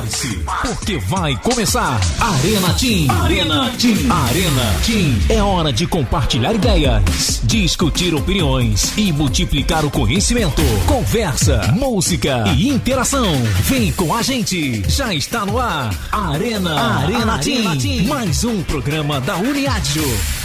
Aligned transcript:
Prepare-se, 0.00 0.42
porque 0.62 0.98
vai 0.98 1.36
começar 1.36 2.00
Arena 2.18 2.72
Team. 2.74 3.10
Arena 3.22 3.70
Team. 3.78 4.10
Arena 4.10 4.74
Team. 4.86 5.18
É 5.28 5.42
hora 5.42 5.72
de 5.72 5.86
compartilhar 5.86 6.54
ideias, 6.54 7.40
discutir 7.44 8.14
opiniões 8.14 8.96
e 8.96 9.12
multiplicar 9.12 9.84
o 9.84 9.90
conhecimento. 9.90 10.62
Conversa, 10.86 11.72
música 11.74 12.44
e 12.56 12.68
interação. 12.68 13.30
Vem 13.62 13.92
com 13.92 14.14
a 14.14 14.22
gente. 14.22 14.82
Já 14.88 15.12
está 15.12 15.44
no 15.44 15.58
ar. 15.58 15.94
Arena, 16.10 16.80
Arena, 16.80 17.34
Arena 17.34 17.38
Team. 17.38 17.78
Team. 17.78 18.04
Mais 18.06 18.44
um 18.44 18.62
programa 18.62 19.20
da 19.20 19.36
Uniádio. 19.36 20.39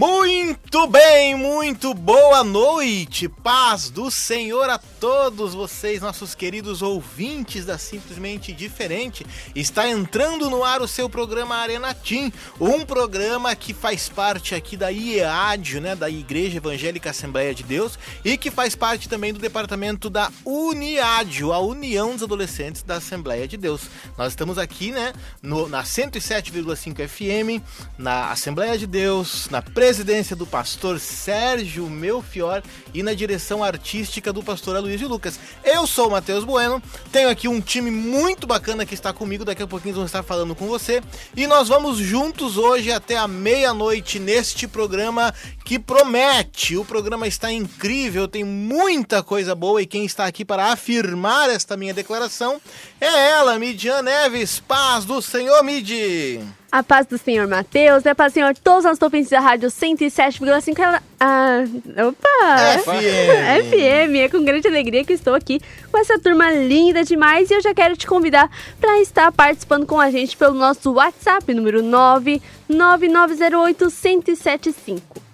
Muito 0.00 0.86
bem, 0.86 1.34
muito 1.34 1.92
boa 1.92 2.42
noite, 2.42 3.28
paz 3.28 3.90
do 3.90 4.10
Senhor 4.10 4.70
a 4.70 4.78
todos 4.78 5.52
vocês, 5.52 6.00
nossos 6.00 6.34
queridos 6.34 6.80
ouvintes 6.80 7.66
da 7.66 7.76
Simplesmente 7.76 8.50
Diferente. 8.50 9.26
Está 9.54 9.86
entrando 9.86 10.48
no 10.48 10.64
ar 10.64 10.80
o 10.80 10.88
seu 10.88 11.06
programa 11.10 11.54
Arena 11.54 11.92
Team, 11.92 12.32
um 12.58 12.82
programa 12.82 13.54
que 13.54 13.74
faz 13.74 14.08
parte 14.08 14.54
aqui 14.54 14.74
da 14.74 14.90
IEAD, 14.90 15.80
né, 15.80 15.94
da 15.94 16.08
Igreja 16.08 16.56
Evangélica 16.56 17.10
Assembleia 17.10 17.54
de 17.54 17.62
Deus, 17.62 17.98
e 18.24 18.38
que 18.38 18.50
faz 18.50 18.74
parte 18.74 19.06
também 19.06 19.34
do 19.34 19.38
departamento 19.38 20.08
da 20.08 20.32
Uniádio, 20.46 21.52
a 21.52 21.58
União 21.58 22.14
dos 22.14 22.22
Adolescentes 22.22 22.82
da 22.82 22.94
Assembleia 22.94 23.46
de 23.46 23.58
Deus. 23.58 23.82
Nós 24.16 24.32
estamos 24.32 24.56
aqui, 24.56 24.92
né, 24.92 25.12
no, 25.42 25.68
na 25.68 25.82
107,5 25.82 27.06
FM, 27.06 27.62
na 27.98 28.30
Assembleia 28.30 28.78
de 28.78 28.86
Deus, 28.86 29.46
na 29.50 29.60
presidência 29.90 30.36
do 30.36 30.46
pastor 30.46 31.00
Sérgio 31.00 31.90
Melfior 31.90 32.62
e 32.94 33.02
na 33.02 33.12
direção 33.12 33.64
artística 33.64 34.32
do 34.32 34.40
pastor 34.40 34.76
Aloysio 34.76 35.08
Lucas. 35.08 35.40
Eu 35.64 35.84
sou 35.84 36.06
o 36.06 36.10
Matheus 36.12 36.44
Bueno, 36.44 36.80
tenho 37.10 37.28
aqui 37.28 37.48
um 37.48 37.60
time 37.60 37.90
muito 37.90 38.46
bacana 38.46 38.86
que 38.86 38.94
está 38.94 39.12
comigo, 39.12 39.44
daqui 39.44 39.64
a 39.64 39.66
pouquinho 39.66 39.96
vamos 39.96 40.10
estar 40.10 40.22
falando 40.22 40.54
com 40.54 40.68
você. 40.68 41.02
E 41.36 41.44
nós 41.48 41.66
vamos 41.66 41.98
juntos 41.98 42.56
hoje 42.56 42.92
até 42.92 43.16
a 43.16 43.26
meia-noite 43.26 44.20
neste 44.20 44.68
programa 44.68 45.34
que 45.64 45.76
promete. 45.76 46.76
O 46.76 46.84
programa 46.84 47.26
está 47.26 47.50
incrível, 47.50 48.28
tem 48.28 48.44
muita 48.44 49.24
coisa 49.24 49.56
boa 49.56 49.82
e 49.82 49.86
quem 49.86 50.04
está 50.04 50.24
aqui 50.24 50.44
para 50.44 50.66
afirmar 50.66 51.50
esta 51.50 51.76
minha 51.76 51.92
declaração 51.92 52.60
é 53.00 53.30
ela, 53.30 53.58
Midian 53.58 54.02
Neves. 54.02 54.60
Paz 54.60 55.04
do 55.04 55.20
Senhor, 55.20 55.64
Midi! 55.64 56.59
A 56.72 56.82
paz 56.84 57.04
do 57.06 57.18
Senhor 57.18 57.48
Mateus, 57.48 58.06
é 58.06 58.14
paz 58.14 58.32
do 58.32 58.34
Senhor 58.34 58.56
todos 58.56 58.84
os 58.84 59.02
ouvintes 59.02 59.30
da 59.30 59.40
rádio 59.40 59.68
107,5. 59.68 61.02
Ah, 61.18 61.64
opa! 62.06 62.78
FM! 62.84 63.66
FM, 63.68 64.14
é 64.16 64.28
com 64.28 64.44
grande 64.44 64.68
alegria 64.68 65.04
que 65.04 65.12
estou 65.12 65.34
aqui 65.34 65.60
com 65.90 65.98
essa 65.98 66.16
turma 66.20 66.48
linda 66.52 67.02
demais 67.02 67.50
e 67.50 67.54
eu 67.54 67.60
já 67.60 67.74
quero 67.74 67.96
te 67.96 68.06
convidar 68.06 68.48
para 68.80 69.00
estar 69.00 69.32
participando 69.32 69.84
com 69.84 69.98
a 69.98 70.12
gente 70.12 70.36
pelo 70.36 70.54
nosso 70.54 70.92
WhatsApp, 70.92 71.52
número 71.52 71.82
99908 71.82 73.86
1075. 73.86 75.29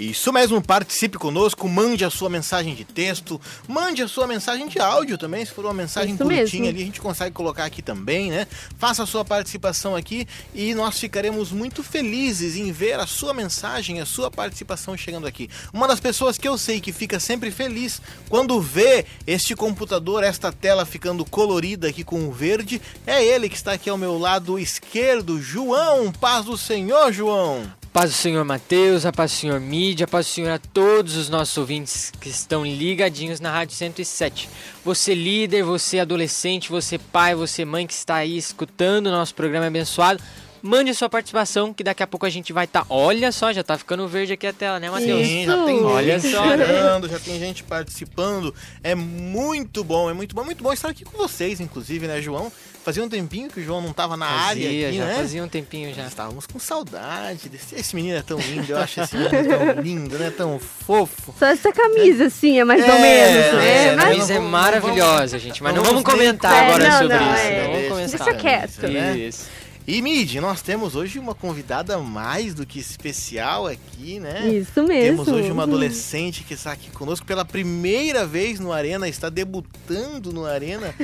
Isso 0.00 0.32
mesmo, 0.32 0.62
participe 0.62 1.18
conosco, 1.18 1.68
mande 1.68 2.06
a 2.06 2.10
sua 2.10 2.30
mensagem 2.30 2.74
de 2.74 2.84
texto, 2.84 3.38
mande 3.68 4.02
a 4.02 4.08
sua 4.08 4.26
mensagem 4.26 4.66
de 4.66 4.78
áudio 4.78 5.18
também, 5.18 5.44
se 5.44 5.52
for 5.52 5.66
uma 5.66 5.74
mensagem 5.74 6.14
Isso 6.14 6.24
curtinha 6.24 6.42
mesmo. 6.42 6.68
ali, 6.68 6.82
a 6.82 6.84
gente 6.86 7.00
consegue 7.02 7.32
colocar 7.32 7.66
aqui 7.66 7.82
também, 7.82 8.30
né? 8.30 8.46
Faça 8.78 9.02
a 9.02 9.06
sua 9.06 9.26
participação 9.26 9.94
aqui 9.94 10.26
e 10.54 10.74
nós 10.74 10.98
ficaremos 10.98 11.52
muito 11.52 11.82
felizes 11.82 12.56
em 12.56 12.72
ver 12.72 12.98
a 12.98 13.06
sua 13.06 13.34
mensagem, 13.34 14.00
a 14.00 14.06
sua 14.06 14.30
participação 14.30 14.96
chegando 14.96 15.26
aqui. 15.26 15.50
Uma 15.70 15.86
das 15.86 16.00
pessoas 16.00 16.38
que 16.38 16.48
eu 16.48 16.56
sei 16.56 16.80
que 16.80 16.92
fica 16.92 17.20
sempre 17.20 17.50
feliz 17.50 18.00
quando 18.30 18.58
vê 18.58 19.04
este 19.26 19.54
computador, 19.54 20.24
esta 20.24 20.50
tela 20.50 20.86
ficando 20.86 21.26
colorida 21.26 21.88
aqui 21.88 22.02
com 22.02 22.26
o 22.26 22.32
verde, 22.32 22.80
é 23.06 23.22
ele 23.22 23.50
que 23.50 23.56
está 23.56 23.72
aqui 23.72 23.90
ao 23.90 23.98
meu 23.98 24.16
lado 24.16 24.58
esquerdo, 24.58 25.42
João. 25.42 26.10
Paz 26.10 26.46
do 26.46 26.56
Senhor, 26.56 27.12
João. 27.12 27.79
Paz 27.92 28.10
do 28.10 28.16
Senhor 28.16 28.44
Mateus, 28.44 29.04
a 29.04 29.10
paz 29.10 29.32
do 29.32 29.36
Senhor 29.38 29.58
Mídia, 29.58 30.04
a 30.04 30.08
paz 30.08 30.24
do 30.24 30.30
Senhor 30.30 30.50
a 30.52 30.58
todos 30.60 31.16
os 31.16 31.28
nossos 31.28 31.58
ouvintes 31.58 32.12
que 32.20 32.28
estão 32.28 32.64
ligadinhos 32.64 33.40
na 33.40 33.50
Rádio 33.50 33.74
107. 33.74 34.48
Você 34.84 35.12
líder, 35.12 35.64
você 35.64 35.98
adolescente, 35.98 36.70
você 36.70 36.98
pai, 36.98 37.34
você 37.34 37.64
mãe 37.64 37.88
que 37.88 37.92
está 37.92 38.14
aí 38.14 38.38
escutando 38.38 39.08
o 39.08 39.10
nosso 39.10 39.34
programa 39.34 39.66
abençoado, 39.66 40.22
mande 40.62 40.90
a 40.90 40.94
sua 40.94 41.08
participação 41.08 41.74
que 41.74 41.82
daqui 41.82 42.00
a 42.00 42.06
pouco 42.06 42.24
a 42.24 42.30
gente 42.30 42.52
vai 42.52 42.66
estar... 42.66 42.86
Olha 42.88 43.32
só, 43.32 43.52
já 43.52 43.64
tá 43.64 43.76
ficando 43.76 44.06
verde 44.06 44.34
aqui 44.34 44.46
a 44.46 44.52
tela, 44.52 44.78
né 44.78 44.88
Mateus? 44.88 45.26
Sim, 45.26 45.46
já 45.46 45.64
tem 45.64 45.84
Olha 45.84 46.20
gente 46.20 46.32
só, 46.32 46.48
chegando, 46.48 47.08
já 47.08 47.18
tem 47.18 47.40
gente 47.40 47.64
participando. 47.64 48.54
É 48.84 48.94
muito 48.94 49.82
bom, 49.82 50.08
é 50.08 50.12
muito 50.12 50.32
bom, 50.32 50.44
muito 50.44 50.62
bom 50.62 50.72
estar 50.72 50.90
aqui 50.90 51.04
com 51.04 51.18
vocês, 51.18 51.58
inclusive, 51.58 52.06
né, 52.06 52.22
João? 52.22 52.52
Fazia 52.82 53.04
um 53.04 53.08
tempinho 53.08 53.48
que 53.50 53.60
o 53.60 53.62
João 53.64 53.82
não 53.82 53.92
tava 53.92 54.16
na 54.16 54.26
área 54.26 54.62
Fazia, 54.64 54.88
aqui, 54.88 54.96
já 54.98 55.04
né? 55.04 55.14
fazia 55.16 55.44
um 55.44 55.48
tempinho 55.48 55.94
já. 55.94 56.06
Estávamos 56.06 56.46
com 56.46 56.58
saudade 56.58 57.48
desse. 57.50 57.74
Esse 57.74 57.94
menino 57.94 58.16
é 58.16 58.22
tão 58.22 58.38
lindo, 58.38 58.72
eu 58.72 58.78
acho 58.78 59.00
esse 59.02 59.16
menino 59.16 59.30
tão 59.74 59.82
lindo, 59.82 60.18
né? 60.18 60.32
Tão 60.34 60.58
fofo. 60.58 61.34
Só 61.38 61.46
essa 61.46 61.70
camisa, 61.72 62.24
assim, 62.26 62.58
é 62.58 62.64
mais 62.64 62.82
ou 62.82 62.88
É, 62.94 62.98
menos, 63.02 63.52
né? 63.58 63.86
é, 63.86 63.90
a 63.90 63.96
Mas- 63.96 64.04
camisa 64.06 64.32
é 64.34 64.38
maravilhosa, 64.38 65.38
gente, 65.38 65.62
mas 65.62 65.74
não, 65.74 65.82
não 65.82 65.90
vamos 65.90 66.04
comentar 66.04 66.52
É, 66.54 66.66
agora 66.68 66.88
não, 66.88 66.98
sobre 67.02 67.16
não, 67.18 67.34
isso. 67.34 67.42
é. 67.42 67.62
Não 67.64 67.88
vamos 67.90 68.10
Deixa 68.10 68.18
comentar. 68.24 68.40
quieto. 68.42 68.88
né? 68.88 69.18
Isso. 69.18 69.46
E 69.92 70.00
Mid, 70.02 70.36
nós 70.36 70.62
temos 70.62 70.94
hoje 70.94 71.18
uma 71.18 71.34
convidada 71.34 71.98
mais 71.98 72.54
do 72.54 72.64
que 72.64 72.78
especial 72.78 73.66
aqui, 73.66 74.20
né? 74.20 74.48
Isso 74.48 74.84
mesmo. 74.84 75.24
Temos 75.24 75.28
hoje 75.28 75.50
uma 75.50 75.64
adolescente 75.64 76.44
que 76.44 76.54
está 76.54 76.70
aqui 76.70 76.90
conosco 76.90 77.26
pela 77.26 77.44
primeira 77.44 78.24
vez 78.24 78.60
no 78.60 78.72
Arena, 78.72 79.08
está 79.08 79.28
debutando 79.28 80.32
no 80.32 80.46
Arena. 80.46 80.94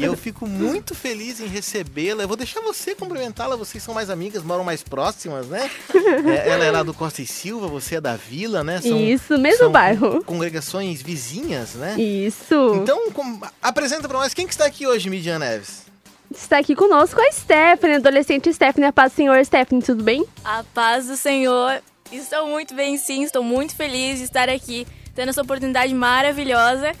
e 0.00 0.04
eu 0.04 0.16
fico 0.16 0.46
muito 0.46 0.94
feliz 0.94 1.40
em 1.40 1.46
recebê-la. 1.48 2.22
Eu 2.22 2.28
vou 2.28 2.36
deixar 2.36 2.60
você 2.60 2.94
cumprimentá-la, 2.94 3.56
vocês 3.56 3.82
são 3.82 3.92
mais 3.92 4.10
amigas, 4.10 4.44
moram 4.44 4.62
mais 4.62 4.82
próximas, 4.82 5.46
né? 5.48 5.68
É, 6.26 6.48
ela 6.50 6.64
é 6.64 6.70
lá 6.70 6.82
do 6.84 6.94
Costa 6.94 7.20
e 7.22 7.26
Silva, 7.26 7.66
você 7.66 7.96
é 7.96 8.00
da 8.00 8.14
Vila, 8.16 8.62
né? 8.62 8.80
Isso, 8.84 9.36
mesmo 9.38 9.58
são 9.58 9.72
bairro. 9.72 10.22
Congregações 10.24 11.02
vizinhas, 11.02 11.74
né? 11.74 12.00
Isso. 12.00 12.54
Então, 12.76 13.10
com- 13.10 13.40
apresenta 13.60 14.06
pra 14.08 14.18
nós 14.18 14.32
quem 14.32 14.46
que 14.46 14.52
está 14.52 14.66
aqui 14.66 14.86
hoje, 14.86 15.10
Midian 15.10 15.38
Neves. 15.40 15.85
Está 16.30 16.58
aqui 16.58 16.74
conosco 16.74 17.20
a 17.20 17.32
Stephanie, 17.32 17.96
adolescente 17.96 18.52
Stephanie. 18.52 18.88
A 18.88 18.92
paz 18.92 19.12
do 19.12 19.16
Senhor, 19.16 19.44
Stephanie, 19.44 19.82
tudo 19.82 20.02
bem? 20.02 20.24
A 20.44 20.64
paz 20.74 21.06
do 21.06 21.16
Senhor. 21.16 21.82
Estou 22.12 22.46
muito 22.46 22.74
bem, 22.74 22.96
sim. 22.96 23.22
Estou 23.22 23.42
muito 23.42 23.74
feliz 23.74 24.18
de 24.18 24.24
estar 24.24 24.48
aqui, 24.48 24.86
tendo 25.14 25.30
essa 25.30 25.42
oportunidade 25.42 25.94
maravilhosa. 25.94 26.92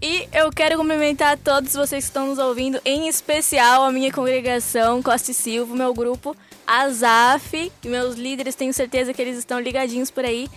E 0.00 0.28
eu 0.32 0.50
quero 0.50 0.76
cumprimentar 0.76 1.38
todos 1.38 1.74
vocês 1.74 2.04
que 2.04 2.10
estão 2.10 2.26
nos 2.26 2.38
ouvindo, 2.38 2.80
em 2.84 3.06
especial 3.06 3.84
a 3.84 3.92
minha 3.92 4.12
congregação 4.12 5.00
Costa 5.00 5.30
e 5.30 5.34
Silva, 5.34 5.76
meu 5.76 5.94
grupo 5.94 6.36
Azaf 6.66 7.70
meus 7.84 8.16
líderes. 8.16 8.56
Tenho 8.56 8.72
certeza 8.72 9.14
que 9.14 9.22
eles 9.22 9.38
estão 9.38 9.60
ligadinhos 9.60 10.10
por 10.10 10.24
aí. 10.24 10.48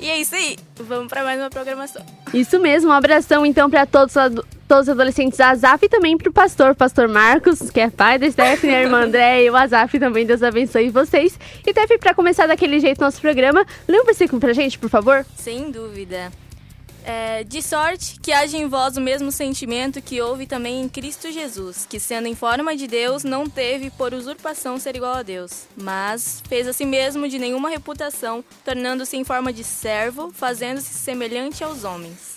E 0.00 0.10
é 0.10 0.18
isso 0.18 0.34
aí. 0.34 0.56
Vamos 0.76 1.08
para 1.08 1.22
mais 1.22 1.38
uma 1.40 1.50
programação. 1.50 2.04
Isso 2.34 2.58
mesmo, 2.58 2.90
um 2.90 2.92
abração 2.92 3.46
então 3.46 3.70
para 3.70 3.86
todos, 3.86 4.14
todos 4.66 4.84
os 4.84 4.88
adolescentes 4.88 5.38
da 5.38 5.50
Azaf 5.50 5.84
e 5.84 5.88
também 5.88 6.16
para 6.16 6.28
o 6.28 6.32
pastor, 6.32 6.74
pastor 6.74 7.06
Marcos, 7.06 7.70
que 7.70 7.78
é 7.78 7.90
pai 7.90 8.18
da 8.18 8.30
Stephanie, 8.30 8.74
a 8.74 8.82
irmã 8.82 9.04
André 9.04 9.44
e 9.44 9.50
o 9.50 9.56
Azaf 9.56 9.98
também. 9.98 10.26
Deus 10.26 10.42
abençoe 10.42 10.90
vocês. 10.90 11.38
E 11.66 11.70
Steph, 11.70 11.98
para 12.00 12.14
começar 12.14 12.46
daquele 12.46 12.80
jeito 12.80 13.00
nosso 13.00 13.20
programa, 13.20 13.64
lê 13.86 14.00
um 14.00 14.04
versículo 14.04 14.40
pra 14.40 14.52
gente, 14.52 14.78
por 14.78 14.88
favor. 14.88 15.24
Sem 15.36 15.70
dúvida. 15.70 16.32
É, 17.04 17.42
de 17.42 17.60
sorte 17.60 18.18
que 18.20 18.32
haja 18.32 18.56
em 18.56 18.68
vós 18.68 18.96
o 18.96 19.00
mesmo 19.00 19.32
sentimento 19.32 20.00
que 20.00 20.20
houve 20.20 20.46
também 20.46 20.80
em 20.80 20.88
Cristo 20.88 21.32
Jesus, 21.32 21.84
que 21.88 21.98
sendo 21.98 22.28
em 22.28 22.34
forma 22.34 22.76
de 22.76 22.86
Deus, 22.86 23.24
não 23.24 23.48
teve 23.48 23.90
por 23.90 24.14
usurpação 24.14 24.78
ser 24.78 24.94
igual 24.94 25.14
a 25.14 25.22
Deus, 25.22 25.64
mas 25.76 26.42
fez 26.48 26.68
a 26.68 26.72
si 26.72 26.86
mesmo 26.86 27.28
de 27.28 27.38
nenhuma 27.38 27.68
reputação, 27.68 28.44
tornando-se 28.64 29.16
em 29.16 29.24
forma 29.24 29.52
de 29.52 29.64
servo, 29.64 30.30
fazendo-se 30.32 30.94
semelhante 30.94 31.64
aos 31.64 31.82
homens. 31.82 32.32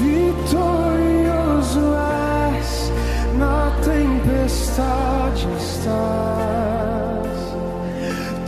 Vitorioso 0.00 1.80
és, 2.56 2.90
na 3.38 3.70
tempestade 3.84 5.46
estás. 5.58 6.69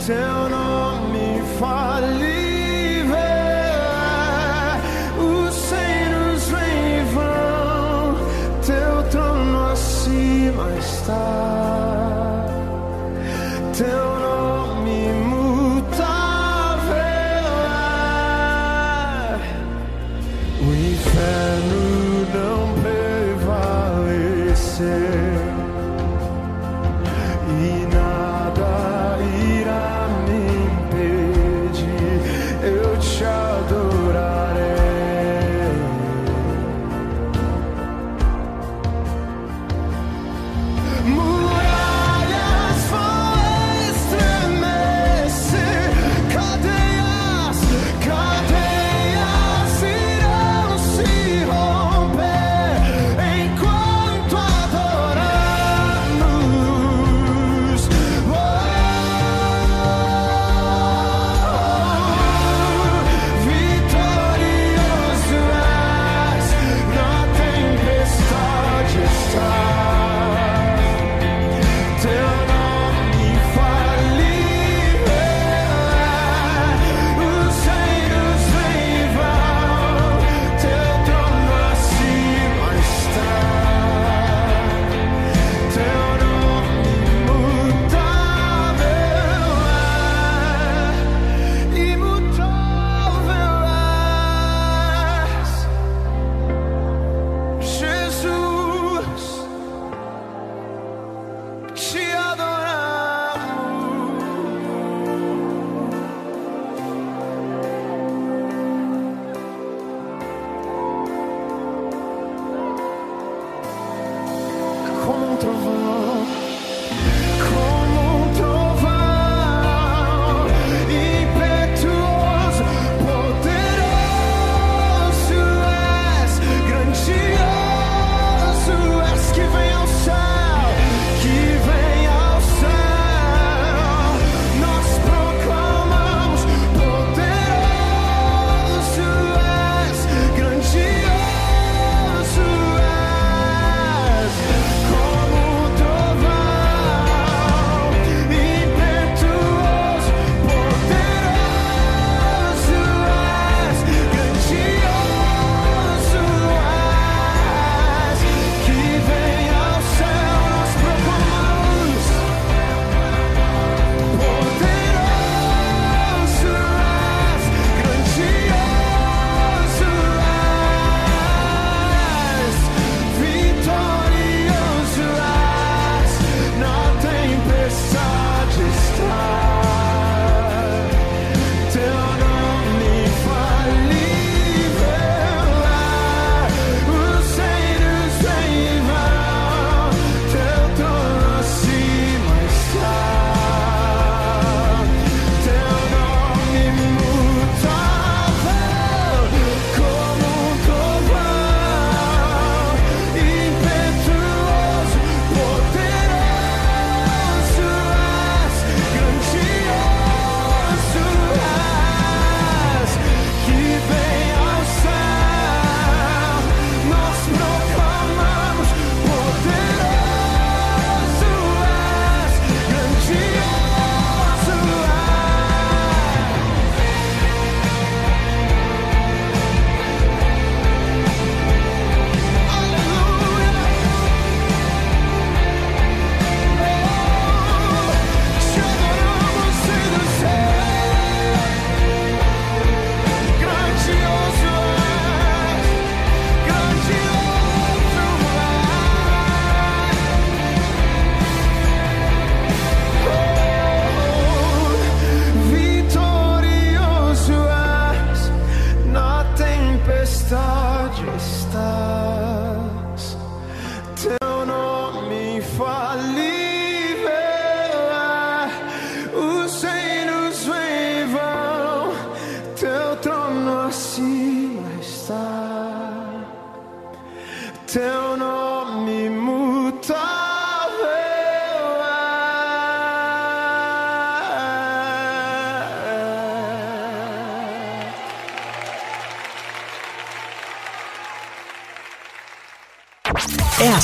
Teu 0.05 0.49
nome 0.49 1.41
falível 1.57 2.32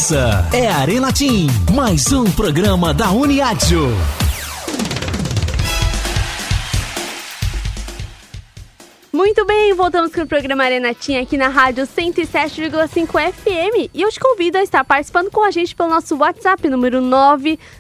Essa 0.10 0.50
é 0.54 0.68
a 0.68 0.78
Arena 0.78 1.14
Team, 1.14 1.46
mais 1.72 2.12
um 2.12 2.24
programa 2.24 2.92
da 2.96 3.12
Uniadio. 3.12 3.96
Voltamos 9.80 10.14
com 10.14 10.22
o 10.24 10.28
programa 10.28 10.66
Arena 10.66 10.94
Tinha 10.94 11.22
aqui 11.22 11.38
na 11.38 11.48
rádio 11.48 11.88
107,5 11.88 13.32
FM 13.32 13.90
e 13.94 14.02
eu 14.02 14.12
te 14.12 14.20
convido 14.20 14.58
a 14.58 14.62
estar 14.62 14.84
participando 14.84 15.32
com 15.32 15.42
a 15.42 15.52
gente 15.52 15.74
pelo 15.74 15.88
nosso 15.88 16.18
WhatsApp, 16.18 16.68
número 16.68 17.00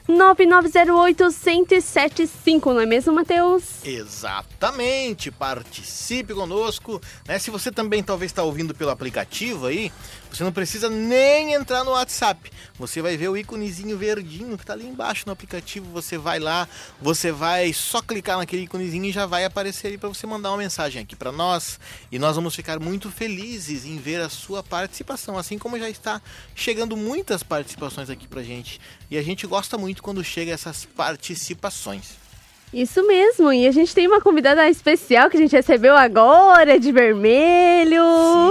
99908-1075, 0.08 2.68
não 2.68 2.79
é 2.79 2.86
mesmo, 2.86 3.13
Matheus? 3.13 3.84
Exatamente, 3.84 5.29
participe 5.29 6.34
conosco. 6.34 7.01
Né? 7.27 7.38
Se 7.38 7.51
você 7.51 7.70
também 7.70 8.01
talvez 8.01 8.32
está 8.32 8.44
ouvindo 8.44 8.74
pelo 8.74 8.91
aplicativo 8.91 9.65
aí, 9.65 9.91
você 10.32 10.44
não 10.44 10.51
precisa 10.51 10.89
nem 10.89 11.53
entrar 11.53 11.84
no 11.84 11.91
WhatsApp. 11.91 12.51
Você 12.77 13.01
vai 13.01 13.18
ver 13.18 13.29
o 13.29 13.36
íconezinho 13.36 13.98
verdinho 13.98 14.56
que 14.56 14.63
está 14.63 14.74
ali 14.74 14.88
embaixo 14.88 15.24
no 15.25 15.34
aplicativo. 15.34 15.91
Você 15.91 16.18
vai 16.18 16.39
lá, 16.39 16.68
você 17.01 17.32
vai 17.32 17.74
só 17.74 18.01
clicar 18.01 18.38
naquele 18.38 18.63
íconezinho 18.63 19.06
e 19.06 19.12
já 19.12 19.25
vai 19.25 19.44
aparecer 19.44 19.88
ali 19.88 19.98
para 19.98 20.08
você 20.08 20.27
mandar 20.27 20.51
uma 20.51 20.58
mensagem 20.58 21.01
aqui 21.01 21.15
para 21.15 21.32
nós. 21.32 21.79
E 22.12 22.18
nós 22.20 22.36
vamos 22.36 22.56
ficar 22.56 22.79
muito 22.79 23.12
felizes 23.12 23.86
em 23.86 23.98
ver 23.98 24.22
a 24.22 24.29
sua 24.29 24.63
participação, 24.63 25.38
assim 25.38 25.58
como 25.58 25.79
já 25.79 25.89
está 25.89 26.22
chegando 26.56 26.98
muitas 26.98 27.44
participações 27.44 28.10
aqui 28.10 28.27
pra 28.27 28.44
gente. 28.44 28.79
E 29.10 29.18
a 29.18 29.22
gente 29.22 29.46
gosta 29.46 29.77
muito 29.77 30.01
quando 30.01 30.24
chega 30.24 30.51
essas 30.51 30.86
participações. 30.86 32.28
Isso 32.72 33.06
mesmo, 33.08 33.52
e 33.52 33.68
a 33.68 33.72
gente 33.72 33.96
tem 33.96 34.06
uma 34.08 34.22
convidada 34.22 34.70
especial 34.70 35.28
que 35.28 35.36
a 35.38 35.40
gente 35.40 35.56
recebeu 35.56 35.96
agora, 35.96 36.80
de 36.80 36.92
vermelho. 36.92 38.04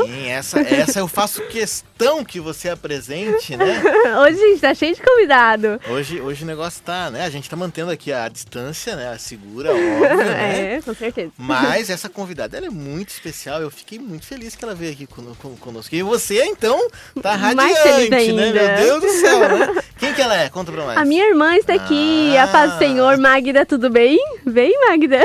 Sim, 0.07 0.29
essa, 0.29 0.61
essa 0.61 0.99
eu 0.99 1.07
faço 1.07 1.41
questão 1.43 2.25
que 2.25 2.41
você 2.41 2.69
apresente, 2.69 3.57
né? 3.57 3.81
Hoje 4.21 4.43
a 4.43 4.49
gente 4.49 4.61
tá 4.61 4.75
cheio 4.75 4.95
de 4.97 5.01
convidado. 5.03 5.81
Hoje, 5.89 6.21
hoje 6.21 6.43
o 6.43 6.47
negócio 6.47 6.83
tá, 6.85 7.11
né? 7.13 7.25
A 7.25 7.31
gente 7.31 7.49
tá 7.49 7.55
mantendo 7.57 7.93
aqui 7.93 8.13
a 8.13 8.29
distância, 8.29 8.97
né? 8.97 9.09
A 9.13 9.19
segura, 9.19 9.71
óbvio, 9.71 10.17
né? 10.17 10.75
É, 10.79 10.83
com 10.83 10.95
certeza. 10.95 11.31
Mas 11.39 11.89
essa 11.89 12.09
convidada, 12.09 12.57
ela 12.57 12.67
é 12.67 12.71
muito 12.71 13.11
especial. 13.11 13.61
Eu 13.63 13.71
fiquei 13.71 13.99
muito 14.01 14.27
feliz 14.27 14.57
que 14.57 14.65
ela 14.65 14.75
veio 14.75 14.93
aqui 14.93 15.07
con- 15.07 15.35
con- 15.41 15.57
conosco. 15.57 15.95
E 15.95 16.03
você, 16.03 16.43
então, 16.45 16.89
tá 17.23 17.35
radiante, 17.37 18.33
né? 18.33 18.53
Meu 18.53 18.77
Deus 18.77 19.01
do 19.03 19.09
céu, 19.21 19.39
né? 19.59 19.83
Quem 19.99 20.13
que 20.13 20.21
ela 20.23 20.37
é? 20.37 20.49
Conta 20.49 20.73
pra 20.73 20.83
nós. 20.87 20.97
A 20.99 21.05
minha 21.05 21.25
irmã 21.29 21.55
está 21.57 21.75
aqui, 21.75 22.37
Ah. 22.37 22.45
a 22.45 22.49
paz 22.49 22.73
do 22.73 22.79
Senhor, 22.79 23.17
Magda, 23.19 23.65
tudo 23.65 23.89
bem? 23.91 24.08
Vem, 24.47 24.73
Magda. 24.89 25.19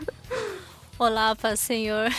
Olá, 0.98 1.34
Paz 1.36 1.60
Senhor. 1.60 2.10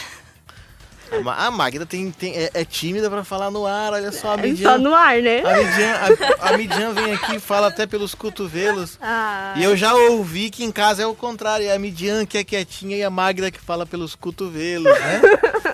A 1.11 1.19
Ma- 1.19 1.35
A 1.47 1.51
Magda 1.51 1.85
tem, 1.85 2.09
tem- 2.09 2.33
é, 2.37 2.49
é 2.53 2.63
tímida 2.65 3.09
pra 3.09 3.23
falar 3.23 3.51
no 3.51 3.65
ar, 3.67 3.91
olha 3.93 4.11
só. 4.13 4.29
A 4.33 4.37
Só 4.37 4.41
Midian, 4.41 4.77
no 4.77 4.93
ar, 4.95 5.21
né? 5.21 5.39
a 5.43 5.57
Midian, 5.57 5.93
a, 5.93 6.49
a 6.49 6.57
Midian 6.57 6.93
vem 6.93 7.13
aqui 7.13 7.35
e 7.35 7.39
fala 7.39 7.67
até 7.67 7.85
pelos 7.85 8.15
cotovelos. 8.15 8.97
Ah, 9.01 9.53
E 9.57 9.63
eu 9.63 9.75
já 9.75 9.93
ouvi 9.93 10.49
que 10.49 10.63
em 10.63 10.71
casa 10.71 11.03
é 11.03 11.05
o 11.05 11.13
contrário, 11.13 11.67
é 11.67 11.73
a 11.75 11.79
Midian 11.79 12.25
que 12.25 12.37
é 12.37 12.43
quietinha 12.45 12.95
e 12.95 13.03
a 13.03 13.09
Magda 13.09 13.51
que 13.51 13.59
fala 13.59 13.85
pelos 13.85 14.15
cotovelos, 14.15 14.97
né? 14.99 15.21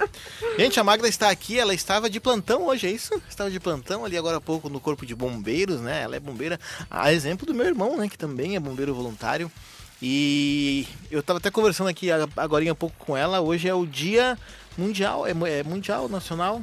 Gente, 0.58 0.80
a 0.80 0.84
Magda 0.84 1.08
está 1.08 1.30
aqui, 1.30 1.60
ela 1.60 1.72
estava 1.74 2.10
de 2.10 2.20
plantão 2.20 2.66
hoje, 2.66 2.88
é 2.88 2.92
isso? 2.92 3.14
Estava 3.30 3.52
de 3.52 3.60
plantão 3.60 4.04
ali 4.04 4.18
agora 4.18 4.38
há 4.38 4.42
pouco 4.42 4.70
no 4.70 4.80
Corpo 4.80 5.06
de 5.06 5.14
Bombeiros, 5.14 5.80
né? 5.82 6.02
Ela 6.02 6.16
é 6.16 6.20
bombeira, 6.20 6.60
a 6.90 7.14
exemplo 7.14 7.46
do 7.46 7.54
meu 7.54 7.68
irmão, 7.68 7.96
né? 7.96 8.10
Que 8.10 8.18
também 8.18 8.56
é 8.56 8.60
bombeiro 8.60 8.96
voluntário. 8.96 9.52
E 10.02 10.88
eu 11.10 11.22
estava 11.22 11.40
até 11.40 11.50
conversando 11.50 11.88
aqui 11.88 12.10
agora 12.36 12.72
há 12.72 12.76
pouco 12.76 12.96
com 13.00 13.18
ela, 13.18 13.42
hoje 13.42 13.68
é 13.68 13.74
o 13.74 13.86
dia 13.86 14.38
mundial, 14.78 15.26
é, 15.26 15.32
é 15.32 15.64
mundial, 15.64 16.08
nacional 16.08 16.62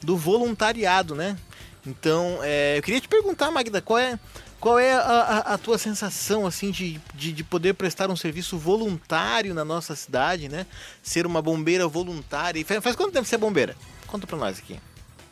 do 0.00 0.16
voluntariado, 0.16 1.14
né? 1.14 1.36
Então, 1.84 2.38
é, 2.42 2.78
eu 2.78 2.82
queria 2.82 3.00
te 3.00 3.08
perguntar, 3.08 3.50
Magda, 3.50 3.80
qual 3.82 3.98
é, 3.98 4.16
qual 4.60 4.78
é 4.78 4.92
a, 4.94 4.98
a- 5.00 5.54
a 5.54 5.58
tua 5.58 5.76
sensação, 5.76 6.46
assim, 6.46 6.70
de, 6.70 7.00
de, 7.14 7.32
de 7.32 7.42
poder 7.42 7.74
prestar 7.74 8.08
um 8.10 8.14
serviço 8.16 8.56
voluntário 8.56 9.52
na 9.52 9.64
nossa 9.64 9.96
cidade, 9.96 10.48
né? 10.48 10.64
Ser 11.02 11.26
uma 11.26 11.42
bombeira 11.42 11.88
voluntária. 11.88 12.64
Faz, 12.64 12.80
faz 12.84 12.94
quanto 12.94 13.12
tempo 13.12 13.26
você 13.26 13.34
é 13.34 13.38
bombeira? 13.38 13.74
Conta 14.06 14.24
pra 14.24 14.36
nós 14.38 14.60
aqui. 14.60 14.78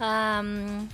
Hum, 0.00 0.88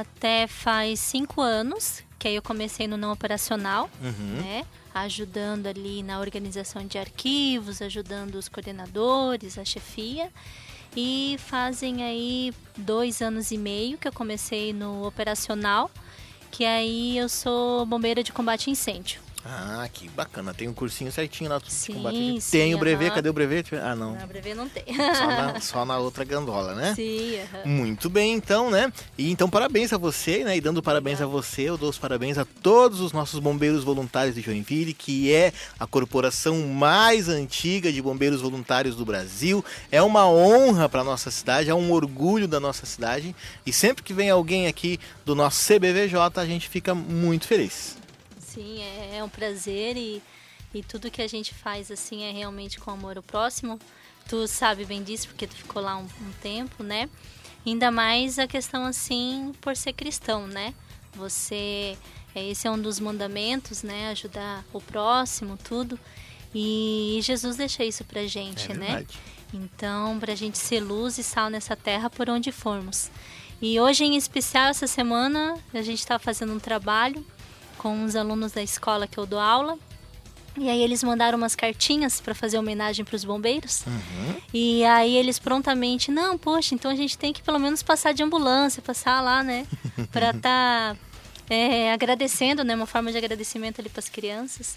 até 0.00 0.46
faz 0.46 0.98
cinco 1.00 1.40
anos 1.42 2.02
que 2.18 2.28
aí 2.28 2.36
eu 2.36 2.42
comecei 2.42 2.86
no 2.86 2.96
não 2.96 3.10
operacional, 3.12 3.90
Uhum. 4.00 4.40
né? 4.40 4.64
Ajudando 4.94 5.66
ali 5.66 6.04
na 6.04 6.20
organização 6.20 6.86
de 6.86 6.96
arquivos, 6.96 7.82
ajudando 7.82 8.36
os 8.36 8.48
coordenadores, 8.48 9.58
a 9.58 9.64
chefia. 9.64 10.30
E 10.96 11.36
fazem 11.38 12.04
aí 12.04 12.52
dois 12.76 13.20
anos 13.22 13.50
e 13.50 13.58
meio 13.58 13.98
que 13.98 14.06
eu 14.06 14.12
comecei 14.12 14.72
no 14.72 15.04
operacional, 15.04 15.90
que 16.50 16.64
aí 16.64 17.18
eu 17.18 17.28
sou 17.28 17.84
bombeira 17.86 18.22
de 18.22 18.30
combate 18.32 18.68
a 18.68 18.72
incêndio. 18.72 19.20
Ah, 19.44 19.88
que 19.92 20.08
bacana. 20.10 20.54
Tem 20.54 20.68
um 20.68 20.72
cursinho 20.72 21.10
certinho 21.10 21.50
lá 21.50 21.60
Sim, 21.66 21.94
combate. 21.94 22.40
sim, 22.40 22.50
Tem 22.58 22.74
o 22.74 22.78
brevet, 22.78 23.06
aham. 23.08 23.14
cadê 23.16 23.28
o 23.28 23.32
brevet? 23.32 23.74
Ah, 23.74 23.96
não. 23.96 24.14
Na 24.14 24.24
breve 24.24 24.54
não 24.54 24.68
tem. 24.68 24.84
Só 24.86 25.26
na, 25.26 25.58
só 25.60 25.84
na 25.84 25.98
outra 25.98 26.22
gandola, 26.24 26.74
né? 26.76 26.94
Sim, 26.94 27.40
aham. 27.40 27.66
Muito 27.68 28.08
bem, 28.08 28.34
então, 28.34 28.70
né? 28.70 28.92
E 29.18 29.32
então, 29.32 29.50
parabéns 29.50 29.92
a 29.92 29.98
você, 29.98 30.44
né? 30.44 30.56
E 30.56 30.60
dando 30.60 30.80
parabéns 30.80 31.20
a 31.20 31.26
você, 31.26 31.62
eu 31.62 31.76
dou 31.76 31.90
os 31.90 31.98
parabéns 31.98 32.38
a 32.38 32.44
todos 32.44 33.00
os 33.00 33.12
nossos 33.12 33.40
bombeiros 33.40 33.82
voluntários 33.82 34.36
de 34.36 34.40
Joinville, 34.40 34.94
que 34.94 35.32
é 35.32 35.52
a 35.78 35.88
corporação 35.88 36.58
mais 36.68 37.28
antiga 37.28 37.92
de 37.92 38.00
bombeiros 38.00 38.40
voluntários 38.40 38.94
do 38.94 39.04
Brasil. 39.04 39.64
É 39.90 40.00
uma 40.00 40.24
honra 40.28 40.88
para 40.88 41.02
nossa 41.02 41.32
cidade, 41.32 41.68
é 41.68 41.74
um 41.74 41.90
orgulho 41.90 42.46
da 42.46 42.60
nossa 42.60 42.86
cidade. 42.86 43.34
E 43.66 43.72
sempre 43.72 44.04
que 44.04 44.14
vem 44.14 44.30
alguém 44.30 44.68
aqui 44.68 45.00
do 45.24 45.34
nosso 45.34 45.60
CBVJ, 45.66 46.16
a 46.40 46.46
gente 46.46 46.68
fica 46.68 46.94
muito 46.94 47.48
feliz. 47.48 48.00
Sim, 48.52 48.82
é, 48.82 49.16
é 49.16 49.24
um 49.24 49.28
prazer 49.28 49.96
e, 49.96 50.22
e 50.74 50.82
tudo 50.82 51.10
que 51.10 51.22
a 51.22 51.28
gente 51.28 51.54
faz 51.54 51.90
assim 51.90 52.22
é 52.24 52.32
realmente 52.32 52.78
com 52.78 52.90
amor 52.90 53.16
ao 53.16 53.22
próximo. 53.22 53.78
Tu 54.28 54.46
sabe 54.46 54.84
bem 54.84 55.02
disso 55.02 55.28
porque 55.28 55.46
tu 55.46 55.56
ficou 55.56 55.80
lá 55.80 55.96
um, 55.96 56.04
um 56.04 56.32
tempo, 56.42 56.82
né? 56.82 57.08
Ainda 57.64 57.90
mais 57.90 58.38
a 58.38 58.46
questão 58.46 58.84
assim 58.84 59.52
por 59.60 59.76
ser 59.76 59.92
cristão, 59.92 60.46
né? 60.46 60.74
Você, 61.14 61.96
é, 62.34 62.48
esse 62.48 62.66
é 62.66 62.70
um 62.70 62.80
dos 62.80 63.00
mandamentos, 63.00 63.82
né? 63.82 64.10
Ajudar 64.10 64.64
o 64.72 64.80
próximo, 64.80 65.56
tudo. 65.56 65.98
E 66.54 67.20
Jesus 67.22 67.56
deixa 67.56 67.84
isso 67.84 68.04
pra 68.04 68.26
gente, 68.26 68.70
É 68.72 68.74
né? 68.74 69.06
Então, 69.54 70.18
para 70.18 70.32
a 70.32 70.36
gente 70.36 70.58
ser 70.58 70.80
luz 70.80 71.18
e 71.18 71.22
sal 71.22 71.48
nessa 71.50 71.76
terra 71.76 72.10
por 72.10 72.28
onde 72.28 72.50
formos. 72.50 73.10
E 73.60 73.78
hoje, 73.78 74.04
em 74.04 74.16
especial, 74.16 74.68
essa 74.68 74.86
semana, 74.86 75.58
a 75.72 75.82
gente 75.82 76.00
está 76.00 76.18
fazendo 76.18 76.52
um 76.52 76.58
trabalho 76.58 77.24
com 77.82 77.92
uns 77.92 78.14
alunos 78.14 78.52
da 78.52 78.62
escola 78.62 79.08
que 79.08 79.18
eu 79.18 79.26
dou 79.26 79.40
aula. 79.40 79.76
E 80.56 80.68
aí 80.68 80.82
eles 80.82 81.02
mandaram 81.02 81.38
umas 81.38 81.56
cartinhas 81.56 82.20
para 82.20 82.34
fazer 82.34 82.58
homenagem 82.58 83.04
para 83.04 83.16
os 83.16 83.24
bombeiros. 83.24 83.84
E 84.52 84.84
aí 84.84 85.16
eles 85.16 85.38
prontamente, 85.38 86.10
não, 86.10 86.36
poxa, 86.36 86.74
então 86.74 86.90
a 86.90 86.94
gente 86.94 87.16
tem 87.16 87.32
que 87.32 87.42
pelo 87.42 87.58
menos 87.58 87.82
passar 87.82 88.12
de 88.12 88.22
ambulância, 88.22 88.82
passar 88.82 89.20
lá, 89.22 89.42
né? 89.42 89.66
Para 90.12 90.30
estar 90.30 90.96
agradecendo, 91.92 92.62
né? 92.62 92.74
Uma 92.74 92.86
forma 92.86 93.10
de 93.10 93.18
agradecimento 93.18 93.80
ali 93.80 93.88
para 93.88 94.00
as 94.00 94.08
crianças. 94.08 94.76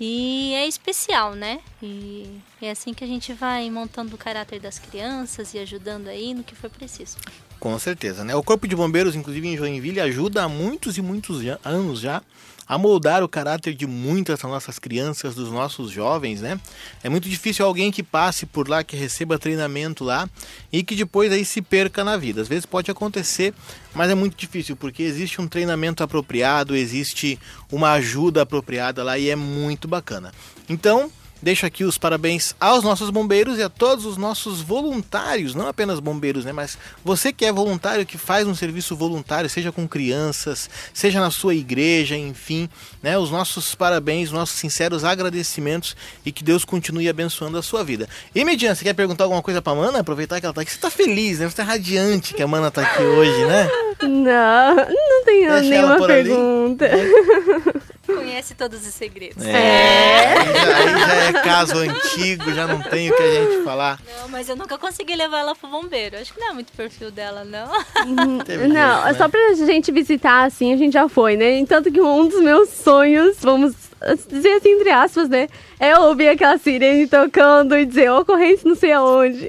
E 0.00 0.52
é 0.54 0.66
especial, 0.66 1.34
né? 1.34 1.60
E 1.82 2.40
é 2.60 2.70
assim 2.70 2.92
que 2.92 3.04
a 3.04 3.06
gente 3.06 3.32
vai 3.32 3.70
montando 3.70 4.14
o 4.14 4.18
caráter 4.18 4.58
das 4.58 4.78
crianças 4.78 5.54
e 5.54 5.58
ajudando 5.58 6.08
aí 6.08 6.34
no 6.34 6.42
que 6.42 6.54
for 6.54 6.68
preciso. 6.68 7.16
Com 7.60 7.78
certeza, 7.78 8.24
né? 8.24 8.34
O 8.34 8.42
Corpo 8.42 8.66
de 8.66 8.74
Bombeiros, 8.74 9.14
inclusive 9.14 9.46
em 9.46 9.56
Joinville, 9.56 10.00
ajuda 10.00 10.42
há 10.42 10.48
muitos 10.48 10.98
e 10.98 11.02
muitos 11.02 11.38
anos 11.64 12.00
já 12.00 12.20
a 12.66 12.78
moldar 12.78 13.22
o 13.22 13.28
caráter 13.28 13.74
de 13.74 13.86
muitas 13.86 14.40
das 14.40 14.50
nossas 14.50 14.78
crianças, 14.78 15.34
dos 15.34 15.50
nossos 15.50 15.90
jovens, 15.90 16.40
né? 16.40 16.60
É 17.02 17.08
muito 17.08 17.28
difícil 17.28 17.64
alguém 17.64 17.90
que 17.90 18.02
passe 18.02 18.46
por 18.46 18.68
lá, 18.68 18.82
que 18.82 18.96
receba 18.96 19.38
treinamento 19.38 20.04
lá 20.04 20.28
e 20.72 20.82
que 20.82 20.94
depois 20.94 21.32
aí 21.32 21.44
se 21.44 21.60
perca 21.60 22.04
na 22.04 22.16
vida. 22.16 22.40
Às 22.40 22.48
vezes 22.48 22.66
pode 22.66 22.90
acontecer, 22.90 23.52
mas 23.94 24.10
é 24.10 24.14
muito 24.14 24.36
difícil 24.36 24.76
porque 24.76 25.02
existe 25.02 25.40
um 25.40 25.48
treinamento 25.48 26.02
apropriado, 26.02 26.76
existe 26.76 27.38
uma 27.70 27.92
ajuda 27.92 28.42
apropriada 28.42 29.02
lá 29.02 29.18
e 29.18 29.28
é 29.28 29.36
muito 29.36 29.86
bacana. 29.88 30.32
Então, 30.68 31.10
Deixo 31.42 31.66
aqui 31.66 31.82
os 31.82 31.98
parabéns 31.98 32.54
aos 32.60 32.84
nossos 32.84 33.10
bombeiros 33.10 33.58
e 33.58 33.62
a 33.62 33.68
todos 33.68 34.06
os 34.06 34.16
nossos 34.16 34.60
voluntários, 34.60 35.56
não 35.56 35.66
apenas 35.66 35.98
bombeiros, 35.98 36.44
né? 36.44 36.52
Mas 36.52 36.78
você 37.04 37.32
que 37.32 37.44
é 37.44 37.52
voluntário, 37.52 38.06
que 38.06 38.16
faz 38.16 38.46
um 38.46 38.54
serviço 38.54 38.94
voluntário, 38.94 39.50
seja 39.50 39.72
com 39.72 39.88
crianças, 39.88 40.70
seja 40.94 41.20
na 41.20 41.32
sua 41.32 41.54
igreja, 41.54 42.16
enfim, 42.16 42.68
né? 43.02 43.18
Os 43.18 43.30
nossos 43.30 43.74
parabéns, 43.74 44.30
nossos 44.30 44.56
sinceros 44.56 45.02
agradecimentos 45.04 45.96
e 46.24 46.30
que 46.30 46.44
Deus 46.44 46.64
continue 46.64 47.08
abençoando 47.08 47.58
a 47.58 47.62
sua 47.62 47.82
vida. 47.82 48.08
E 48.32 48.44
Median, 48.44 48.74
você 48.74 48.84
quer 48.84 48.94
perguntar 48.94 49.24
alguma 49.24 49.42
coisa 49.42 49.60
pra 49.60 49.74
Mana? 49.74 49.98
Aproveitar 49.98 50.38
que 50.38 50.46
ela 50.46 50.54
tá 50.54 50.60
aqui. 50.60 50.70
Você 50.70 50.78
tá 50.78 50.90
feliz, 50.90 51.40
né? 51.40 51.48
Você 51.48 51.56
tá 51.56 51.64
radiante 51.64 52.34
que 52.34 52.42
a 52.42 52.46
Mana 52.46 52.70
tá 52.70 52.82
aqui 52.82 53.02
hoje, 53.02 53.44
né? 53.46 53.68
Não, 54.02 54.76
não 54.76 55.24
tenho 55.24 55.50
Deixa 55.52 55.68
nenhuma 55.70 55.96
por 55.96 56.10
ali. 56.10 56.28
pergunta. 56.28 56.86
Conhece 58.14 58.54
todos 58.54 58.86
os 58.86 58.94
segredos. 58.94 59.44
É. 59.44 60.34
Aí 60.38 60.54
já, 60.54 60.76
aí 60.76 61.00
já 61.00 61.14
é 61.14 61.32
caso 61.42 61.78
antigo, 61.78 62.52
já 62.52 62.66
não 62.66 62.80
tem 62.82 63.10
o 63.10 63.16
que 63.16 63.22
a 63.22 63.34
gente 63.34 63.64
falar. 63.64 64.00
Não, 64.20 64.28
mas 64.28 64.48
eu 64.48 64.56
nunca 64.56 64.76
consegui 64.78 65.14
levar 65.16 65.40
ela 65.40 65.54
pro 65.54 65.68
bombeiro. 65.68 66.16
Acho 66.18 66.32
que 66.32 66.40
não 66.40 66.50
é 66.50 66.52
muito 66.52 66.72
perfil 66.72 67.10
dela, 67.10 67.44
não. 67.44 67.68
Teve 68.44 68.68
Não, 68.68 69.02
jeito, 69.02 69.12
né? 69.12 69.14
só 69.14 69.28
pra 69.28 69.54
gente 69.54 69.90
visitar, 69.92 70.44
assim, 70.44 70.72
a 70.72 70.76
gente 70.76 70.92
já 70.92 71.08
foi, 71.08 71.36
né? 71.36 71.64
Tanto 71.66 71.90
que 71.90 72.00
um 72.00 72.26
dos 72.28 72.40
meus 72.40 72.68
sonhos, 72.70 73.36
vamos 73.40 73.74
dizer 74.28 74.54
assim, 74.54 74.70
entre 74.70 74.90
aspas, 74.90 75.28
né? 75.28 75.48
É 75.78 75.96
ouvir 75.98 76.28
aquela 76.30 76.58
sirene 76.58 77.06
tocando 77.06 77.76
e 77.76 77.84
dizer 77.86 78.10
ocorrência 78.10 78.68
não 78.68 78.74
sei 78.76 78.92
aonde. 78.92 79.48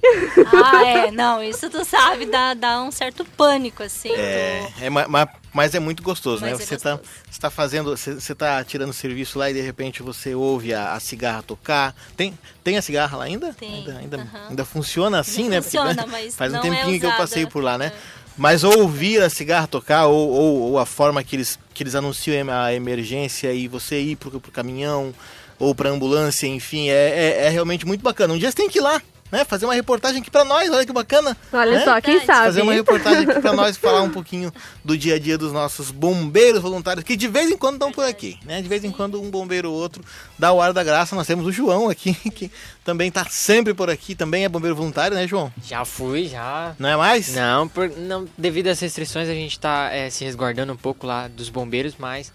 Ah, 0.54 0.86
é. 0.86 1.12
Não, 1.12 1.44
isso 1.44 1.70
tu 1.70 1.84
sabe, 1.86 2.26
dá, 2.26 2.54
dá 2.54 2.82
um 2.84 2.92
certo 2.92 3.26
pânico, 3.38 3.82
assim. 3.84 4.12
É, 4.12 4.68
tu- 4.78 4.84
é 4.84 4.90
ma- 4.90 5.08
ma- 5.08 5.28
mas 5.54 5.76
é 5.76 5.80
muito 5.80 6.02
gostoso, 6.02 6.44
né? 6.44 6.52
Mas 6.52 6.62
é 6.62 6.66
Você 6.66 6.78
tá, 6.78 6.92
gostoso. 6.92 7.14
você 7.30 7.40
tá 7.40 7.50
fazendo, 7.50 7.96
você, 7.96 8.14
você 8.16 8.36
tá 8.36 8.64
tirando 8.64 8.92
serviço 8.92 9.38
lá 9.38 9.50
e 9.50 9.54
de 9.54 9.62
repente 9.62 10.02
você 10.02 10.34
ouve 10.34 10.74
a, 10.74 10.94
a 10.94 11.00
cigarra 11.00 11.44
tocar. 11.44 11.96
Tem, 12.18 12.38
tem 12.64 12.78
a 12.78 12.82
cigarra 12.82 13.18
lá 13.18 13.26
ainda? 13.26 13.54
Tem, 13.54 13.74
Ainda, 13.76 13.98
ainda, 13.98 14.28
ainda 14.50 14.66
funciona 14.66 15.20
assim, 15.20 15.48
né? 15.50 15.62
funciona, 15.62 16.06
mas 16.08 16.36
faz 16.36 16.52
um 16.54 16.58
é 16.58 16.62
tempinho 16.62 17.00
que 17.00 17.06
eu 17.06 17.16
passei 17.16 17.46
por 17.46 17.64
lá, 17.64 17.78
né? 17.78 17.92
Mas 18.36 18.64
ouvir 18.64 19.22
a 19.22 19.30
cigarra 19.30 19.68
tocar 19.68 20.08
ou, 20.08 20.30
ou, 20.30 20.62
ou 20.72 20.80
a 20.80 20.86
forma 20.88 21.24
que 21.24 21.36
eles, 21.36 21.60
que 21.74 21.84
eles 21.84 21.94
anunciam 21.94 22.50
a 22.52 22.74
emergência 22.74 23.54
e 23.54 23.68
você 23.68 24.00
ir 24.00 24.16
pro, 24.16 24.40
pro 24.40 24.52
caminhão 24.52 25.14
ou 25.60 25.76
pra 25.76 25.90
ambulância, 25.90 26.48
enfim, 26.48 26.90
é, 26.90 26.94
é, 26.94 27.46
é 27.46 27.50
realmente 27.50 27.86
muito 27.86 28.02
bacana. 28.02 28.34
Um 28.34 28.38
dia 28.38 28.50
você 28.50 28.58
tem 28.58 28.70
que 28.70 28.80
ir 28.80 28.82
lá, 28.82 29.00
né? 29.34 29.44
Fazer 29.44 29.66
uma 29.66 29.74
reportagem 29.74 30.22
aqui 30.22 30.30
pra 30.30 30.46
nós, 30.46 30.70
olha 30.70 30.86
que 30.86 30.94
bacana. 30.94 31.36
Olha 31.52 31.72
né? 31.72 31.84
só, 31.84 32.00
quem 32.00 32.20
Verdade. 32.20 32.38
sabe? 32.38 32.46
fazer 32.46 32.62
uma 32.62 32.74
reportagem 32.74 33.28
aqui 33.28 33.42
pra 33.42 33.52
nós 33.58 33.76
falar 33.76 34.04
um 34.04 34.10
pouquinho 34.12 34.54
do 34.86 34.96
dia 34.96 35.16
a 35.16 35.20
dia 35.20 35.40
dos 35.40 35.52
nossos 35.52 35.90
bombeiros 35.90 36.62
voluntários, 36.62 37.04
que 37.04 37.16
de 37.16 37.28
vez 37.28 37.50
em 37.50 37.58
quando 37.58 37.74
estão 37.74 37.92
por 37.92 38.06
aqui, 38.06 38.38
né? 38.46 38.62
De 38.62 38.68
vez 38.68 38.84
em 38.84 38.92
quando 38.92 39.20
um 39.20 39.32
bombeiro 39.32 39.72
ou 39.72 39.76
outro 39.76 40.04
dá 40.38 40.54
o 40.54 40.62
ar 40.62 40.72
da 40.72 40.84
graça. 40.84 41.16
Nós 41.16 41.26
temos 41.26 41.48
o 41.48 41.52
João 41.52 41.90
aqui, 41.90 42.14
que 42.30 42.52
também 42.86 43.12
tá 43.12 43.26
sempre 43.26 43.74
por 43.74 43.90
aqui, 43.90 44.14
também 44.14 44.46
é 44.46 44.50
bombeiro 44.50 44.76
voluntário, 44.76 45.18
né, 45.18 45.28
João? 45.28 45.52
Já 45.66 45.84
fui, 45.84 46.28
já. 46.28 46.76
Não 46.78 46.90
é 46.90 46.96
mais? 46.96 47.34
Não, 47.34 47.68
por, 47.68 47.90
não, 47.90 48.28
devido 48.38 48.68
às 48.68 48.80
restrições 48.80 49.28
a 49.28 49.34
gente 49.34 49.60
tá 49.60 49.90
é, 49.92 50.12
se 50.12 50.24
resguardando 50.24 50.72
um 50.72 50.78
pouco 50.78 51.08
lá 51.08 51.28
dos 51.28 51.50
bombeiros, 51.50 51.96
mas 51.98 52.32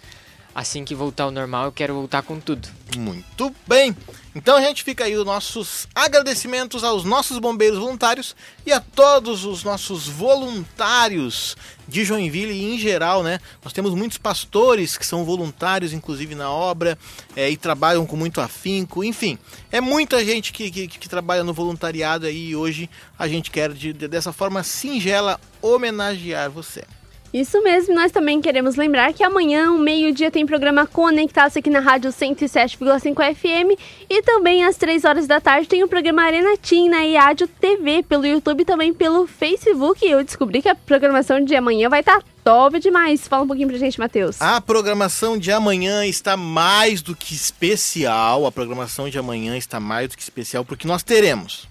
assim 0.58 0.84
que 0.84 0.92
voltar 0.94 1.22
ao 1.24 1.30
normal 1.30 1.66
eu 1.66 1.72
quero 1.72 1.94
voltar 1.94 2.22
com 2.22 2.40
tudo. 2.40 2.68
Muito 2.96 3.54
bem. 3.66 3.96
Então 4.34 4.56
a 4.56 4.60
gente 4.60 4.82
fica 4.82 5.04
aí 5.04 5.16
os 5.16 5.24
nossos 5.24 5.86
agradecimentos 5.94 6.82
aos 6.84 7.04
nossos 7.04 7.38
bombeiros 7.38 7.78
voluntários 7.78 8.34
e 8.66 8.72
a 8.72 8.80
todos 8.80 9.44
os 9.44 9.62
nossos 9.62 10.08
voluntários 10.08 11.56
de 11.86 12.04
Joinville 12.04 12.52
e 12.52 12.74
em 12.74 12.78
geral, 12.78 13.22
né? 13.22 13.38
Nós 13.62 13.72
temos 13.72 13.94
muitos 13.94 14.18
pastores 14.18 14.96
que 14.98 15.06
são 15.06 15.24
voluntários, 15.24 15.92
inclusive 15.92 16.34
na 16.34 16.50
obra, 16.50 16.98
é, 17.36 17.48
e 17.50 17.56
trabalham 17.56 18.04
com 18.06 18.16
muito 18.16 18.40
afinco. 18.40 19.02
Enfim, 19.04 19.38
é 19.72 19.80
muita 19.80 20.24
gente 20.24 20.52
que, 20.52 20.70
que, 20.70 20.88
que 20.88 21.08
trabalha 21.08 21.42
no 21.44 21.54
voluntariado 21.54 22.26
aí 22.26 22.48
e 22.50 22.56
hoje 22.56 22.90
a 23.18 23.26
gente 23.28 23.50
quer 23.50 23.72
de- 23.72 23.92
de- 23.92 24.08
dessa 24.08 24.32
forma 24.32 24.62
singela 24.62 25.40
homenagear 25.62 26.50
você. 26.50 26.84
Isso 27.32 27.62
mesmo, 27.62 27.94
nós 27.94 28.10
também 28.10 28.40
queremos 28.40 28.76
lembrar 28.76 29.12
que 29.12 29.22
amanhã, 29.22 29.68
ao 29.68 29.76
meio-dia, 29.76 30.30
tem 30.30 30.46
programa 30.46 30.86
Conectar-se 30.86 31.58
aqui 31.58 31.68
na 31.68 31.78
Rádio 31.78 32.10
107,5 32.10 33.34
FM 33.34 33.78
e 34.08 34.22
também 34.22 34.64
às 34.64 34.76
3 34.76 35.04
horas 35.04 35.26
da 35.26 35.38
tarde 35.38 35.68
tem 35.68 35.84
o 35.84 35.88
programa 35.88 36.22
Arena 36.22 36.56
Team 36.56 36.88
na 36.88 37.02
IADIO 37.02 37.46
TV, 37.46 38.02
pelo 38.02 38.26
YouTube 38.26 38.62
e 38.62 38.64
também 38.64 38.94
pelo 38.94 39.26
Facebook. 39.26 40.06
Eu 40.06 40.24
descobri 40.24 40.62
que 40.62 40.70
a 40.70 40.74
programação 40.74 41.44
de 41.44 41.54
amanhã 41.54 41.90
vai 41.90 42.00
estar 42.00 42.22
top 42.42 42.80
demais. 42.80 43.28
Fala 43.28 43.42
um 43.42 43.46
pouquinho 43.46 43.68
pra 43.68 43.76
gente, 43.76 43.98
Matheus. 43.98 44.40
A 44.40 44.58
programação 44.58 45.36
de 45.36 45.52
amanhã 45.52 46.06
está 46.06 46.34
mais 46.34 47.02
do 47.02 47.14
que 47.14 47.34
especial. 47.34 48.46
A 48.46 48.52
programação 48.52 49.10
de 49.10 49.18
amanhã 49.18 49.54
está 49.54 49.78
mais 49.78 50.08
do 50.08 50.16
que 50.16 50.22
especial 50.22 50.64
porque 50.64 50.88
nós 50.88 51.02
teremos 51.02 51.68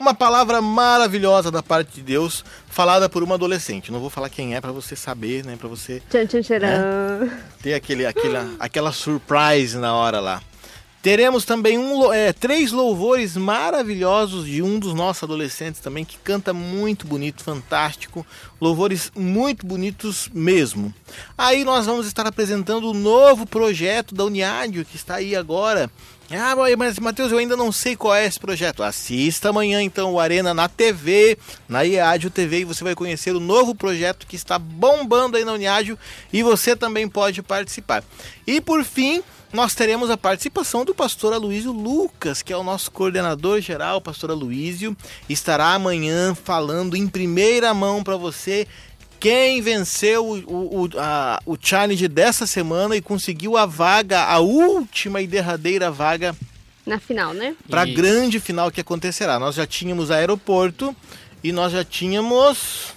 uma 0.00 0.14
palavra 0.14 0.62
maravilhosa 0.62 1.50
da 1.50 1.62
parte 1.62 1.96
de 1.96 2.00
Deus 2.00 2.42
falada 2.66 3.06
por 3.06 3.22
uma 3.22 3.34
adolescente. 3.34 3.92
Não 3.92 4.00
vou 4.00 4.08
falar 4.08 4.30
quem 4.30 4.56
é 4.56 4.60
para 4.60 4.72
você 4.72 4.96
saber, 4.96 5.44
né, 5.44 5.56
para 5.56 5.68
você 5.68 6.00
Tchan, 6.08 6.26
tchan, 6.26 6.40
tcharam. 6.40 7.30
ter 7.62 7.74
aquele, 7.74 8.06
aquela, 8.06 8.50
aquela 8.58 8.92
surprise 8.92 9.76
na 9.76 9.94
hora 9.94 10.18
lá. 10.18 10.42
Teremos 11.02 11.44
também 11.44 11.78
um, 11.78 12.12
é, 12.12 12.32
três 12.32 12.72
louvores 12.72 13.34
maravilhosos 13.36 14.46
de 14.46 14.62
um 14.62 14.78
dos 14.78 14.92
nossos 14.92 15.22
adolescentes 15.22 15.80
também, 15.80 16.04
que 16.04 16.18
canta 16.18 16.52
muito 16.52 17.06
bonito, 17.06 17.42
fantástico. 17.42 18.26
Louvores 18.60 19.10
muito 19.14 19.66
bonitos 19.66 20.30
mesmo. 20.32 20.94
Aí 21.38 21.64
nós 21.64 21.86
vamos 21.86 22.06
estar 22.06 22.26
apresentando 22.26 22.90
o 22.90 22.94
novo 22.94 23.46
projeto 23.46 24.14
da 24.14 24.24
Uniádio, 24.24 24.84
que 24.84 24.96
está 24.96 25.16
aí 25.16 25.34
agora. 25.34 25.90
Ah, 26.32 26.54
mas 26.78 26.96
Matheus, 27.00 27.32
eu 27.32 27.38
ainda 27.38 27.56
não 27.56 27.72
sei 27.72 27.96
qual 27.96 28.14
é 28.14 28.24
esse 28.24 28.38
projeto. 28.38 28.84
Assista 28.84 29.48
amanhã 29.48 29.82
então 29.82 30.12
o 30.12 30.20
Arena 30.20 30.54
na 30.54 30.68
TV, 30.68 31.36
na 31.68 31.82
IADIO 31.82 32.30
TV, 32.30 32.60
e 32.60 32.64
você 32.64 32.84
vai 32.84 32.94
conhecer 32.94 33.34
o 33.34 33.40
novo 33.40 33.74
projeto 33.74 34.28
que 34.28 34.36
está 34.36 34.56
bombando 34.56 35.36
aí 35.36 35.44
na 35.44 35.52
Uniádio 35.52 35.98
e 36.32 36.40
você 36.44 36.76
também 36.76 37.08
pode 37.08 37.42
participar. 37.42 38.04
E 38.46 38.60
por 38.60 38.84
fim, 38.84 39.24
nós 39.52 39.74
teremos 39.74 40.08
a 40.08 40.16
participação 40.16 40.84
do 40.84 40.94
pastor 40.94 41.32
Aloysio 41.32 41.72
Lucas, 41.72 42.42
que 42.42 42.52
é 42.52 42.56
o 42.56 42.62
nosso 42.62 42.92
coordenador 42.92 43.60
geral, 43.60 43.96
o 43.96 44.00
pastor 44.00 44.30
Aloysio, 44.30 44.96
estará 45.28 45.74
amanhã 45.74 46.32
falando 46.32 46.96
em 46.96 47.08
primeira 47.08 47.74
mão 47.74 48.04
para 48.04 48.16
você 48.16 48.68
quem 49.20 49.60
venceu 49.60 50.26
o, 50.26 50.38
o, 50.50 50.82
o, 50.84 50.90
a- 50.98 51.40
o 51.46 51.56
challenge 51.60 52.08
dessa 52.08 52.46
semana 52.46 52.96
e 52.96 53.00
conseguiu 53.02 53.56
a 53.56 53.66
vaga, 53.66 54.24
a 54.24 54.38
última 54.38 55.20
e 55.20 55.26
derradeira 55.26 55.90
vaga 55.90 56.34
Na 56.86 56.98
final, 56.98 57.34
né? 57.34 57.54
para 57.68 57.82
a 57.82 57.86
grande 57.86 58.40
final 58.40 58.70
que 58.70 58.80
acontecerá. 58.80 59.38
Nós 59.38 59.54
já 59.54 59.66
tínhamos 59.66 60.10
aeroporto 60.10 60.96
e 61.44 61.52
nós 61.52 61.72
já 61.72 61.84
tínhamos 61.84 62.94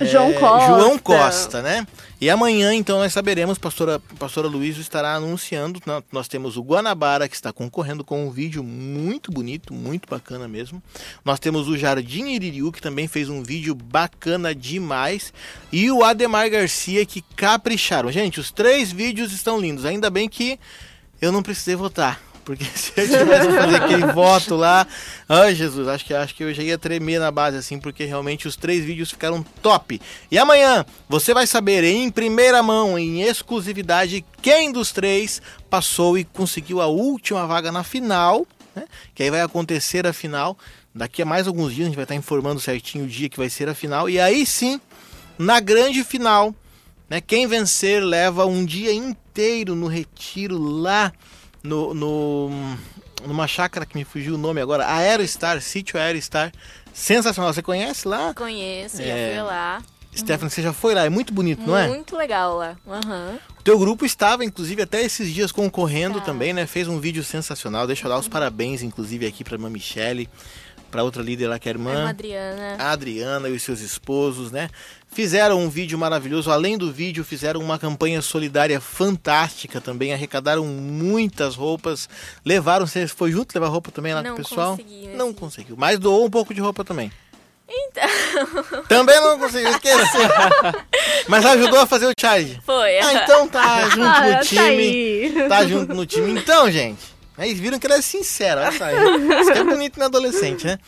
João 0.00 0.30
é, 0.30 0.32
Costa. 0.34 0.66
João 0.66 0.98
Costa, 0.98 1.62
né? 1.62 1.86
E 2.20 2.28
amanhã, 2.30 2.74
então, 2.74 2.98
nós 2.98 3.12
saberemos, 3.12 3.58
pastora, 3.58 4.00
pastora 4.18 4.48
Luiz 4.48 4.76
estará 4.78 5.14
anunciando. 5.14 5.80
nó- 5.86 6.02
Nós 6.10 6.26
temos 6.26 6.56
o 6.56 6.62
Guanabara, 6.62 7.28
que 7.28 7.34
está 7.36 7.52
concorrendo 7.52 8.02
com 8.02 8.26
um 8.26 8.30
vídeo 8.30 8.64
muito 8.64 9.30
bonito, 9.30 9.72
muito 9.74 10.08
bacana 10.08 10.48
mesmo. 10.48 10.82
Nós 11.24 11.38
temos 11.38 11.68
o 11.68 11.76
Jardim 11.76 12.28
Iririu, 12.30 12.72
que 12.72 12.80
também 12.80 13.06
fez 13.06 13.28
um 13.28 13.42
vídeo 13.42 13.74
bacana 13.74 14.54
demais. 14.54 15.32
E 15.70 15.90
o 15.90 16.02
Ademar 16.02 16.50
Garcia, 16.50 17.04
que 17.04 17.22
capricharam. 17.36 18.10
Gente, 18.10 18.40
os 18.40 18.50
três 18.50 18.90
vídeos 18.90 19.32
estão 19.32 19.60
lindos. 19.60 19.84
Ainda 19.84 20.08
bem 20.10 20.28
que 20.28 20.58
eu 21.20 21.30
não 21.30 21.42
precisei 21.42 21.76
votar. 21.76 22.20
Porque 22.44 22.64
se 22.76 22.92
eu 22.96 23.08
tivesse 23.08 23.48
que 23.48 23.54
fazer 23.54 23.76
aquele 23.76 24.06
voto 24.12 24.54
lá, 24.54 24.86
ai 25.28 25.54
Jesus, 25.54 25.88
acho 25.88 26.04
que, 26.04 26.14
acho 26.14 26.34
que 26.34 26.44
eu 26.44 26.52
já 26.52 26.62
ia 26.62 26.76
tremer 26.76 27.18
na 27.18 27.30
base 27.30 27.56
assim, 27.56 27.78
porque 27.78 28.04
realmente 28.04 28.46
os 28.46 28.56
três 28.56 28.84
vídeos 28.84 29.10
ficaram 29.10 29.42
top. 29.62 30.00
E 30.30 30.38
amanhã 30.38 30.84
você 31.08 31.32
vai 31.32 31.46
saber 31.46 31.82
em 31.84 32.10
primeira 32.10 32.62
mão, 32.62 32.98
em 32.98 33.22
exclusividade, 33.22 34.24
quem 34.42 34.70
dos 34.70 34.92
três 34.92 35.40
passou 35.70 36.18
e 36.18 36.24
conseguiu 36.24 36.80
a 36.80 36.86
última 36.86 37.46
vaga 37.46 37.72
na 37.72 37.82
final, 37.82 38.46
né? 38.76 38.84
Que 39.14 39.22
aí 39.22 39.30
vai 39.30 39.40
acontecer 39.40 40.06
a 40.06 40.12
final. 40.12 40.56
Daqui 40.94 41.22
a 41.22 41.26
mais 41.26 41.48
alguns 41.48 41.74
dias 41.74 41.86
a 41.86 41.88
gente 41.88 41.96
vai 41.96 42.04
estar 42.04 42.14
informando 42.14 42.60
certinho 42.60 43.04
o 43.04 43.08
dia 43.08 43.28
que 43.28 43.38
vai 43.38 43.48
ser 43.48 43.68
a 43.68 43.74
final. 43.74 44.08
E 44.08 44.20
aí 44.20 44.44
sim, 44.44 44.80
na 45.38 45.58
grande 45.58 46.04
final, 46.04 46.54
né? 47.08 47.20
Quem 47.20 47.46
vencer 47.46 48.02
leva 48.02 48.46
um 48.46 48.64
dia 48.64 48.92
inteiro 48.92 49.74
no 49.74 49.86
retiro 49.86 50.58
lá 50.58 51.12
no, 51.64 51.92
no 51.94 52.50
numa 53.26 53.48
chácara 53.48 53.84
que 53.86 53.96
me 53.96 54.04
fugiu 54.04 54.34
o 54.34 54.38
nome 54.38 54.60
agora, 54.60 54.86
Aerostar, 54.86 55.60
sítio 55.62 55.98
Aerostar. 55.98 56.52
Sensacional. 56.92 57.52
Você 57.52 57.62
conhece 57.62 58.06
lá? 58.06 58.32
Conheço, 58.34 59.00
É. 59.02 59.04
já 59.04 59.34
fui 59.34 59.42
lá. 59.42 59.82
Stephanie, 60.16 60.48
você 60.50 60.62
já 60.62 60.72
foi 60.72 60.94
lá? 60.94 61.04
É 61.04 61.08
muito 61.08 61.32
bonito, 61.34 61.66
não 61.66 61.76
é? 61.76 61.88
Muito 61.88 62.16
legal 62.16 62.56
lá. 62.56 62.76
Aham. 62.86 63.36
O 63.58 63.62
teu 63.64 63.76
grupo 63.76 64.04
estava, 64.06 64.44
inclusive, 64.44 64.80
até 64.82 65.02
esses 65.02 65.32
dias 65.32 65.50
concorrendo 65.50 66.20
Tá. 66.20 66.26
também, 66.26 66.52
né? 66.52 66.66
Fez 66.66 66.86
um 66.86 67.00
vídeo 67.00 67.24
sensacional. 67.24 67.84
Deixa 67.86 68.04
eu 68.06 68.10
dar 68.10 68.18
os 68.18 68.28
parabéns, 68.28 68.80
inclusive, 68.82 69.26
aqui 69.26 69.42
pra 69.42 69.54
irmã 69.54 69.68
Michele, 69.68 70.28
pra 70.88 71.02
outra 71.02 71.20
líder 71.20 71.48
lá 71.48 71.58
que 71.58 71.68
é 71.68 71.72
a 71.72 71.74
A 71.74 71.76
irmã 71.76 71.90
irmã. 71.92 72.08
Adriana. 72.10 72.76
a 72.78 72.90
Adriana 72.92 73.48
e 73.48 73.52
os 73.56 73.62
seus 73.64 73.80
esposos, 73.80 74.52
né? 74.52 74.68
Fizeram 75.14 75.60
um 75.60 75.68
vídeo 75.70 75.96
maravilhoso. 75.96 76.50
Além 76.50 76.76
do 76.76 76.90
vídeo, 76.92 77.24
fizeram 77.24 77.60
uma 77.60 77.78
campanha 77.78 78.20
solidária 78.20 78.80
fantástica 78.80 79.80
também. 79.80 80.12
Arrecadaram 80.12 80.64
muitas 80.66 81.54
roupas. 81.54 82.08
Levaram, 82.44 82.84
você 82.86 83.06
foi 83.06 83.30
junto 83.30 83.54
levar 83.54 83.68
roupa 83.68 83.92
também 83.92 84.12
lá 84.12 84.22
Não 84.22 84.34
com 84.34 84.42
o 84.42 84.44
pessoal? 84.44 84.70
consegui 84.76 85.08
Não 85.14 85.32
conseguiu. 85.32 85.76
Mas 85.78 85.98
doou 86.00 86.26
um 86.26 86.30
pouco 86.30 86.52
de 86.52 86.60
roupa 86.60 86.82
também. 86.84 87.12
Então. 87.66 88.82
Também 88.88 89.18
não 89.22 89.38
conseguiu, 89.38 89.70
esqueci. 89.70 90.18
Mas 91.28 91.46
ajudou 91.46 91.78
a 91.80 91.86
fazer 91.86 92.06
o 92.06 92.12
charge. 92.18 92.60
Foi. 92.64 92.98
Ah, 92.98 93.14
então 93.14 93.48
tá 93.48 93.88
junto 93.88 94.02
Ah, 94.06 94.26
no 94.26 94.32
tá 94.34 94.40
time. 94.40 94.60
aí. 94.62 95.46
Tá 95.48 95.64
junto 95.66 95.94
no 95.94 96.04
time. 96.04 96.38
Então, 96.38 96.70
gente, 96.70 97.00
Aí 97.36 97.52
viram 97.52 97.80
que 97.80 97.86
ela 97.86 97.96
é 97.96 98.02
sincera, 98.02 98.60
olha 98.60 98.78
só. 98.78 98.84
Isso 99.40 99.50
é 99.50 99.64
bonito 99.64 99.98
na 99.98 100.04
adolescente, 100.04 100.66
né? 100.66 100.78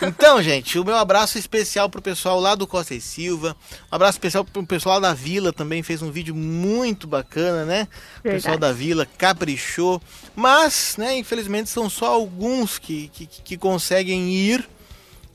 Então, 0.00 0.40
gente, 0.40 0.78
o 0.78 0.84
meu 0.84 0.96
abraço 0.96 1.36
especial 1.36 1.90
pro 1.90 2.00
pessoal 2.00 2.38
lá 2.38 2.54
do 2.54 2.66
Costa 2.66 2.94
e 2.94 3.00
Silva. 3.00 3.56
Um 3.90 3.94
abraço 3.96 4.16
especial 4.16 4.44
pro 4.44 4.64
pessoal 4.64 5.00
lá 5.00 5.08
da 5.08 5.14
Vila 5.14 5.52
também, 5.52 5.82
fez 5.82 6.00
um 6.00 6.10
vídeo 6.10 6.34
muito 6.34 7.08
bacana, 7.08 7.64
né? 7.64 7.88
O 8.20 8.22
pessoal 8.22 8.56
da 8.56 8.72
Vila 8.72 9.04
caprichou. 9.18 10.00
Mas, 10.36 10.94
né, 10.96 11.18
infelizmente 11.18 11.68
são 11.68 11.90
só 11.90 12.06
alguns 12.06 12.78
que, 12.78 13.08
que, 13.12 13.26
que 13.26 13.56
conseguem 13.56 14.30
ir. 14.30 14.68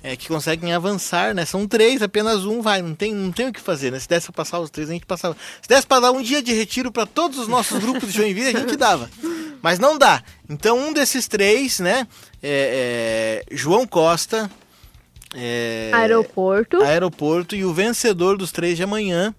É, 0.05 0.15
que 0.15 0.27
conseguem 0.27 0.71
avançar, 0.71 1.33
né? 1.33 1.45
São 1.45 1.67
três, 1.67 2.01
apenas 2.03 2.45
um 2.45 2.61
vai, 2.61 2.79
não 2.81 2.93
tem, 2.93 3.11
não 3.11 3.31
tem 3.31 3.47
o 3.47 3.51
que 3.53 3.59
fazer, 3.59 3.91
né? 3.91 3.97
Se 3.99 4.07
desse 4.07 4.27
pra 4.27 4.33
passar 4.43 4.59
os 4.59 4.69
três, 4.69 4.87
a 4.89 4.93
gente 4.93 5.05
passava. 5.05 5.35
Se 5.61 5.67
desse 5.67 5.87
pra 5.87 5.99
dar 5.99 6.11
um 6.11 6.21
dia 6.21 6.43
de 6.43 6.53
retiro 6.53 6.91
para 6.91 7.07
todos 7.07 7.39
os 7.39 7.47
nossos 7.47 7.79
grupos 7.79 8.11
de 8.11 8.17
Joinville, 8.19 8.55
a 8.55 8.59
gente 8.59 8.75
dava. 8.77 9.09
Mas 9.63 9.79
não 9.79 9.97
dá. 9.97 10.21
Então, 10.47 10.77
um 10.77 10.93
desses 10.93 11.27
três, 11.27 11.79
né? 11.79 12.07
é- 12.43 13.43
é 13.49 13.55
João 13.55 13.87
Costa, 13.87 14.49
é, 15.33 15.89
Aeroporto. 15.93 16.81
Aeroporto 16.83 17.55
e 17.55 17.65
o 17.65 17.73
vencedor 17.73 18.37
dos 18.37 18.51
três 18.51 18.77
de 18.77 18.83
amanhã 18.83 19.33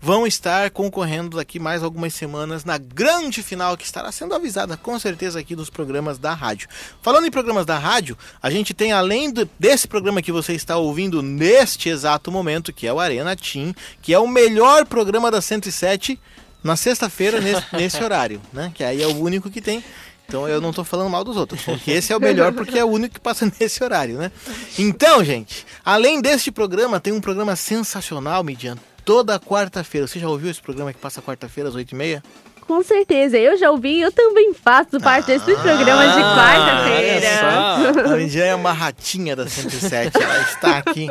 vão 0.00 0.26
estar 0.26 0.70
concorrendo 0.70 1.36
daqui 1.36 1.58
mais 1.58 1.82
algumas 1.82 2.14
semanas 2.14 2.64
na 2.64 2.78
grande 2.78 3.42
final 3.42 3.76
que 3.76 3.84
estará 3.84 4.12
sendo 4.12 4.34
avisada 4.34 4.76
com 4.76 4.96
certeza 4.98 5.40
aqui 5.40 5.56
nos 5.56 5.68
programas 5.70 6.18
da 6.18 6.32
rádio. 6.34 6.68
Falando 7.02 7.26
em 7.26 7.30
programas 7.30 7.66
da 7.66 7.78
rádio, 7.78 8.16
a 8.42 8.48
gente 8.50 8.72
tem 8.72 8.92
além 8.92 9.30
do- 9.32 9.48
desse 9.58 9.88
programa 9.88 10.22
que 10.22 10.30
você 10.30 10.52
está 10.52 10.76
ouvindo 10.76 11.20
neste 11.22 11.88
exato 11.88 12.30
momento, 12.30 12.72
que 12.72 12.86
é 12.86 12.92
o 12.92 13.00
Arena 13.00 13.34
Team, 13.34 13.74
que 14.00 14.14
é 14.14 14.18
o 14.18 14.28
melhor 14.28 14.86
programa 14.86 15.30
da 15.30 15.40
107 15.42 16.18
na 16.62 16.76
sexta-feira 16.76 17.40
nesse, 17.40 17.64
nesse 17.74 18.02
horário, 18.02 18.40
né? 18.52 18.70
Que 18.74 18.84
aí 18.84 19.02
é 19.02 19.06
o 19.06 19.16
único 19.16 19.50
que 19.50 19.60
tem. 19.60 19.82
Então 20.28 20.46
eu 20.46 20.60
não 20.60 20.72
tô 20.74 20.84
falando 20.84 21.08
mal 21.08 21.24
dos 21.24 21.36
outros, 21.36 21.62
porque 21.62 21.90
esse 21.90 22.12
é 22.12 22.16
o 22.16 22.20
melhor 22.20 22.52
porque 22.52 22.78
é 22.78 22.84
o 22.84 22.88
único 22.88 23.14
que 23.14 23.20
passa 23.20 23.50
nesse 23.58 23.82
horário, 23.82 24.18
né? 24.18 24.30
Então, 24.78 25.24
gente, 25.24 25.66
além 25.84 26.20
deste 26.20 26.52
programa, 26.52 27.00
tem 27.00 27.12
um 27.14 27.20
programa 27.20 27.56
sensacional, 27.56 28.44
Midian, 28.44 28.76
toda 29.08 29.40
quarta-feira. 29.40 30.06
Você 30.06 30.18
já 30.18 30.28
ouviu 30.28 30.50
esse 30.50 30.60
programa 30.60 30.92
que 30.92 30.98
passa 30.98 31.22
quarta-feira 31.22 31.70
às 31.70 31.74
8h30? 31.74 32.22
Com 32.68 32.82
certeza, 32.82 33.38
eu 33.38 33.56
já 33.56 33.70
ouvi, 33.70 33.98
eu 34.00 34.12
também 34.12 34.52
faço 34.52 35.00
parte 35.00 35.26
desse 35.28 35.46
programa 35.56 36.06
de 36.06 36.20
quarta-feira. 36.22 38.12
A 38.12 38.16
Midian 38.16 38.44
é 38.44 38.54
uma 38.54 38.72
ratinha 38.72 39.34
da 39.34 39.48
107. 39.48 40.16
Ela 40.22 40.38
está 40.42 40.76
aqui 40.78 41.08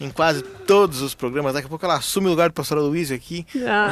em 0.00 0.08
quase 0.08 0.42
todos 0.42 1.02
os 1.02 1.12
programas. 1.14 1.52
Daqui 1.54 1.66
a 1.66 1.68
pouco 1.68 1.84
ela 1.84 1.96
assume 1.96 2.28
o 2.28 2.30
lugar 2.30 2.48
do 2.48 2.52
pastor 2.54 2.78
Luiz 2.78 3.10
aqui. 3.10 3.44
Ah, 3.66 3.90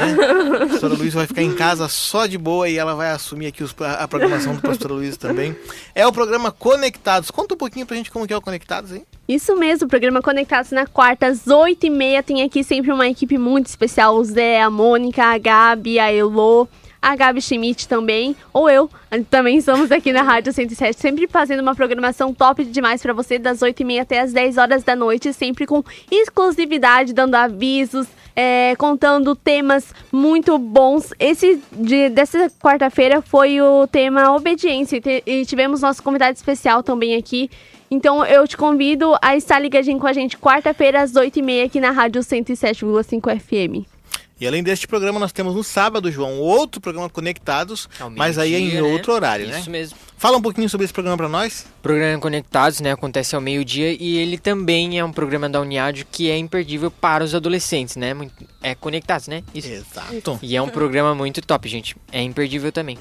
A 0.63 0.67
pastora 0.69 0.95
Luiz 0.95 1.13
vai 1.13 1.27
ficar 1.27 1.43
em 1.43 1.53
casa 1.55 1.89
só 1.89 2.27
de 2.27 2.39
boa 2.39 2.69
e 2.69 2.79
ela 2.79 2.95
vai 2.95 3.11
assumir 3.11 3.49
aqui 3.49 3.65
os- 3.65 3.75
a 3.81 4.05
a 4.05 4.09
programação 4.09 4.55
do 4.55 4.63
pastor 4.63 4.93
Luiz 4.93 5.17
também. 5.17 5.57
É 5.95 6.07
o 6.07 6.13
programa 6.13 6.53
Conectados. 6.53 7.31
Conta 7.33 7.55
um 7.55 7.59
pouquinho 7.59 7.85
pra 7.85 7.97
gente 7.97 8.11
como 8.13 8.27
que 8.29 8.33
é 8.33 8.37
o 8.37 8.41
Conectados, 8.41 8.93
hein? 8.93 9.05
Isso 9.29 9.57
mesmo, 9.57 9.87
o 9.87 9.89
programa 9.91 10.23
Conectados 10.23 10.71
na 10.71 10.87
quarta, 10.87 11.27
às 11.27 11.47
8h30. 11.49 12.23
Tem 12.23 12.43
aqui 12.43 12.63
sempre 12.63 12.93
uma 12.93 13.09
equipe 13.09 13.37
muito 13.37 13.67
especial: 13.67 14.15
o 14.17 14.25
Zé, 14.25 14.63
a 14.63 14.71
Mônica, 14.71 15.25
a 15.25 15.37
Gabi, 15.37 15.99
a 15.99 16.13
Elô, 16.13 16.69
a 17.01 17.17
Gabi 17.17 17.41
Schmidt 17.41 17.89
também, 17.89 18.37
ou 18.53 18.69
eu. 18.69 18.91
Também 19.31 19.61
somos 19.61 19.91
aqui 19.91 20.13
na 20.13 20.23
Rádio 20.23 20.53
107, 20.53 21.01
sempre 21.01 21.27
fazendo 21.27 21.61
uma 21.61 21.75
programação 21.75 22.35
top 22.35 22.65
demais 22.65 23.01
pra 23.03 23.13
você, 23.13 23.39
das 23.39 23.61
8h30 23.61 24.01
até 24.01 24.21
as 24.21 24.33
10 24.33 24.59
horas 24.59 24.83
da 24.83 24.95
noite, 24.95 25.33
sempre 25.33 25.67
com 25.67 25.83
exclusividade, 26.11 27.13
dando 27.13 27.35
avisos, 27.35 28.07
é, 28.37 28.77
contando 28.77 29.35
temas 29.35 29.93
muito 30.13 30.59
bons. 30.59 31.13
Esse 31.19 31.61
de, 31.73 32.09
dessa 32.11 32.51
quarta-feira 32.61 33.21
foi 33.23 33.61
o 33.61 33.87
tema 33.87 34.35
obediência 34.35 35.01
e 35.27 35.45
tivemos 35.45 35.81
nosso 35.81 36.03
convidado 36.03 36.37
especial 36.37 36.83
também 36.83 37.17
aqui. 37.17 37.51
Então 37.91 38.25
eu 38.25 38.47
te 38.47 38.57
convido 38.57 39.17
a 39.23 39.35
estar 39.35 39.59
ligadinho 39.59 39.99
com 39.99 40.07
a 40.07 40.13
gente 40.13 40.37
quarta-feira 40.37 41.03
às 41.03 41.13
8h30 41.13 41.65
aqui 41.65 41.81
na 41.81 41.91
Rádio 41.91 42.21
107,5 42.21 43.41
FM. 43.41 43.98
E 44.41 44.47
além 44.47 44.63
deste 44.63 44.87
programa, 44.87 45.19
nós 45.19 45.33
temos 45.33 45.55
no 45.55 45.65
sábado, 45.65 46.13
João, 46.13 46.39
outro 46.39 46.81
programa 46.81 47.09
Conectados, 47.09 47.89
Ao 47.99 48.09
mas 48.09 48.39
aí 48.39 48.55
é 48.55 48.59
em 48.59 48.75
né? 48.75 48.83
outro 48.83 49.13
horário, 49.13 49.49
né? 49.49 49.59
Isso 49.59 49.71
mesmo. 49.71 49.99
Fala 50.17 50.37
um 50.37 50.43
pouquinho 50.43 50.69
sobre 50.69 50.85
esse 50.85 50.93
programa 50.93 51.17
pra 51.17 51.29
nós. 51.29 51.67
Programa 51.83 52.21
Conectados, 52.21 52.81
né, 52.81 52.93
acontece 52.93 53.35
ao 53.35 53.41
meio-dia 53.41 53.97
e 53.99 54.17
ele 54.17 54.39
também 54.39 54.99
é 54.99 55.05
um 55.05 55.13
programa 55.13 55.49
da 55.49 55.61
Uniádio 55.61 56.07
que 56.11 56.31
é 56.31 56.37
imperdível 56.37 56.91
para 56.91 57.25
os 57.25 57.35
adolescentes, 57.35 57.97
né? 57.97 58.15
É 58.63 58.75
Conectados, 58.75 59.27
né? 59.27 59.43
Isso. 59.53 59.69
Exato. 59.69 60.39
E 60.41 60.57
é 60.57 60.63
um 60.63 60.69
programa 60.69 61.15
muito 61.15 61.41
top, 61.43 61.69
gente. 61.69 61.97
É 62.13 62.23
imperdível 62.23 62.71
também. 62.71 62.99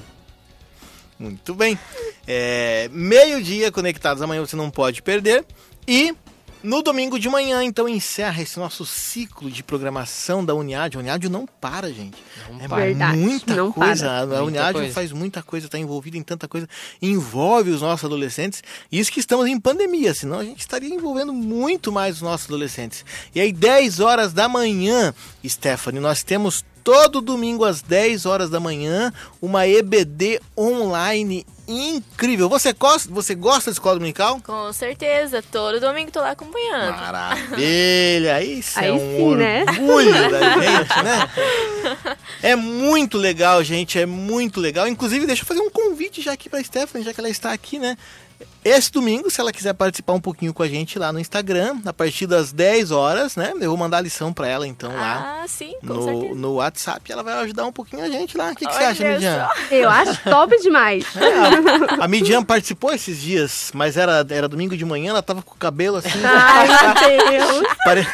Muito 1.18 1.54
bem. 1.54 1.78
É, 2.26 2.88
Meio-dia 2.92 3.72
Conectados, 3.72 4.22
amanhã 4.22 4.44
você 4.44 4.54
não 4.54 4.70
pode 4.70 5.02
perder. 5.02 5.44
E 5.86 6.14
no 6.62 6.82
domingo 6.82 7.18
de 7.18 7.28
manhã, 7.28 7.62
então, 7.62 7.88
encerra 7.88 8.42
esse 8.42 8.58
nosso 8.58 8.84
ciclo 8.84 9.50
de 9.50 9.62
programação 9.62 10.44
da 10.44 10.54
Uniad. 10.54 10.96
A 10.96 10.98
Uniad 10.98 11.24
não 11.28 11.46
para, 11.46 11.92
gente. 11.92 12.16
Não 12.50 12.60
É 12.60 12.68
para. 12.68 12.84
Verdade, 12.84 13.16
muita 13.18 13.54
não 13.54 13.72
coisa. 13.72 14.04
para. 14.06 14.20
A 14.20 14.26
Muita 14.26 14.42
Uniad 14.42 14.72
coisa. 14.72 14.92
faz 14.92 15.12
muita 15.12 15.42
coisa, 15.42 15.66
está 15.66 15.78
envolvida 15.78 16.16
em 16.16 16.22
tanta 16.22 16.48
coisa. 16.48 16.68
Envolve 17.00 17.70
os 17.70 17.80
nossos 17.82 18.04
adolescentes. 18.04 18.62
Isso 18.90 19.12
que 19.12 19.20
estamos 19.20 19.46
em 19.46 19.58
pandemia, 19.58 20.12
senão 20.14 20.38
a 20.40 20.44
gente 20.44 20.60
estaria 20.60 20.94
envolvendo 20.94 21.32
muito 21.32 21.92
mais 21.92 22.16
os 22.16 22.22
nossos 22.22 22.46
adolescentes. 22.46 23.04
E 23.34 23.40
aí, 23.40 23.52
10 23.52 24.00
horas 24.00 24.32
da 24.32 24.48
manhã, 24.48 25.14
Stephanie, 25.46 26.00
nós 26.00 26.22
temos 26.22 26.64
todo 26.82 27.20
domingo 27.20 27.64
às 27.64 27.82
10 27.82 28.26
horas 28.26 28.50
da 28.50 28.58
manhã 28.58 29.12
uma 29.42 29.66
EBD 29.66 30.40
online 30.56 31.44
incrível. 31.68 32.48
Você 32.48 32.72
gosta, 32.72 33.12
você 33.12 33.34
gosta 33.34 33.70
de 33.70 33.74
escola 33.76 33.96
dominical? 33.96 34.40
Com 34.44 34.72
certeza, 34.72 35.42
todo 35.52 35.78
domingo 35.78 36.10
tô 36.10 36.20
lá 36.20 36.30
acompanhando. 36.30 36.96
Maravilha! 36.96 38.42
Isso 38.42 38.78
é 38.78 38.84
Aí 38.84 38.90
um 38.90 38.98
sim, 38.98 39.36
né? 39.36 39.64
orgulho 39.68 40.30
da 40.30 40.40
gente, 40.60 41.02
né? 41.04 41.96
É 42.42 42.56
muito 42.56 43.18
legal, 43.18 43.62
gente, 43.62 43.98
é 43.98 44.06
muito 44.06 44.60
legal. 44.60 44.88
Inclusive, 44.88 45.26
deixa 45.26 45.42
eu 45.42 45.46
fazer 45.46 45.60
um 45.60 45.70
convite 45.70 46.22
já 46.22 46.32
aqui 46.32 46.48
pra 46.48 46.62
Stephanie, 46.64 47.04
já 47.04 47.12
que 47.12 47.20
ela 47.20 47.28
está 47.28 47.52
aqui, 47.52 47.78
né? 47.78 47.96
Esse 48.64 48.92
domingo, 48.92 49.30
se 49.30 49.40
ela 49.40 49.52
quiser 49.52 49.72
participar 49.72 50.12
um 50.12 50.20
pouquinho 50.20 50.52
com 50.52 50.62
a 50.62 50.68
gente 50.68 50.98
lá 50.98 51.12
no 51.12 51.18
Instagram, 51.18 51.78
a 51.86 51.92
partir 51.92 52.26
das 52.26 52.52
10 52.52 52.90
horas, 52.90 53.34
né? 53.34 53.52
Eu 53.60 53.70
vou 53.70 53.76
mandar 53.76 53.98
a 53.98 54.00
lição 54.00 54.32
pra 54.32 54.46
ela 54.46 54.66
então 54.66 54.94
lá 54.94 55.40
Ah, 55.42 55.48
sim, 55.48 55.74
com 55.80 55.86
no, 55.94 56.04
certeza. 56.04 56.34
no 56.34 56.52
WhatsApp. 56.54 57.12
Ela 57.12 57.22
vai 57.22 57.34
ajudar 57.44 57.64
um 57.66 57.72
pouquinho 57.72 58.04
a 58.04 58.08
gente 58.10 58.36
lá. 58.36 58.50
O 58.50 58.54
que, 58.56 58.66
que 58.66 58.72
você 58.74 58.84
acha, 58.84 59.08
Midian? 59.08 59.48
Eu 59.70 59.88
acho 59.88 60.22
top 60.24 60.56
demais. 60.60 61.04
É, 61.16 62.00
a, 62.00 62.04
a 62.04 62.08
Midian 62.08 62.44
participou 62.44 62.92
esses 62.92 63.18
dias, 63.20 63.70
mas 63.74 63.96
era, 63.96 64.24
era 64.30 64.48
domingo 64.48 64.76
de 64.76 64.84
manhã, 64.84 65.10
ela 65.10 65.22
tava 65.22 65.40
com 65.42 65.54
o 65.54 65.58
cabelo 65.58 65.96
assim. 65.96 66.10
Ai, 66.24 66.68
meu 66.68 67.28
Deus. 67.48 67.66
pare- 67.84 68.06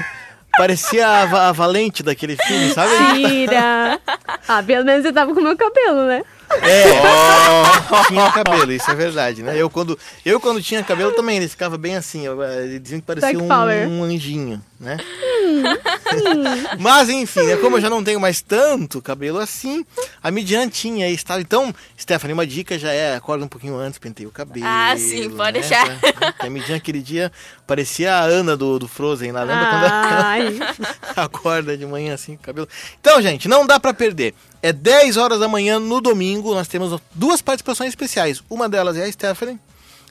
parecia 0.56 1.06
a, 1.06 1.48
a 1.48 1.52
Valente 1.52 2.02
daquele 2.02 2.36
filme, 2.36 2.70
sabe? 2.70 2.90
Tira. 3.14 4.00
Ah, 4.46 4.62
pelo 4.62 4.84
menos 4.84 5.04
eu 5.06 5.12
tava 5.12 5.32
com 5.32 5.40
meu 5.40 5.56
cabelo, 5.56 6.04
né? 6.04 6.22
É, 6.62 8.06
tinha 8.08 8.30
cabelo, 8.30 8.70
isso 8.72 8.90
é 8.90 8.94
verdade, 8.94 9.42
né? 9.42 9.56
Eu 9.56 9.70
quando, 9.70 9.98
eu 10.24 10.38
quando 10.38 10.62
tinha 10.62 10.82
cabelo 10.82 11.12
também, 11.12 11.38
ele 11.38 11.48
ficava 11.48 11.78
bem 11.78 11.96
assim, 11.96 12.26
eu, 12.26 12.42
eles 12.42 12.82
diziam 12.82 13.00
que 13.00 13.06
parecia 13.06 13.38
um, 13.38 13.48
um 13.48 14.04
anjinho, 14.04 14.62
né? 14.78 14.98
Mas 16.78 17.08
enfim, 17.08 17.42
né, 17.42 17.56
como 17.56 17.76
eu 17.76 17.80
já 17.80 17.90
não 17.90 18.02
tenho 18.02 18.20
mais 18.20 18.40
tanto 18.40 19.02
cabelo 19.02 19.38
assim, 19.38 19.84
a 20.22 20.30
Midian 20.30 20.68
tinha 20.68 21.08
e 21.08 21.14
estava. 21.14 21.40
Então, 21.40 21.74
Stephanie, 21.98 22.32
uma 22.34 22.46
dica 22.46 22.78
já 22.78 22.92
é, 22.92 23.16
acorda 23.16 23.44
um 23.44 23.48
pouquinho 23.48 23.76
antes, 23.76 23.98
penteia 23.98 24.28
o 24.28 24.32
cabelo. 24.32 24.66
Ah, 24.66 24.94
sim, 24.96 25.30
pode 25.30 25.58
né? 25.58 25.60
deixar. 25.60 26.00
Porque 26.00 26.46
A 26.46 26.50
Midian 26.50 26.76
aquele 26.76 27.00
dia 27.00 27.30
parecia 27.66 28.14
a 28.14 28.20
Ana 28.22 28.56
do, 28.56 28.78
do 28.78 28.88
Frozen 28.88 29.32
lá, 29.32 29.42
lembra 29.42 29.66
quando 29.66 29.84
ela 29.84 30.94
acorda 31.24 31.76
de 31.76 31.86
manhã 31.86 32.14
assim 32.14 32.36
com 32.36 32.42
o 32.42 32.46
cabelo. 32.46 32.68
Então, 33.00 33.20
gente, 33.20 33.48
não 33.48 33.66
dá 33.66 33.78
pra 33.80 33.94
perder. 33.94 34.34
É 34.62 34.72
10 34.72 35.16
horas 35.16 35.40
da 35.40 35.48
manhã 35.48 35.78
no 35.78 36.00
domingo. 36.00 36.54
Nós 36.54 36.68
temos 36.68 36.98
duas 37.14 37.42
participações 37.42 37.90
especiais. 37.90 38.42
Uma 38.48 38.68
delas 38.68 38.96
é 38.96 39.04
a 39.04 39.12
Stephanie. 39.12 39.58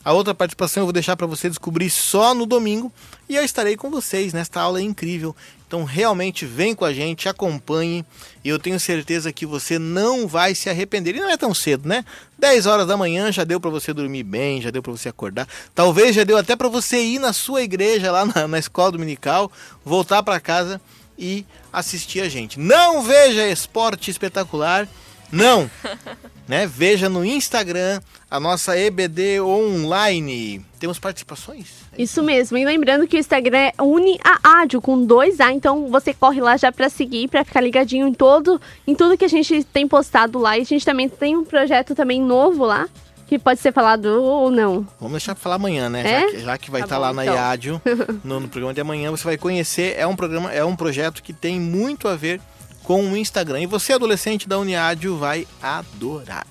A 0.03 0.11
outra 0.11 0.33
participação 0.33 0.81
eu 0.81 0.85
vou 0.85 0.93
deixar 0.93 1.15
pra 1.15 1.25
você 1.25 1.49
descobrir 1.49 1.89
só 1.89 2.33
no 2.33 2.45
domingo. 2.45 2.91
E 3.29 3.35
eu 3.35 3.43
estarei 3.43 3.77
com 3.77 3.89
vocês 3.89 4.33
nesta 4.33 4.59
aula 4.59 4.81
incrível. 4.81 5.35
Então, 5.65 5.85
realmente, 5.85 6.45
vem 6.45 6.75
com 6.75 6.85
a 6.85 6.93
gente, 6.93 7.29
acompanhe. 7.29 8.05
E 8.43 8.49
eu 8.49 8.59
tenho 8.59 8.79
certeza 8.79 9.31
que 9.31 9.45
você 9.45 9.79
não 9.79 10.27
vai 10.27 10.53
se 10.53 10.69
arrepender. 10.69 11.15
E 11.15 11.21
não 11.21 11.29
é 11.29 11.37
tão 11.37 11.53
cedo, 11.53 11.87
né? 11.87 12.03
10 12.37 12.65
horas 12.65 12.85
da 12.85 12.97
manhã 12.97 13.31
já 13.31 13.43
deu 13.43 13.59
pra 13.59 13.69
você 13.69 13.93
dormir 13.93 14.23
bem, 14.23 14.61
já 14.61 14.69
deu 14.69 14.83
pra 14.83 14.91
você 14.91 15.09
acordar. 15.09 15.47
Talvez 15.73 16.15
já 16.15 16.23
deu 16.23 16.37
até 16.37 16.55
pra 16.55 16.67
você 16.67 17.01
ir 17.01 17.19
na 17.19 17.31
sua 17.31 17.63
igreja, 17.63 18.11
lá 18.11 18.25
na, 18.25 18.47
na 18.47 18.59
escola 18.59 18.91
dominical, 18.91 19.51
voltar 19.85 20.21
pra 20.21 20.39
casa 20.39 20.81
e 21.17 21.45
assistir 21.71 22.21
a 22.21 22.29
gente. 22.29 22.59
Não 22.59 23.01
veja 23.01 23.47
esporte 23.47 24.11
espetacular, 24.11 24.87
não. 25.33 25.69
né? 26.47 26.67
Veja 26.67 27.09
no 27.09 27.25
Instagram 27.25 27.99
a 28.29 28.39
nossa 28.39 28.77
EBD 28.77 29.41
online. 29.41 30.65
Temos 30.79 30.99
participações? 30.99 31.67
Isso 31.97 32.23
mesmo. 32.23 32.57
E 32.57 32.65
lembrando 32.65 33.07
que 33.07 33.15
o 33.15 33.19
Instagram 33.19 33.57
é 33.57 33.73
Uni 33.81 34.19
a 34.23 34.61
Ádio 34.61 34.81
com 34.81 35.05
dois 35.05 35.39
A, 35.39 35.51
então 35.51 35.87
você 35.89 36.13
corre 36.13 36.41
lá 36.41 36.57
já 36.57 36.71
pra 36.71 36.89
seguir, 36.89 37.27
pra 37.27 37.43
ficar 37.43 37.61
ligadinho 37.61 38.07
em 38.07 38.13
todo, 38.13 38.59
em 38.87 38.95
tudo 38.95 39.17
que 39.17 39.25
a 39.25 39.29
gente 39.29 39.63
tem 39.65 39.87
postado 39.87 40.39
lá. 40.39 40.57
E 40.57 40.61
a 40.61 40.65
gente 40.65 40.85
também 40.85 41.07
tem 41.07 41.37
um 41.37 41.45
projeto 41.45 41.93
também 41.93 42.21
novo 42.21 42.65
lá. 42.65 42.87
Que 43.25 43.39
pode 43.39 43.59
ser 43.61 43.71
falado 43.71 44.05
ou 44.05 44.51
não. 44.51 44.85
Vamos 44.99 45.13
deixar 45.13 45.33
pra 45.33 45.41
falar 45.41 45.55
amanhã, 45.55 45.89
né? 45.89 46.03
É? 46.05 46.19
Já, 46.21 46.27
que, 46.27 46.39
já 46.39 46.57
que 46.57 46.71
vai 46.71 46.81
Tá 46.81 46.85
estar 46.85 46.95
bom, 46.97 47.01
lá 47.01 47.13
na 47.13 47.23
então. 47.23 47.35
IADIO, 47.35 47.81
no, 48.23 48.39
no 48.41 48.49
programa 48.49 48.73
de 48.73 48.81
amanhã, 48.81 49.09
você 49.09 49.23
vai 49.23 49.37
conhecer. 49.37 49.95
É 49.97 50.05
um 50.05 50.15
programa, 50.15 50.51
é 50.51 50.63
um 50.63 50.75
projeto 50.75 51.23
que 51.23 51.31
tem 51.31 51.59
muito 51.59 52.07
a 52.07 52.15
ver 52.15 52.41
com 52.83 53.01
o 53.01 53.17
Instagram. 53.17 53.61
E 53.61 53.65
você, 53.65 53.93
adolescente 53.93 54.47
da 54.47 54.59
Uniádio, 54.59 55.17
vai 55.17 55.47
adorar. 55.61 56.45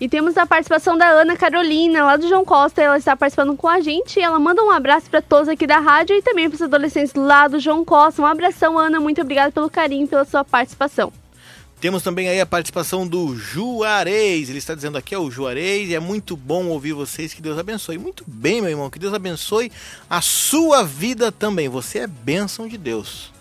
E 0.00 0.08
temos 0.08 0.36
a 0.36 0.44
participação 0.44 0.98
da 0.98 1.08
Ana 1.08 1.36
Carolina, 1.36 2.04
lá 2.04 2.16
do 2.16 2.28
João 2.28 2.44
Costa. 2.44 2.82
Ela 2.82 2.98
está 2.98 3.16
participando 3.16 3.56
com 3.56 3.68
a 3.68 3.80
gente 3.80 4.18
e 4.18 4.22
ela 4.22 4.38
manda 4.38 4.60
um 4.60 4.70
abraço 4.70 5.08
para 5.08 5.22
todos 5.22 5.48
aqui 5.48 5.64
da 5.64 5.78
rádio 5.78 6.16
e 6.16 6.22
também 6.22 6.48
para 6.48 6.56
os 6.56 6.62
adolescentes 6.62 7.14
lá 7.14 7.46
do 7.46 7.60
João 7.60 7.84
Costa. 7.84 8.20
Um 8.20 8.26
abração, 8.26 8.76
Ana. 8.76 8.98
Muito 8.98 9.20
obrigada 9.20 9.52
pelo 9.52 9.70
carinho, 9.70 10.08
pela 10.08 10.24
sua 10.24 10.44
participação. 10.44 11.12
Temos 11.80 12.02
também 12.02 12.28
aí 12.28 12.40
a 12.40 12.46
participação 12.46 13.06
do 13.06 13.36
Juarez. 13.36 14.48
Ele 14.48 14.58
está 14.58 14.74
dizendo 14.74 14.98
aqui, 14.98 15.14
é 15.14 15.18
o 15.18 15.30
Juarez, 15.30 15.90
e 15.90 15.94
é 15.94 16.00
muito 16.00 16.36
bom 16.36 16.66
ouvir 16.66 16.92
vocês. 16.94 17.32
Que 17.32 17.40
Deus 17.40 17.56
abençoe. 17.56 17.96
Muito 17.96 18.24
bem, 18.26 18.60
meu 18.60 18.70
irmão. 18.70 18.90
Que 18.90 18.98
Deus 18.98 19.14
abençoe 19.14 19.70
a 20.10 20.20
sua 20.20 20.82
vida 20.82 21.30
também. 21.30 21.68
Você 21.68 22.00
é 22.00 22.06
bênção 22.08 22.66
de 22.66 22.76
Deus. 22.76 23.32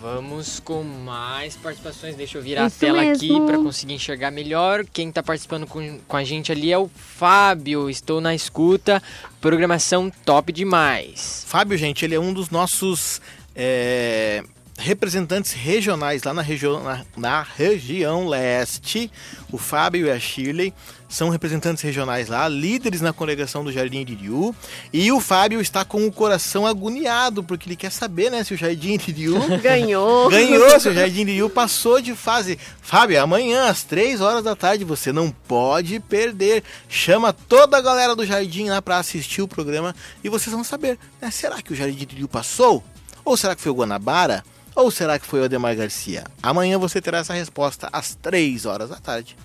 Vamos 0.00 0.60
com 0.60 0.82
mais 0.82 1.56
participações. 1.56 2.14
Deixa 2.14 2.38
eu 2.38 2.42
virar 2.42 2.66
Isso 2.66 2.76
a 2.76 2.80
tela 2.80 3.02
aqui 3.02 3.28
mesmo. 3.28 3.46
para 3.46 3.58
conseguir 3.58 3.94
enxergar 3.94 4.30
melhor. 4.30 4.84
Quem 4.84 5.10
tá 5.10 5.22
participando 5.22 5.66
com, 5.66 5.98
com 6.06 6.16
a 6.16 6.24
gente 6.24 6.52
ali 6.52 6.72
é 6.72 6.78
o 6.78 6.88
Fábio. 6.88 7.88
Estou 7.88 8.20
na 8.20 8.34
escuta. 8.34 9.02
Programação 9.40 10.10
top 10.24 10.52
demais. 10.52 11.44
Fábio, 11.46 11.78
gente, 11.78 12.04
ele 12.04 12.14
é 12.14 12.20
um 12.20 12.32
dos 12.32 12.50
nossos 12.50 13.20
é, 13.54 14.44
representantes 14.80 15.52
regionais 15.52 16.22
lá 16.22 16.32
na, 16.32 16.42
região 16.42 16.82
na, 16.82 17.04
na 17.16 17.42
região 17.42 18.26
leste. 18.26 19.10
O 19.52 19.58
Fábio 19.58 20.06
e 20.06 20.10
a 20.10 20.18
Shirley 20.18 20.72
são 21.08 21.28
representantes 21.28 21.82
regionais 21.82 22.28
lá, 22.28 22.46
líderes 22.46 23.00
na 23.00 23.12
congregação 23.12 23.64
do 23.64 23.72
Jardim 23.72 24.00
Iriu. 24.00 24.54
E 24.92 25.10
o 25.10 25.20
Fábio 25.20 25.60
está 25.60 25.84
com 25.84 26.06
o 26.06 26.12
coração 26.12 26.66
agoniado, 26.66 27.42
porque 27.42 27.68
ele 27.68 27.76
quer 27.76 27.90
saber 27.90 28.30
né, 28.30 28.44
se 28.44 28.54
o 28.54 28.56
Jardim 28.56 28.98
Iriu 29.08 29.36
Ganhou. 29.58 30.30
Ganhou, 30.30 30.80
seu 30.80 30.94
Jardim 30.94 31.22
Iriu 31.22 31.50
passou 31.50 32.00
de 32.00 32.14
fase. 32.14 32.58
Fábio, 32.80 33.20
amanhã 33.20 33.68
às 33.68 33.82
3 33.82 34.20
horas 34.20 34.44
da 34.44 34.54
tarde 34.54 34.84
você 34.84 35.12
não 35.12 35.30
pode 35.30 35.98
perder. 36.00 36.62
Chama 36.88 37.32
toda 37.32 37.76
a 37.76 37.80
galera 37.80 38.14
do 38.14 38.24
Jardim 38.24 38.68
lá 38.68 38.80
para 38.80 38.98
assistir 38.98 39.42
o 39.42 39.48
programa 39.48 39.94
e 40.22 40.28
vocês 40.28 40.54
vão 40.54 40.64
saber, 40.64 40.98
né? 41.20 41.30
Será 41.30 41.60
que 41.60 41.72
o 41.72 41.76
Jardim 41.76 42.06
Iriu 42.12 42.28
passou? 42.28 42.82
Ou 43.24 43.36
será 43.36 43.54
que 43.54 43.62
foi 43.62 43.72
o 43.72 43.74
Guanabara? 43.74 44.44
Ou 44.74 44.90
será 44.90 45.18
que 45.18 45.26
foi 45.26 45.40
o 45.40 45.44
Ademar 45.44 45.76
Garcia? 45.76 46.24
Amanhã 46.42 46.78
você 46.78 47.00
terá 47.00 47.18
essa 47.18 47.32
resposta 47.32 47.88
às 47.92 48.14
3 48.14 48.66
horas 48.66 48.90
da 48.90 48.96
tarde. 48.96 49.36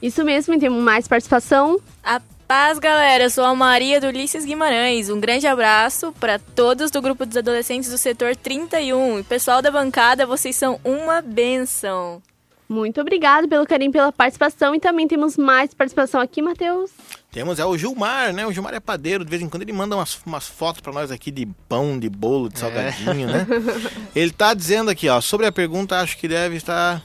Isso 0.00 0.24
mesmo, 0.24 0.54
e 0.54 0.58
temos 0.58 0.82
mais 0.82 1.06
participação. 1.06 1.78
A 2.02 2.20
paz, 2.46 2.78
galera. 2.78 3.24
Eu 3.24 3.30
sou 3.30 3.44
a 3.44 3.54
Maria 3.54 4.00
do 4.00 4.08
Ulisses 4.08 4.44
Guimarães. 4.44 5.08
Um 5.08 5.18
grande 5.18 5.46
abraço 5.46 6.12
para 6.20 6.38
todos 6.38 6.90
do 6.90 7.00
grupo 7.00 7.24
dos 7.24 7.36
adolescentes 7.36 7.88
do 7.88 7.96
setor 7.96 8.36
31. 8.36 9.20
E 9.20 9.22
pessoal 9.22 9.62
da 9.62 9.70
bancada, 9.70 10.26
vocês 10.26 10.54
são 10.54 10.78
uma 10.84 11.22
benção. 11.22 12.20
Muito 12.68 13.00
obrigado 13.00 13.48
pelo 13.48 13.66
carinho, 13.66 13.92
pela 13.92 14.12
participação. 14.12 14.74
E 14.74 14.80
também 14.80 15.08
temos 15.08 15.36
mais 15.36 15.72
participação 15.72 16.20
aqui, 16.20 16.42
Matheus. 16.42 16.90
Temos 17.32 17.58
é 17.58 17.64
o 17.64 17.78
Gilmar, 17.78 18.30
né? 18.30 18.46
O 18.46 18.52
Gilmar 18.52 18.74
é 18.74 18.78
padeiro, 18.78 19.24
de 19.24 19.30
vez 19.30 19.40
em 19.40 19.48
quando 19.48 19.62
ele 19.62 19.72
manda 19.72 19.96
umas, 19.96 20.20
umas 20.26 20.46
fotos 20.46 20.82
para 20.82 20.92
nós 20.92 21.10
aqui 21.10 21.30
de 21.30 21.46
pão, 21.66 21.98
de 21.98 22.10
bolo, 22.10 22.50
de 22.50 22.58
salgadinho, 22.58 23.26
né? 23.26 23.46
Ele 24.14 24.30
tá 24.30 24.52
dizendo 24.52 24.90
aqui, 24.90 25.08
ó, 25.08 25.18
sobre 25.18 25.46
a 25.46 25.50
pergunta, 25.50 25.98
acho 25.98 26.18
que 26.18 26.28
deve 26.28 26.56
estar 26.56 27.02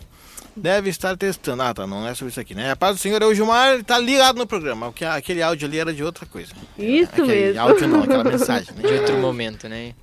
deve 0.57 0.89
estar 0.89 1.15
testando. 1.15 1.61
Ah, 1.61 1.73
tá, 1.73 1.85
não 1.87 2.05
é 2.07 2.13
sobre 2.13 2.31
isso 2.31 2.39
aqui, 2.39 2.55
né? 2.55 2.71
A 2.71 2.75
paz 2.75 2.95
do 2.97 2.99
Senhor 2.99 3.21
é 3.21 3.25
o 3.25 3.33
Gilmar, 3.33 3.73
ele 3.73 3.83
tá 3.83 3.97
ligado 3.99 4.37
no 4.37 4.47
programa. 4.47 4.87
O 4.87 4.93
que 4.93 5.05
aquele 5.05 5.41
áudio 5.41 5.67
ali 5.67 5.79
era 5.79 5.93
de 5.93 6.03
outra 6.03 6.25
coisa. 6.25 6.51
Isso 6.77 7.09
aquele 7.11 7.27
mesmo. 7.27 7.61
áudio 7.61 7.87
não, 7.87 8.03
aquela 8.03 8.23
mensagem, 8.25 8.73
né? 8.75 8.87
De 8.87 8.93
outro 8.95 9.17
momento, 9.17 9.69
né? 9.69 9.93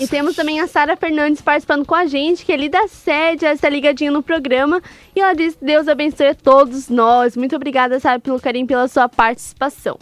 E 0.00 0.06
temos 0.06 0.36
também 0.36 0.60
a 0.60 0.66
Sara 0.66 0.96
Fernandes 0.96 1.42
participando 1.42 1.84
com 1.84 1.94
a 1.94 2.06
gente, 2.06 2.44
que 2.44 2.52
é 2.52 2.54
ali 2.54 2.68
da 2.68 2.86
sede, 2.86 3.44
ela 3.44 3.54
está 3.54 3.68
ligadinha 3.68 4.10
no 4.10 4.22
programa. 4.22 4.80
E 5.14 5.20
ela 5.20 5.34
diz: 5.34 5.56
Deus 5.60 5.88
abençoe 5.88 6.28
a 6.28 6.34
todos 6.34 6.88
nós. 6.88 7.36
Muito 7.36 7.56
obrigada, 7.56 7.98
Sara, 7.98 8.20
pelo 8.20 8.40
carinho, 8.40 8.66
pela 8.66 8.86
sua 8.88 9.08
participação. 9.08 9.98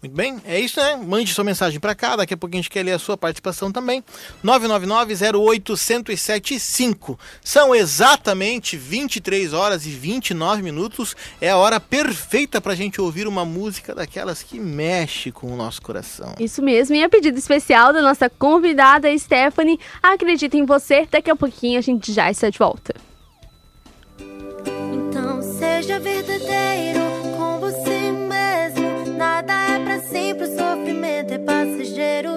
Muito 0.00 0.14
bem, 0.14 0.40
é 0.44 0.60
isso, 0.60 0.78
né? 0.78 0.94
Mande 0.94 1.34
sua 1.34 1.42
mensagem 1.42 1.80
para 1.80 1.92
cá, 1.92 2.14
daqui 2.14 2.32
a 2.32 2.36
pouquinho 2.36 2.60
a 2.60 2.62
gente 2.62 2.70
quer 2.70 2.84
ler 2.84 2.92
a 2.92 3.00
sua 3.00 3.16
participação 3.16 3.72
também. 3.72 4.04
999-08-1075. 4.44 7.18
São 7.42 7.74
exatamente 7.74 8.76
23 8.76 9.52
horas 9.52 9.86
e 9.86 9.90
29 9.90 10.62
minutos. 10.62 11.16
É 11.40 11.50
a 11.50 11.56
hora 11.56 11.80
perfeita 11.80 12.60
pra 12.60 12.76
gente 12.76 13.00
ouvir 13.00 13.26
uma 13.26 13.44
música 13.44 13.92
daquelas 13.92 14.40
que 14.40 14.60
mexe 14.60 15.32
com 15.32 15.52
o 15.52 15.56
nosso 15.56 15.82
coração. 15.82 16.32
Isso 16.38 16.62
mesmo, 16.62 16.94
e 16.94 17.02
a 17.02 17.08
pedido 17.08 17.36
especial 17.36 17.92
da 17.92 18.00
nossa 18.00 18.30
convidada 18.30 19.08
Stephanie, 19.18 19.80
acredita 20.00 20.56
em 20.56 20.64
você. 20.64 21.08
Daqui 21.10 21.28
a 21.28 21.34
pouquinho 21.34 21.76
a 21.76 21.82
gente 21.82 22.12
já 22.12 22.30
está 22.30 22.48
de 22.48 22.58
volta. 22.58 22.94
Então 24.20 25.42
seja 25.42 25.98
verdadeiro 25.98 27.17
sempre, 30.10 30.44
o 30.44 30.56
sofrimento 30.56 31.32
é 31.32 31.38
passageiro. 31.38 32.30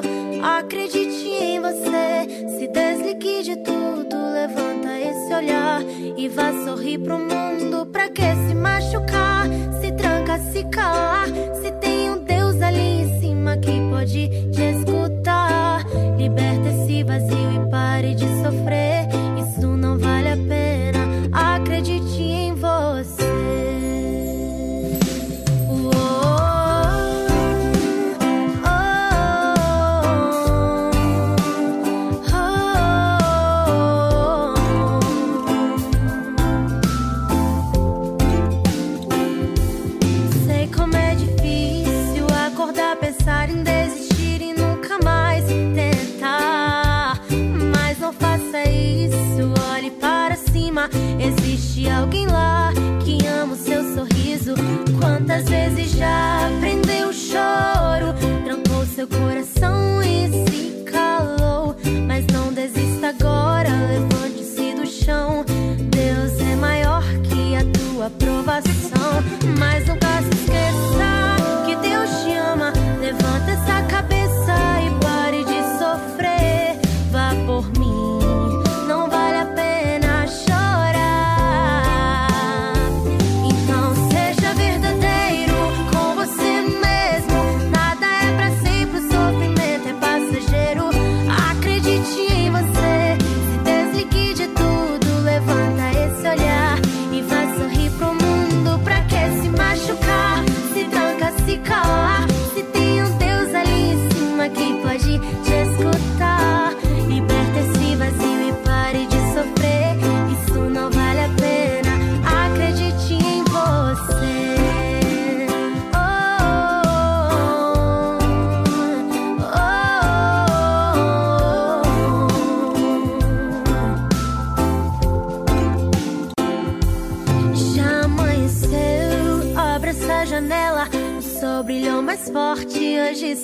Acredite 0.44 1.28
em 1.28 1.60
você, 1.60 2.50
se 2.58 2.68
desligue 2.68 3.44
de 3.44 3.56
tudo. 3.58 4.16
Levanta 4.34 5.00
esse 5.00 5.34
olhar 5.34 5.82
e 6.18 6.28
vá 6.28 6.52
sorrir 6.66 7.00
pro 7.00 7.18
mundo. 7.18 7.86
Pra 7.86 8.10
que 8.10 8.22
se 8.22 8.56
machucar? 8.56 9.48
Se 9.80 9.92
tranca, 9.94 10.40
se 10.52 10.64
calar. 10.66 11.28
Se 11.62 11.72
tem 11.80 12.12
um 12.12 12.24
Deus 12.24 12.62
ali 12.62 13.04
em 13.04 13.20
cima 13.20 13.58
que 13.58 13.80
pode 13.90 14.30
te 14.52 14.62
escutar. 14.62 15.86
Liberta 16.18 16.70
esse 16.70 17.04
vazio 17.04 17.52
e 17.54 17.70
pare 17.70 18.16
de 18.16 18.28
sofrer. 18.42 18.81
Seu 59.02 59.08
coração 59.08 60.04
e 60.04 60.30
se 60.30 60.84
calou. 60.84 61.76
Mas 62.06 62.26
não 62.28 62.54
desista 62.54 63.10
agora, 63.10 63.70
levante-se 63.88 64.76
do 64.76 64.86
chão. 64.86 65.44
Deus 65.90 66.40
é 66.40 66.56
maior 66.56 67.04
que 67.24 67.56
a 67.56 67.64
tua 67.72 68.08
aprovação. 68.08 69.24
Mas 69.58 69.88
nunca 69.88 70.01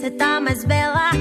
hoje 0.08 0.12
cê 0.12 0.12
tá 0.12 0.40
mais 0.40 0.64
bela. 0.64 1.12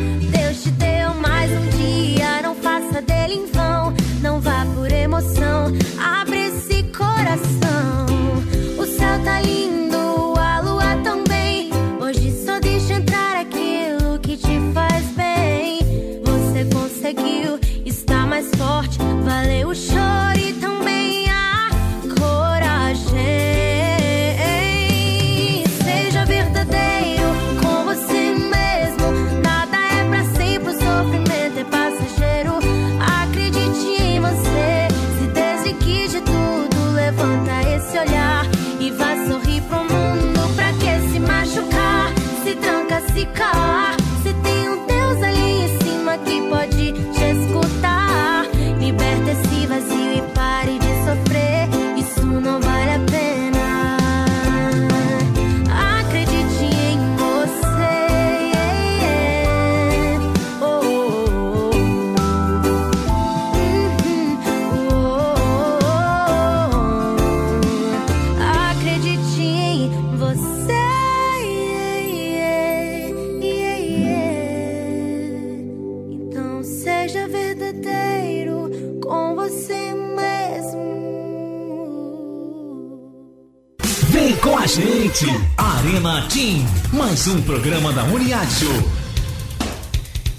Mais 87.26 87.28
um 87.28 87.42
programa 87.42 87.92
da 87.92 88.04
Uniadio. 88.04 88.70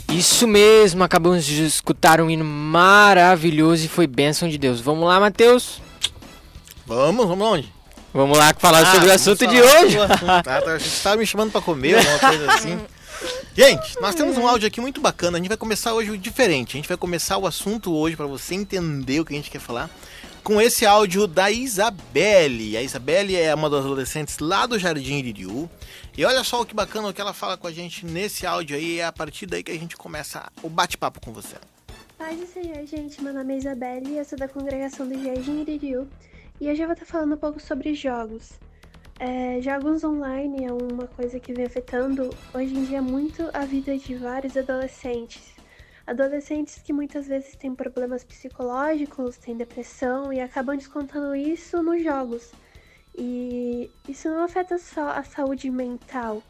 Isso 0.09 0.47
mesmo, 0.47 1.03
acabamos 1.03 1.43
de 1.43 1.65
escutar 1.65 2.21
um 2.21 2.29
hino 2.29 2.45
maravilhoso 2.45 3.83
e 3.83 3.87
foi 3.89 4.07
bênção 4.07 4.47
de 4.47 4.57
Deus. 4.57 4.79
Vamos 4.79 5.05
lá, 5.05 5.19
Matheus? 5.19 5.81
Vamos, 6.85 7.27
vamos 7.27 7.45
onde? 7.45 7.73
Vamos 8.13 8.37
lá 8.37 8.53
falar 8.57 8.89
sobre 8.89 9.09
o 9.09 9.13
assunto 9.13 9.45
de 9.47 9.61
hoje. 9.61 9.99
assunto. 9.99 10.29
Ah, 10.29 10.41
tá, 10.41 10.71
a 10.71 10.77
gente 10.77 11.01
tava 11.03 11.17
me 11.17 11.25
chamando 11.25 11.51
pra 11.51 11.59
comer, 11.59 11.97
alguma 11.97 12.19
coisa 12.19 12.53
assim. 12.53 12.79
Gente, 13.53 13.99
nós 13.99 14.15
temos 14.15 14.37
um 14.37 14.47
áudio 14.47 14.67
aqui 14.67 14.79
muito 14.79 15.01
bacana. 15.01 15.37
A 15.37 15.41
gente 15.41 15.49
vai 15.49 15.57
começar 15.57 15.93
hoje 15.93 16.17
diferente. 16.17 16.77
A 16.77 16.77
gente 16.77 16.87
vai 16.87 16.97
começar 16.97 17.37
o 17.37 17.45
assunto 17.45 17.93
hoje 17.93 18.15
pra 18.15 18.27
você 18.27 18.55
entender 18.55 19.19
o 19.19 19.25
que 19.25 19.33
a 19.33 19.35
gente 19.35 19.51
quer 19.51 19.59
falar. 19.59 19.89
Com 20.47 20.61
esse 20.61 20.85
áudio 20.85 21.27
da 21.27 21.51
Isabelle. 21.51 22.77
A 22.77 22.81
Isabelle 22.81 23.35
é 23.35 23.53
uma 23.53 23.69
das 23.69 23.83
adolescentes 23.83 24.39
lá 24.39 24.65
do 24.65 24.79
Jardim 24.79 25.15
Iririú. 25.15 25.69
E 26.17 26.23
olha 26.23 26.41
só 26.41 26.61
o 26.61 26.65
que 26.65 26.73
bacana 26.73 27.09
o 27.09 27.13
que 27.13 27.19
ela 27.19 27.33
fala 27.33 27.57
com 27.57 27.67
a 27.67 27.71
gente 27.73 28.05
nesse 28.05 28.47
áudio 28.47 28.77
aí. 28.77 28.99
É 28.99 29.03
a 29.03 29.11
partir 29.11 29.45
daí 29.45 29.61
que 29.61 29.71
a 29.71 29.77
gente 29.77 29.97
começa 29.97 30.49
o 30.63 30.69
bate-papo 30.69 31.19
com 31.19 31.33
você. 31.33 31.57
Paz 32.17 32.39
do 32.39 32.47
Senhor, 32.47 32.85
gente. 32.85 33.21
Meu 33.21 33.33
nome 33.33 33.55
é 33.55 33.57
Isabelle 33.57 34.09
e 34.09 34.17
eu 34.19 34.23
sou 34.23 34.39
da 34.39 34.47
congregação 34.47 35.05
do 35.05 35.21
Jardim 35.21 35.63
Iririú. 35.63 36.07
E 36.61 36.71
hoje 36.71 36.81
eu 36.81 36.87
vou 36.87 36.93
estar 36.93 37.05
falando 37.05 37.33
um 37.33 37.37
pouco 37.37 37.59
sobre 37.59 37.93
jogos. 37.93 38.51
É, 39.19 39.59
jogos 39.61 40.05
online 40.05 40.63
é 40.63 40.71
uma 40.71 41.07
coisa 41.07 41.41
que 41.41 41.51
vem 41.51 41.65
afetando 41.65 42.33
hoje 42.53 42.73
em 42.73 42.85
dia 42.85 43.01
muito 43.01 43.49
a 43.53 43.65
vida 43.65 43.97
de 43.97 44.15
vários 44.15 44.55
adolescentes. 44.55 45.56
Adolescentes 46.07 46.81
que 46.81 46.93
muitas 46.93 47.27
vezes 47.27 47.55
têm 47.57 47.75
problemas 47.75 48.23
psicológicos, 48.23 49.37
têm 49.37 49.57
depressão 49.57 50.31
e 50.31 50.39
acabam 50.39 50.77
descontando 50.77 51.35
isso 51.35 51.83
nos 51.83 52.01
jogos. 52.01 52.53
E 53.13 53.91
isso 54.07 54.29
não 54.29 54.43
afeta 54.43 54.77
só 54.77 55.09
a 55.09 55.23
saúde 55.23 55.69
mental, 55.69 56.41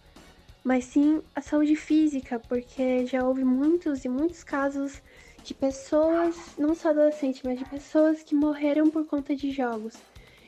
mas 0.63 0.85
sim 0.85 1.23
a 1.33 1.41
saúde 1.41 1.75
física, 1.75 2.39
porque 2.39 3.05
já 3.07 3.25
houve 3.25 3.43
muitos 3.43 4.05
e 4.05 4.09
muitos 4.09 4.43
casos 4.43 5.01
de 5.43 5.55
pessoas, 5.55 6.35
não 6.57 6.75
só 6.75 6.89
adolescentes, 6.89 7.41
mas 7.43 7.57
de 7.57 7.65
pessoas 7.65 8.21
que 8.21 8.35
morreram 8.35 8.91
por 8.91 9.07
conta 9.07 9.35
de 9.35 9.49
jogos. 9.49 9.95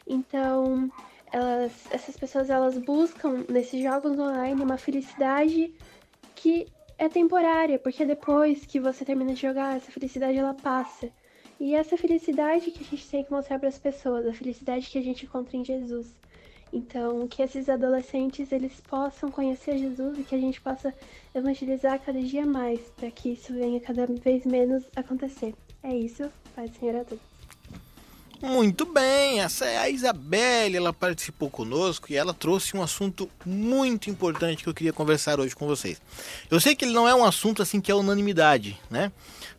Então, 0.05 0.91
elas, 1.31 1.71
essas 1.89 2.15
pessoas 2.15 2.49
elas 2.49 2.77
buscam 2.77 3.45
nesses 3.49 3.81
jogos 3.81 4.19
online 4.19 4.61
uma 4.61 4.77
felicidade 4.77 5.73
que 6.35 6.67
é 6.99 7.07
temporária, 7.07 7.79
porque 7.79 8.05
depois 8.05 8.65
que 8.65 8.77
você 8.77 9.05
termina 9.05 9.33
de 9.33 9.41
jogar, 9.41 9.77
essa 9.77 9.89
felicidade 9.89 10.37
ela 10.37 10.53
passa. 10.53 11.09
E 11.57 11.73
essa 11.73 11.97
felicidade 11.97 12.71
que 12.71 12.83
a 12.83 12.85
gente 12.85 13.09
tem 13.09 13.23
que 13.23 13.31
mostrar 13.31 13.57
para 13.57 13.69
as 13.69 13.79
pessoas, 13.79 14.27
a 14.27 14.33
felicidade 14.33 14.89
que 14.89 14.97
a 14.97 15.01
gente 15.01 15.25
encontra 15.25 15.55
em 15.55 15.63
Jesus. 15.63 16.13
Então, 16.73 17.25
que 17.27 17.41
esses 17.41 17.69
adolescentes 17.69 18.51
eles 18.51 18.81
possam 18.81 19.31
conhecer 19.31 19.77
Jesus 19.77 20.19
e 20.19 20.23
que 20.23 20.35
a 20.35 20.39
gente 20.39 20.59
possa 20.59 20.93
evangelizar 21.33 21.99
cada 22.01 22.21
dia 22.21 22.45
mais, 22.45 22.81
para 22.97 23.09
que 23.09 23.29
isso 23.31 23.53
venha 23.53 23.79
cada 23.79 24.05
vez 24.05 24.45
menos 24.45 24.83
acontecer. 24.93 25.55
É 25.81 25.95
isso, 25.95 26.29
Pai 26.53 26.67
Senhor 26.67 26.97
a 26.97 27.05
todos. 27.05 27.38
Muito 28.41 28.85
bem, 28.85 29.41
essa 29.41 29.65
é 29.65 29.77
a 29.77 29.89
Isabelle, 29.89 30.77
ela 30.77 30.93
participou 30.93 31.49
conosco 31.49 32.07
e 32.09 32.15
ela 32.15 32.33
trouxe 32.33 32.75
um 32.75 32.81
assunto 32.81 33.29
muito 33.45 34.09
importante 34.09 34.63
que 34.63 34.69
eu 34.69 34.73
queria 34.73 34.93
conversar 34.93 35.41
hoje 35.41 35.53
com 35.53 35.67
vocês. 35.67 36.01
Eu 36.49 36.57
sei 36.61 36.73
que 36.73 36.85
ele 36.85 36.93
não 36.93 37.07
é 37.07 37.13
um 37.13 37.25
assunto 37.25 37.61
assim 37.61 37.81
que 37.81 37.91
é 37.91 37.95
unanimidade, 37.95 38.79
né? 38.89 39.11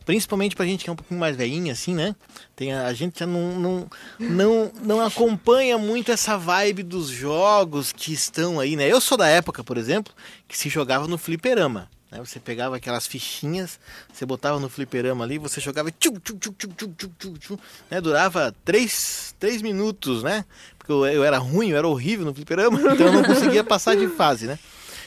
Principalmente 0.06 0.56
pra 0.56 0.64
gente 0.64 0.82
que 0.82 0.88
é 0.88 0.92
um 0.92 0.96
pouquinho 0.96 1.20
mais 1.20 1.36
velhinha, 1.36 1.74
assim, 1.74 1.94
né? 1.94 2.16
Tem 2.56 2.72
a, 2.72 2.86
a 2.86 2.94
gente 2.94 3.18
já 3.18 3.26
não, 3.26 3.60
não, 3.60 3.90
não, 4.18 4.72
não 4.82 5.00
acompanha 5.04 5.76
muito 5.76 6.10
essa 6.10 6.38
vibe 6.38 6.82
dos 6.82 7.08
jogos 7.08 7.92
que 7.92 8.14
estão 8.14 8.58
aí, 8.58 8.76
né? 8.76 8.90
Eu 8.90 9.00
sou 9.00 9.18
da 9.18 9.28
época, 9.28 9.62
por 9.62 9.76
exemplo, 9.76 10.14
que 10.48 10.56
se 10.56 10.70
jogava 10.70 11.06
no 11.06 11.18
fliperama. 11.18 11.86
Né? 12.10 12.18
Você 12.18 12.40
pegava 12.40 12.76
aquelas 12.76 13.06
fichinhas, 13.06 13.78
você 14.12 14.26
botava 14.26 14.58
no 14.58 14.68
fliperama 14.68 15.24
ali, 15.24 15.38
você 15.38 15.60
jogava 15.60 15.90
tchu, 15.90 16.12
tchu, 16.18 16.34
tchu, 16.36 16.52
tchu, 16.52 16.68
tchu, 16.68 16.88
tchu, 16.88 17.10
tchu, 17.18 17.38
tchu, 17.38 17.60
né? 17.90 18.00
Durava 18.00 18.54
3, 18.64 19.34
três 19.38 19.62
minutos, 19.62 20.22
né? 20.22 20.44
Porque 20.78 20.92
eu, 20.92 21.06
eu 21.06 21.24
era 21.24 21.38
ruim, 21.38 21.70
eu 21.70 21.76
era 21.76 21.86
horrível 21.86 22.24
no 22.24 22.34
fliperama, 22.34 22.80
então 22.92 23.06
eu 23.06 23.12
não 23.12 23.22
conseguia 23.22 23.62
passar 23.62 23.96
de 23.96 24.08
fase, 24.08 24.46
né? 24.46 24.58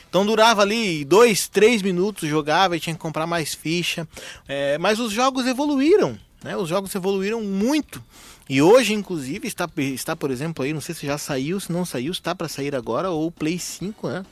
Então 0.10 0.26
durava 0.26 0.62
ali 0.62 1.04
dois, 1.04 1.48
três 1.48 1.82
minutos, 1.82 2.30
jogava 2.30 2.78
e 2.78 2.80
tinha 2.80 2.94
que 2.94 3.02
comprar 3.02 3.26
mais 3.26 3.56
ficha. 3.56 4.08
É, 4.48 4.78
mas 4.78 5.00
os 5.00 5.12
jogos 5.12 5.48
evoluíram, 5.48 6.18
né? 6.44 6.56
Os 6.56 6.70
jogos 6.70 6.94
evoluíram 6.94 7.42
muito. 7.42 8.04
E 8.48 8.62
hoje, 8.62 8.94
inclusive, 8.94 9.48
está, 9.48 9.68
está, 9.78 10.16
por 10.16 10.30
exemplo, 10.30 10.64
aí, 10.64 10.74
não 10.74 10.82
sei 10.82 10.94
se 10.94 11.08
já 11.08 11.18
saiu, 11.18 11.60
se 11.60 11.72
não 11.72 11.84
saiu, 11.84 12.12
está 12.12 12.36
para 12.36 12.48
sair 12.48 12.76
agora, 12.76 13.10
ou 13.10 13.28
o 13.28 13.32
Play 13.32 13.58
5, 13.58 14.08
né? 14.08 14.26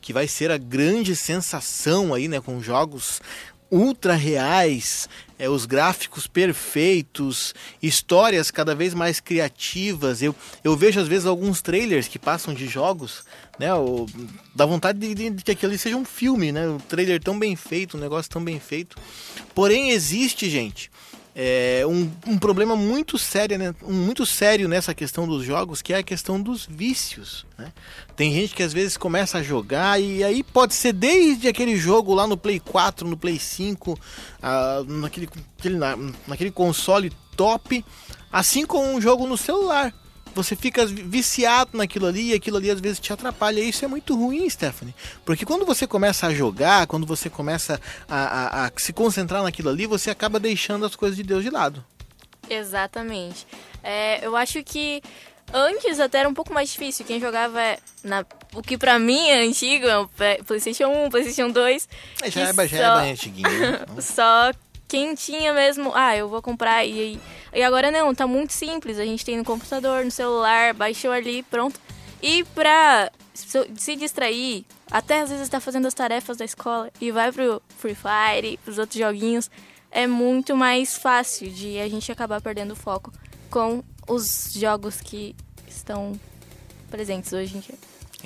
Que 0.00 0.12
vai 0.12 0.26
ser 0.28 0.50
a 0.50 0.58
grande 0.58 1.14
sensação 1.14 2.14
aí, 2.14 2.28
né? 2.28 2.40
Com 2.40 2.62
jogos 2.62 3.20
ultra 3.70 4.14
reais, 4.14 5.08
é, 5.38 5.48
os 5.48 5.66
gráficos 5.66 6.26
perfeitos, 6.26 7.54
histórias 7.82 8.50
cada 8.50 8.74
vez 8.74 8.94
mais 8.94 9.20
criativas. 9.20 10.22
Eu, 10.22 10.34
eu 10.62 10.76
vejo 10.76 11.00
às 11.00 11.08
vezes 11.08 11.26
alguns 11.26 11.60
trailers 11.60 12.08
que 12.08 12.18
passam 12.18 12.54
de 12.54 12.66
jogos, 12.66 13.24
né? 13.58 13.74
O, 13.74 14.06
dá 14.54 14.64
vontade 14.64 14.98
de, 14.98 15.14
de, 15.14 15.30
de 15.30 15.44
que 15.44 15.50
aquilo 15.50 15.76
seja 15.78 15.96
um 15.96 16.04
filme, 16.04 16.52
né? 16.52 16.68
O 16.68 16.78
trailer 16.78 17.20
tão 17.22 17.38
bem 17.38 17.56
feito, 17.56 17.96
um 17.96 18.00
negócio 18.00 18.30
tão 18.30 18.42
bem 18.42 18.60
feito. 18.60 18.96
Porém, 19.54 19.90
existe, 19.90 20.48
gente, 20.48 20.90
é, 21.38 21.84
um, 21.86 22.10
um, 22.26 22.38
problema 22.38 22.74
muito 22.74 23.18
sério, 23.18 23.58
né? 23.58 23.74
muito 23.86 24.24
sério 24.24 24.66
nessa 24.66 24.94
questão 24.94 25.28
dos 25.28 25.44
jogos, 25.44 25.82
que 25.82 25.92
é 25.92 25.98
a 25.98 26.02
questão 26.02 26.40
dos 26.40 26.64
vícios. 26.64 27.44
Né? 27.58 27.70
Tem 28.16 28.32
gente 28.32 28.54
que 28.54 28.62
às 28.62 28.72
vezes 28.72 28.96
começa 28.96 29.36
a 29.36 29.42
jogar 29.42 30.00
e 30.00 30.24
aí 30.24 30.42
pode 30.42 30.72
ser 30.72 30.94
desde 30.94 31.46
aquele 31.46 31.76
jogo 31.76 32.14
lá 32.14 32.26
no 32.26 32.38
Play 32.38 32.58
4, 32.58 33.06
no 33.06 33.18
Play 33.18 33.38
5, 33.38 34.00
ah, 34.42 34.82
naquele, 34.88 35.28
aquele, 35.58 35.76
na, 35.76 35.98
naquele 36.26 36.50
console 36.50 37.12
top, 37.36 37.84
assim 38.32 38.64
como 38.64 38.88
um 38.88 38.98
jogo 38.98 39.26
no 39.26 39.36
celular. 39.36 39.92
Você 40.36 40.54
fica 40.54 40.84
viciado 40.86 41.70
naquilo 41.76 42.06
ali 42.06 42.30
e 42.30 42.34
aquilo 42.34 42.58
ali 42.58 42.70
às 42.70 42.78
vezes 42.78 43.00
te 43.00 43.12
atrapalha. 43.12 43.58
E 43.60 43.68
isso 43.70 43.84
é 43.84 43.88
muito 43.88 44.14
ruim, 44.14 44.48
Stephanie. 44.48 44.94
Porque 45.24 45.44
quando 45.46 45.64
você 45.66 45.86
começa 45.86 46.26
a 46.26 46.34
jogar, 46.34 46.86
quando 46.86 47.06
você 47.06 47.28
começa 47.30 47.80
a, 48.08 48.64
a, 48.64 48.66
a 48.66 48.70
se 48.76 48.92
concentrar 48.92 49.42
naquilo 49.42 49.70
ali, 49.70 49.86
você 49.86 50.10
acaba 50.10 50.38
deixando 50.38 50.84
as 50.86 50.94
coisas 50.94 51.16
de 51.16 51.22
Deus 51.22 51.42
de 51.42 51.50
lado. 51.50 51.82
Exatamente. 52.48 53.46
É, 53.82 54.24
eu 54.24 54.36
acho 54.36 54.62
que 54.62 55.02
Antes 55.54 56.00
até 56.00 56.18
era 56.18 56.28
um 56.28 56.34
pouco 56.34 56.52
mais 56.52 56.70
difícil. 56.72 57.06
Quem 57.06 57.20
jogava 57.20 57.62
é 57.62 57.78
na, 58.02 58.26
o 58.52 58.60
que 58.60 58.76
pra 58.76 58.98
mim 58.98 59.28
é 59.28 59.44
antigo, 59.44 59.86
é 59.86 59.96
o 59.96 60.08
Play- 60.08 60.42
PlayStation 60.42 60.88
1, 60.88 61.08
PlayStation 61.08 61.50
2. 61.50 61.88
É, 62.20 62.30
já 62.32 62.40
é, 62.40 62.52
já 62.52 62.62
é 62.64 62.84
só- 62.84 63.00
bem 63.00 63.12
antiguinho. 63.12 63.48
né? 63.48 63.78
Só 64.02 64.50
quem 64.88 65.14
tinha 65.14 65.52
mesmo, 65.52 65.92
ah, 65.94 66.16
eu 66.16 66.28
vou 66.28 66.40
comprar 66.40 66.84
e, 66.84 67.20
e 67.52 67.62
agora 67.62 67.90
não, 67.90 68.14
tá 68.14 68.26
muito 68.26 68.52
simples. 68.52 68.98
A 68.98 69.04
gente 69.04 69.24
tem 69.24 69.36
no 69.36 69.44
computador, 69.44 70.04
no 70.04 70.10
celular, 70.10 70.74
baixou 70.74 71.10
ali, 71.10 71.42
pronto. 71.42 71.80
E 72.22 72.44
pra 72.44 73.10
se 73.34 73.96
distrair, 73.96 74.64
até 74.90 75.20
às 75.20 75.30
vezes 75.30 75.48
tá 75.48 75.60
fazendo 75.60 75.86
as 75.86 75.94
tarefas 75.94 76.36
da 76.36 76.44
escola 76.44 76.90
e 77.00 77.10
vai 77.10 77.30
pro 77.30 77.62
Free 77.78 77.94
Fire, 77.94 78.58
pros 78.64 78.78
outros 78.78 78.98
joguinhos, 78.98 79.50
é 79.90 80.06
muito 80.06 80.56
mais 80.56 80.96
fácil 80.96 81.50
de 81.50 81.78
a 81.78 81.88
gente 81.88 82.10
acabar 82.10 82.40
perdendo 82.40 82.72
o 82.72 82.76
foco 82.76 83.12
com 83.50 83.82
os 84.08 84.52
jogos 84.54 85.00
que 85.00 85.34
estão 85.68 86.18
presentes 86.90 87.32
hoje 87.32 87.56
em 87.56 87.60
dia. 87.60 87.74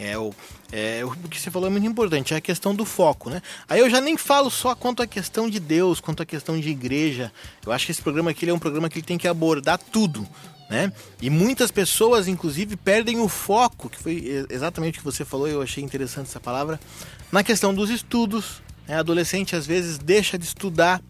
É, 0.01 0.17
o, 0.17 0.33
é, 0.73 1.03
o 1.05 1.29
que 1.29 1.39
você 1.39 1.51
falou 1.51 1.69
é 1.69 1.71
muito 1.71 1.87
importante, 1.87 2.33
é 2.33 2.39
a 2.39 2.41
questão 2.41 2.75
do 2.75 2.87
foco, 2.87 3.29
né? 3.29 3.43
Aí 3.69 3.81
eu 3.81 3.91
já 3.91 4.01
nem 4.01 4.17
falo 4.17 4.51
só 4.51 4.75
quanto 4.75 5.03
à 5.03 5.07
questão 5.07 5.49
de 5.49 5.61
Deus, 5.61 6.01
quanto 6.01 6.23
à 6.23 6.27
questão 6.27 6.59
de 6.59 6.71
igreja. 6.71 7.31
Eu 7.67 7.71
acho 7.71 7.85
que 7.85 7.93
esse 7.93 8.01
programa 8.01 8.31
aqui 8.31 8.49
é 8.49 8.55
um 8.55 8.59
programa 8.59 8.89
que 8.89 9.03
tem 9.03 9.19
que 9.19 9.29
abordar 9.29 9.79
tudo, 9.79 10.27
né? 10.71 10.91
E 11.21 11.29
muitas 11.29 11.71
pessoas, 11.71 12.29
inclusive, 12.29 12.77
perdem 12.77 13.21
o 13.21 13.29
foco, 13.29 13.91
que 13.91 13.99
foi 13.99 14.47
exatamente 14.49 14.99
o 14.99 14.99
que 15.01 15.05
você 15.05 15.23
falou, 15.23 15.47
eu 15.47 15.61
achei 15.61 15.85
interessante 15.85 16.29
essa 16.29 16.41
palavra, 16.41 16.81
na 17.31 17.45
questão 17.45 17.75
dos 17.75 17.91
estudos. 17.91 18.63
Né? 18.89 18.97
Adolescente 18.97 19.55
às 19.55 19.67
vezes 19.67 19.99
deixa 19.99 20.39
de 20.39 20.47
estudar 20.47 21.03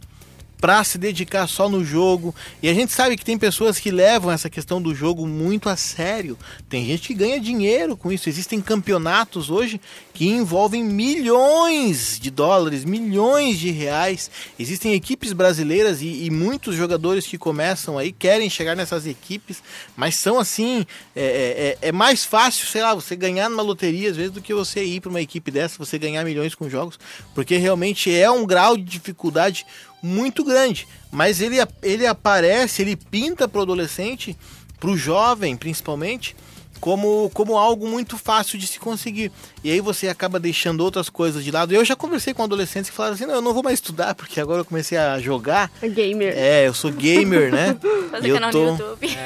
para 0.61 0.85
se 0.85 0.99
dedicar 0.99 1.47
só 1.47 1.69
no 1.69 1.85
jogo. 1.85 2.35
E 2.63 2.69
a 2.69 2.75
gente 2.75 2.93
sabe 2.93 3.17
que 3.17 3.25
tem 3.25 3.39
pessoas 3.39 3.79
que 3.79 3.91
levam 3.91 4.31
essa 4.31 4.51
questão 4.51 4.81
do 4.81 4.95
jogo 4.95 5.27
muito 5.27 5.69
a 5.69 5.77
sério. 5.77 6.39
Tem 6.69 6.85
gente 6.85 7.09
que 7.09 7.15
ganha 7.15 7.41
dinheiro 7.41 7.97
com 7.97 8.13
isso. 8.13 8.29
Existem 8.29 8.61
campeonatos 8.61 9.51
hoje 9.51 9.81
que 10.21 10.29
envolvem 10.29 10.85
milhões 10.85 12.19
de 12.21 12.31
dólares, 12.31 12.85
milhões 12.85 13.59
de 13.59 13.71
reais. 13.71 14.31
Existem 14.59 14.93
equipes 14.93 15.33
brasileiras 15.33 16.03
e, 16.03 16.27
e 16.27 16.31
muitos 16.31 16.77
jogadores 16.77 17.27
que 17.27 17.39
começam 17.39 17.97
aí 17.97 18.13
querem 18.13 18.51
chegar 18.51 18.77
nessas 18.77 19.07
equipes, 19.07 19.63
mas 19.97 20.17
são 20.17 20.39
assim, 20.39 20.85
é, 21.17 21.77
é- 21.83 21.89
é 21.89 21.91
mais 21.91 22.23
fácil, 22.23 22.67
sei 22.67 22.83
lá, 22.83 22.95
você 22.95 23.17
ganhar 23.17 23.49
numa 23.49 23.63
loteria 23.63 24.11
às 24.11 24.17
vezes 24.19 24.31
do 24.33 24.43
que 24.43 24.53
você 24.53 24.85
ir 24.85 25.01
para 25.01 25.09
uma 25.09 25.23
equipe 25.23 25.51
dessa, 25.51 25.79
você 25.79 25.97
ganhar 25.99 26.23
milhões 26.23 26.55
com 26.55 26.69
jogos, 26.69 26.99
porque 27.35 27.57
realmente 27.57 28.15
é 28.15 28.31
um 28.31 28.45
grau 28.45 28.77
de 28.77 28.83
dificuldade 28.85 29.65
muito 30.03 30.45
grande. 30.45 30.87
Mas 31.11 31.41
ele, 31.41 31.57
ele 31.83 32.07
aparece, 32.07 32.83
ele 32.83 32.95
pinta 32.95 33.49
para 33.49 33.61
o 33.61 33.63
adolescente, 33.63 34.37
para 34.79 34.91
o 34.91 34.99
jovem 34.99 35.57
principalmente, 35.57 36.37
como, 36.81 37.31
como 37.35 37.57
algo 37.59 37.87
muito 37.87 38.17
fácil 38.17 38.59
de 38.59 38.67
se 38.67 38.79
conseguir. 38.79 39.31
E 39.63 39.71
aí 39.71 39.81
você 39.81 40.09
acaba 40.09 40.41
deixando 40.41 40.81
outras 40.81 41.09
coisas 41.09 41.45
de 41.45 41.51
lado. 41.51 41.73
Eu 41.75 41.85
já 41.85 41.95
conversei 41.95 42.33
com 42.33 42.43
adolescentes 42.43 42.91
que 42.91 42.97
falaram 42.97 43.15
assim: 43.15 43.27
não, 43.27 43.35
eu 43.35 43.43
não 43.43 43.53
vou 43.55 43.63
mais 43.63 43.75
estudar, 43.75 44.15
porque 44.15 44.41
agora 44.41 44.61
eu 44.61 44.65
comecei 44.65 44.97
a 44.99 45.19
jogar. 45.21 45.71
Gamer. 45.83 46.33
É, 46.37 46.67
eu 46.67 46.75
sou 46.75 46.91
gamer, 46.91 47.53
né? 47.53 47.77
Fazer 48.11 48.27
E 48.27 48.31
eu 48.31 48.35
canal 48.35 48.51
tô- 48.51 48.65
no 48.65 48.71
YouTube. 48.79 49.17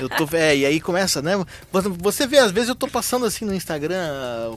eu 0.00 0.08
tô, 0.08 0.36
é, 0.36 0.56
e 0.56 0.66
aí 0.66 0.80
começa, 0.80 1.20
né? 1.22 1.32
Você- 2.00 2.26
vê, 2.26 2.38
às 2.38 2.50
vezes 2.50 2.68
eu 2.70 2.74
tô 2.74 2.88
passando 2.88 3.26
assim 3.26 3.44
no 3.44 3.54
Instagram, 3.54 4.56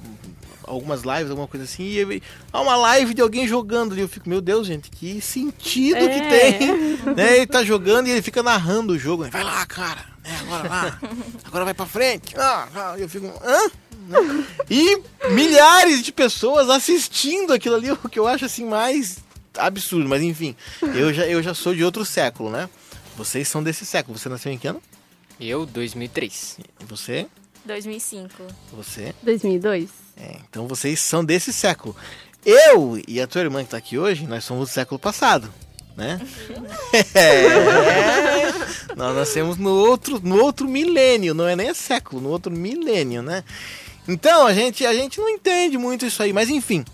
algumas 0.67 1.01
lives, 1.01 1.29
alguma 1.31 1.47
coisa 1.47 1.63
assim, 1.65 1.83
e 1.83 1.99
aí, 1.99 2.21
há 2.53 2.61
uma 2.61 2.75
live 2.75 3.13
de 3.13 3.21
alguém 3.21 3.47
jogando 3.47 3.93
ali. 3.93 4.01
Eu 4.01 4.07
fico, 4.07 4.29
meu 4.29 4.41
Deus, 4.41 4.67
gente, 4.67 4.89
que 4.91 5.19
sentido 5.21 5.97
que 5.99 6.05
É. 6.05 6.29
tem. 6.57 6.67
né? 7.15 7.37
Ele 7.37 7.47
tá 7.47 7.63
jogando 7.63 8.07
e 8.07 8.11
ele 8.11 8.21
fica 8.21 8.43
narrando 8.43 8.93
o 8.93 8.99
jogo. 8.99 9.23
né? 9.23 9.29
Vai 9.31 9.43
lá, 9.43 9.65
cara. 9.65 10.05
É, 10.23 10.35
agora 10.35 10.69
lá. 10.69 10.99
Agora 11.45 11.65
vai 11.65 11.73
pra 11.73 11.85
frente. 11.85 12.37
Ah, 12.37 12.67
ah. 12.75 12.95
Eu 12.99 13.07
fico, 13.09 13.25
hã? 13.43 13.71
Né? 14.09 14.45
E 14.69 15.01
milhares 15.31 16.03
de 16.03 16.11
pessoas 16.11 16.69
assistindo 16.69 17.51
aquilo 17.53 17.75
ali, 17.75 17.91
o 17.91 17.97
que 18.09 18.19
eu 18.19 18.27
acho 18.27 18.45
assim 18.45 18.65
mais 18.65 19.17
absurdo. 19.57 20.07
Mas 20.07 20.21
enfim, 20.21 20.55
eu 20.95 21.13
já, 21.13 21.25
eu 21.25 21.41
já 21.41 21.53
sou 21.53 21.73
de 21.73 21.83
outro 21.83 22.03
século, 22.05 22.49
né? 22.49 22.69
Vocês 23.17 23.47
são 23.47 23.63
desse 23.63 23.85
século. 23.85 24.17
Você 24.17 24.29
nasceu 24.29 24.51
em 24.51 24.57
que 24.57 24.67
ano? 24.67 24.81
Eu, 25.39 25.65
2003. 25.65 26.57
E 26.79 26.85
você? 26.85 27.27
2005. 27.65 28.29
Você? 28.73 29.13
2002. 29.23 29.89
É, 30.19 30.37
então 30.49 30.67
vocês 30.67 30.99
são 30.99 31.23
desse 31.23 31.53
século. 31.53 31.95
Eu 32.45 32.99
e 33.07 33.21
a 33.21 33.27
tua 33.27 33.41
irmã 33.41 33.63
que 33.63 33.69
tá 33.69 33.77
aqui 33.77 33.97
hoje, 33.97 34.25
nós 34.25 34.43
somos 34.43 34.69
do 34.69 34.73
século 34.73 34.97
passado, 34.97 35.53
né? 35.95 36.19
É, 37.13 38.95
nós 38.95 39.15
nascemos 39.15 39.57
no 39.57 39.69
outro, 39.69 40.19
no 40.23 40.41
outro 40.41 40.67
milênio, 40.67 41.33
não 41.33 41.47
é 41.47 41.55
nem 41.55 41.73
século, 41.73 42.21
no 42.21 42.29
outro 42.29 42.51
milênio, 42.51 43.21
né? 43.21 43.43
Então 44.07 44.47
a 44.47 44.53
gente, 44.53 44.85
a 44.85 44.93
gente 44.93 45.19
não 45.19 45.29
entende 45.29 45.77
muito 45.77 46.05
isso 46.05 46.23
aí, 46.23 46.31
mas 46.31 46.49
enfim. 46.49 46.85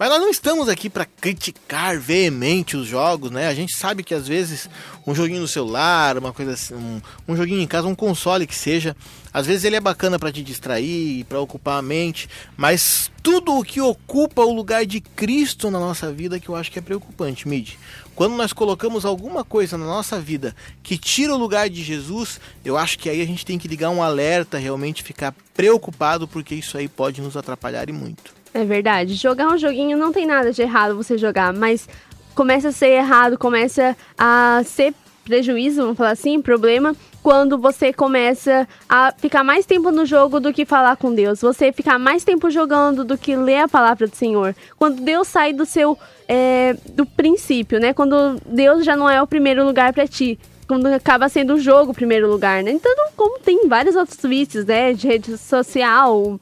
Mas 0.00 0.08
nós 0.08 0.18
não 0.18 0.30
estamos 0.30 0.66
aqui 0.66 0.88
para 0.88 1.04
criticar 1.04 2.00
veemente 2.00 2.74
os 2.74 2.86
jogos, 2.86 3.30
né? 3.30 3.48
A 3.48 3.54
gente 3.54 3.76
sabe 3.76 4.02
que 4.02 4.14
às 4.14 4.26
vezes 4.26 4.66
um 5.06 5.14
joguinho 5.14 5.42
no 5.42 5.46
celular, 5.46 6.16
uma 6.16 6.32
coisa 6.32 6.54
assim, 6.54 6.74
um, 6.74 7.02
um 7.28 7.36
joguinho 7.36 7.60
em 7.60 7.66
casa, 7.66 7.86
um 7.86 7.94
console 7.94 8.46
que 8.46 8.54
seja, 8.54 8.96
às 9.30 9.44
vezes 9.44 9.62
ele 9.62 9.76
é 9.76 9.80
bacana 9.80 10.18
para 10.18 10.32
te 10.32 10.42
distrair, 10.42 11.24
para 11.24 11.38
ocupar 11.38 11.78
a 11.78 11.82
mente, 11.82 12.30
mas 12.56 13.12
tudo 13.22 13.58
o 13.58 13.62
que 13.62 13.78
ocupa 13.78 14.40
o 14.40 14.54
lugar 14.54 14.86
de 14.86 15.02
Cristo 15.02 15.70
na 15.70 15.78
nossa 15.78 16.10
vida 16.10 16.40
que 16.40 16.48
eu 16.48 16.56
acho 16.56 16.72
que 16.72 16.78
é 16.78 16.82
preocupante, 16.82 17.46
Mid. 17.46 17.74
Quando 18.14 18.36
nós 18.36 18.54
colocamos 18.54 19.04
alguma 19.04 19.44
coisa 19.44 19.76
na 19.76 19.84
nossa 19.84 20.18
vida 20.18 20.56
que 20.82 20.96
tira 20.96 21.34
o 21.34 21.38
lugar 21.38 21.68
de 21.68 21.84
Jesus, 21.84 22.40
eu 22.64 22.78
acho 22.78 22.98
que 22.98 23.10
aí 23.10 23.20
a 23.20 23.26
gente 23.26 23.44
tem 23.44 23.58
que 23.58 23.68
ligar 23.68 23.90
um 23.90 24.02
alerta, 24.02 24.56
realmente 24.56 25.02
ficar 25.02 25.34
preocupado, 25.52 26.26
porque 26.26 26.54
isso 26.54 26.78
aí 26.78 26.88
pode 26.88 27.20
nos 27.20 27.36
atrapalhar 27.36 27.90
e 27.90 27.92
muito. 27.92 28.39
É 28.52 28.64
verdade. 28.64 29.14
Jogar 29.14 29.48
um 29.48 29.58
joguinho 29.58 29.96
não 29.96 30.12
tem 30.12 30.26
nada 30.26 30.52
de 30.52 30.62
errado 30.62 30.96
você 30.96 31.16
jogar, 31.16 31.52
mas 31.52 31.88
começa 32.34 32.68
a 32.68 32.72
ser 32.72 32.88
errado, 32.88 33.38
começa 33.38 33.96
a 34.18 34.62
ser 34.64 34.94
prejuízo, 35.24 35.82
vamos 35.82 35.96
falar 35.96 36.10
assim, 36.10 36.42
problema, 36.42 36.96
quando 37.22 37.58
você 37.58 37.92
começa 37.92 38.66
a 38.88 39.12
ficar 39.16 39.44
mais 39.44 39.66
tempo 39.66 39.90
no 39.92 40.04
jogo 40.04 40.40
do 40.40 40.52
que 40.52 40.64
falar 40.64 40.96
com 40.96 41.14
Deus. 41.14 41.40
Você 41.40 41.70
ficar 41.70 41.98
mais 41.98 42.24
tempo 42.24 42.50
jogando 42.50 43.04
do 43.04 43.16
que 43.16 43.36
ler 43.36 43.58
a 43.58 43.68
palavra 43.68 44.08
do 44.08 44.16
Senhor. 44.16 44.54
Quando 44.78 45.02
Deus 45.02 45.28
sai 45.28 45.52
do 45.52 45.64
seu 45.64 45.96
é, 46.26 46.76
do 46.90 47.04
princípio, 47.04 47.78
né? 47.78 47.92
Quando 47.92 48.40
Deus 48.46 48.84
já 48.84 48.96
não 48.96 49.08
é 49.08 49.22
o 49.22 49.26
primeiro 49.26 49.64
lugar 49.64 49.92
para 49.92 50.06
ti. 50.06 50.38
Quando 50.66 50.86
acaba 50.86 51.28
sendo 51.28 51.54
o 51.54 51.60
jogo 51.60 51.92
o 51.92 51.94
primeiro 51.94 52.30
lugar, 52.30 52.62
né? 52.62 52.70
Então, 52.70 52.92
como 53.16 53.38
tem 53.40 53.68
vários 53.68 53.96
outros 53.96 54.20
vícios, 54.22 54.64
né? 54.64 54.92
De 54.92 55.06
rede 55.06 55.36
social, 55.36 56.40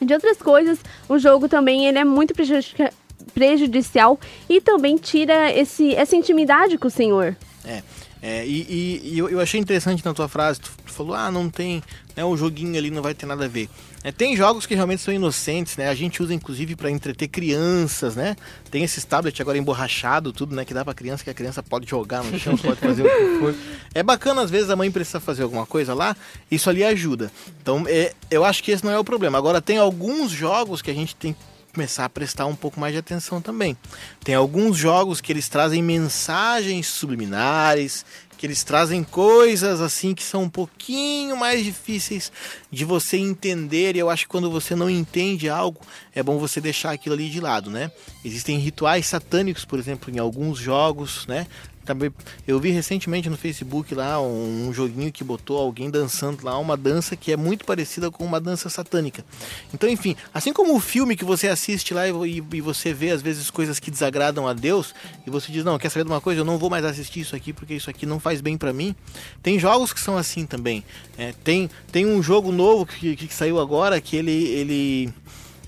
de 0.00 0.12
outras 0.14 0.38
coisas, 0.38 0.78
o 1.08 1.18
jogo 1.18 1.48
também 1.48 1.86
ele 1.86 1.98
é 1.98 2.04
muito 2.04 2.34
prejudica- 2.34 2.92
prejudicial 3.34 4.18
e 4.48 4.60
também 4.60 4.96
tira 4.96 5.52
esse, 5.52 5.94
essa 5.94 6.16
intimidade 6.16 6.76
com 6.78 6.88
o 6.88 6.90
Senhor. 6.90 7.36
É, 7.64 7.82
é, 8.22 8.46
e, 8.46 8.60
e- 8.62 9.00
e 9.14 9.18
eu, 9.18 9.28
eu 9.28 9.40
achei 9.40 9.60
interessante 9.60 10.04
na 10.04 10.12
tua 10.14 10.28
frase, 10.28 10.60
tu, 10.60 10.70
falou, 10.86 11.14
ah, 11.14 11.30
não 11.30 11.48
tem, 11.48 11.82
né, 12.16 12.24
o 12.24 12.36
joguinho 12.36 12.76
ali 12.76 12.90
não 12.90 13.02
vai 13.02 13.14
ter 13.14 13.26
nada 13.26 13.44
a 13.44 13.48
ver. 13.48 13.68
É, 14.02 14.10
tem 14.10 14.34
jogos 14.34 14.64
que 14.64 14.74
realmente 14.74 15.02
são 15.02 15.12
inocentes, 15.12 15.76
né? 15.76 15.88
A 15.88 15.94
gente 15.94 16.22
usa 16.22 16.32
inclusive 16.32 16.74
para 16.74 16.90
entreter 16.90 17.28
crianças, 17.28 18.16
né? 18.16 18.34
Tem 18.70 18.82
esses 18.82 19.04
tablets 19.04 19.40
agora 19.40 19.58
emborrachado, 19.58 20.32
tudo, 20.32 20.56
né? 20.56 20.64
Que 20.64 20.72
dá 20.72 20.84
pra 20.84 20.94
criança, 20.94 21.22
que 21.22 21.28
a 21.28 21.34
criança 21.34 21.62
pode 21.62 21.88
jogar 21.88 22.24
no 22.24 22.38
chão, 22.38 22.56
pode 22.56 22.80
fazer 22.80 23.02
o 23.02 23.04
que 23.04 23.38
for. 23.38 23.54
É 23.94 24.02
bacana, 24.02 24.42
às 24.42 24.50
vezes, 24.50 24.70
a 24.70 24.76
mãe 24.76 24.90
precisa 24.90 25.20
fazer 25.20 25.42
alguma 25.42 25.66
coisa 25.66 25.92
lá, 25.92 26.16
isso 26.50 26.70
ali 26.70 26.82
ajuda. 26.82 27.30
Então, 27.60 27.84
é, 27.86 28.14
eu 28.30 28.44
acho 28.44 28.62
que 28.62 28.70
esse 28.70 28.84
não 28.84 28.92
é 28.92 28.98
o 28.98 29.04
problema. 29.04 29.36
Agora, 29.36 29.60
tem 29.60 29.76
alguns 29.76 30.30
jogos 30.30 30.80
que 30.80 30.90
a 30.90 30.94
gente 30.94 31.14
tem 31.14 31.36
começar 31.72 32.04
a 32.04 32.08
prestar 32.08 32.46
um 32.46 32.56
pouco 32.56 32.80
mais 32.80 32.92
de 32.92 32.98
atenção 32.98 33.40
também. 33.40 33.76
Tem 34.24 34.34
alguns 34.34 34.76
jogos 34.76 35.20
que 35.20 35.32
eles 35.32 35.48
trazem 35.48 35.82
mensagens 35.82 36.86
subliminares, 36.88 38.04
que 38.40 38.46
eles 38.46 38.64
trazem 38.64 39.04
coisas 39.04 39.82
assim 39.82 40.14
que 40.14 40.22
são 40.22 40.44
um 40.44 40.48
pouquinho 40.48 41.36
mais 41.36 41.62
difíceis 41.62 42.32
de 42.70 42.86
você 42.86 43.18
entender. 43.18 43.94
E 43.94 43.98
eu 43.98 44.08
acho 44.08 44.24
que 44.24 44.30
quando 44.30 44.50
você 44.50 44.74
não 44.74 44.88
entende 44.88 45.50
algo, 45.50 45.78
é 46.14 46.22
bom 46.22 46.38
você 46.38 46.58
deixar 46.58 46.92
aquilo 46.92 47.14
ali 47.14 47.28
de 47.28 47.38
lado, 47.38 47.70
né? 47.70 47.92
Existem 48.24 48.56
rituais 48.56 49.04
satânicos, 49.04 49.66
por 49.66 49.78
exemplo, 49.78 50.10
em 50.10 50.18
alguns 50.18 50.56
jogos, 50.58 51.26
né? 51.26 51.46
Também, 51.84 52.12
eu 52.46 52.60
vi 52.60 52.70
recentemente 52.70 53.28
no 53.30 53.36
Facebook 53.36 53.94
lá 53.94 54.20
um, 54.20 54.70
joguinho 54.72 55.10
que 55.10 55.24
botou 55.24 55.58
alguém 55.58 55.90
dançando 55.90 56.44
lá 56.44 56.56
uma 56.58 56.76
dança 56.76 57.16
que 57.16 57.32
é 57.32 57.36
muito 57.36 57.64
parecida 57.64 58.10
com 58.10 58.24
uma 58.24 58.38
dança 58.40 58.68
satânica. 58.68 59.24
Então, 59.72 59.88
enfim, 59.88 60.14
assim 60.32 60.52
como 60.52 60.76
o 60.76 60.80
filme 60.80 61.16
que 61.16 61.24
você 61.24 61.48
assiste 61.48 61.94
lá 61.94 62.06
e, 62.06 62.44
e- 62.52 62.60
você 62.60 62.92
vê 62.92 63.10
às 63.10 63.22
vezes 63.22 63.50
coisas 63.50 63.80
que 63.80 63.90
desagradam 63.90 64.46
a 64.46 64.52
Deus 64.52 64.94
e 65.26 65.30
você 65.30 65.50
diz 65.50 65.64
não, 65.64 65.78
quer 65.78 65.88
saber 65.88 66.04
de 66.04 66.10
uma 66.10 66.20
coisa? 66.20 66.42
Eu 66.42 66.44
não 66.44 66.58
vou 66.58 66.68
mais 66.70 66.84
assistir 66.84 67.20
isso 67.20 67.34
aqui 67.34 67.52
porque 67.52 67.74
isso 67.74 67.88
aqui 67.88 68.04
não 68.04 68.20
faz 68.20 68.40
bem 68.40 68.58
pra 68.58 68.72
mim. 68.72 68.94
Tem 69.42 69.58
jogos 69.58 69.92
que 69.92 70.00
são 70.00 70.16
assim 70.16 70.46
também. 70.46 70.84
É, 71.16 71.32
tem 71.42 71.70
tem 71.90 72.06
um 72.06 72.22
jogo 72.22 72.52
novo 72.52 72.84
que, 72.86 73.16
que 73.16 73.34
saiu 73.34 73.58
agora 73.58 74.00
que 74.00 74.16
ele 74.16 74.30
ele 74.48 75.12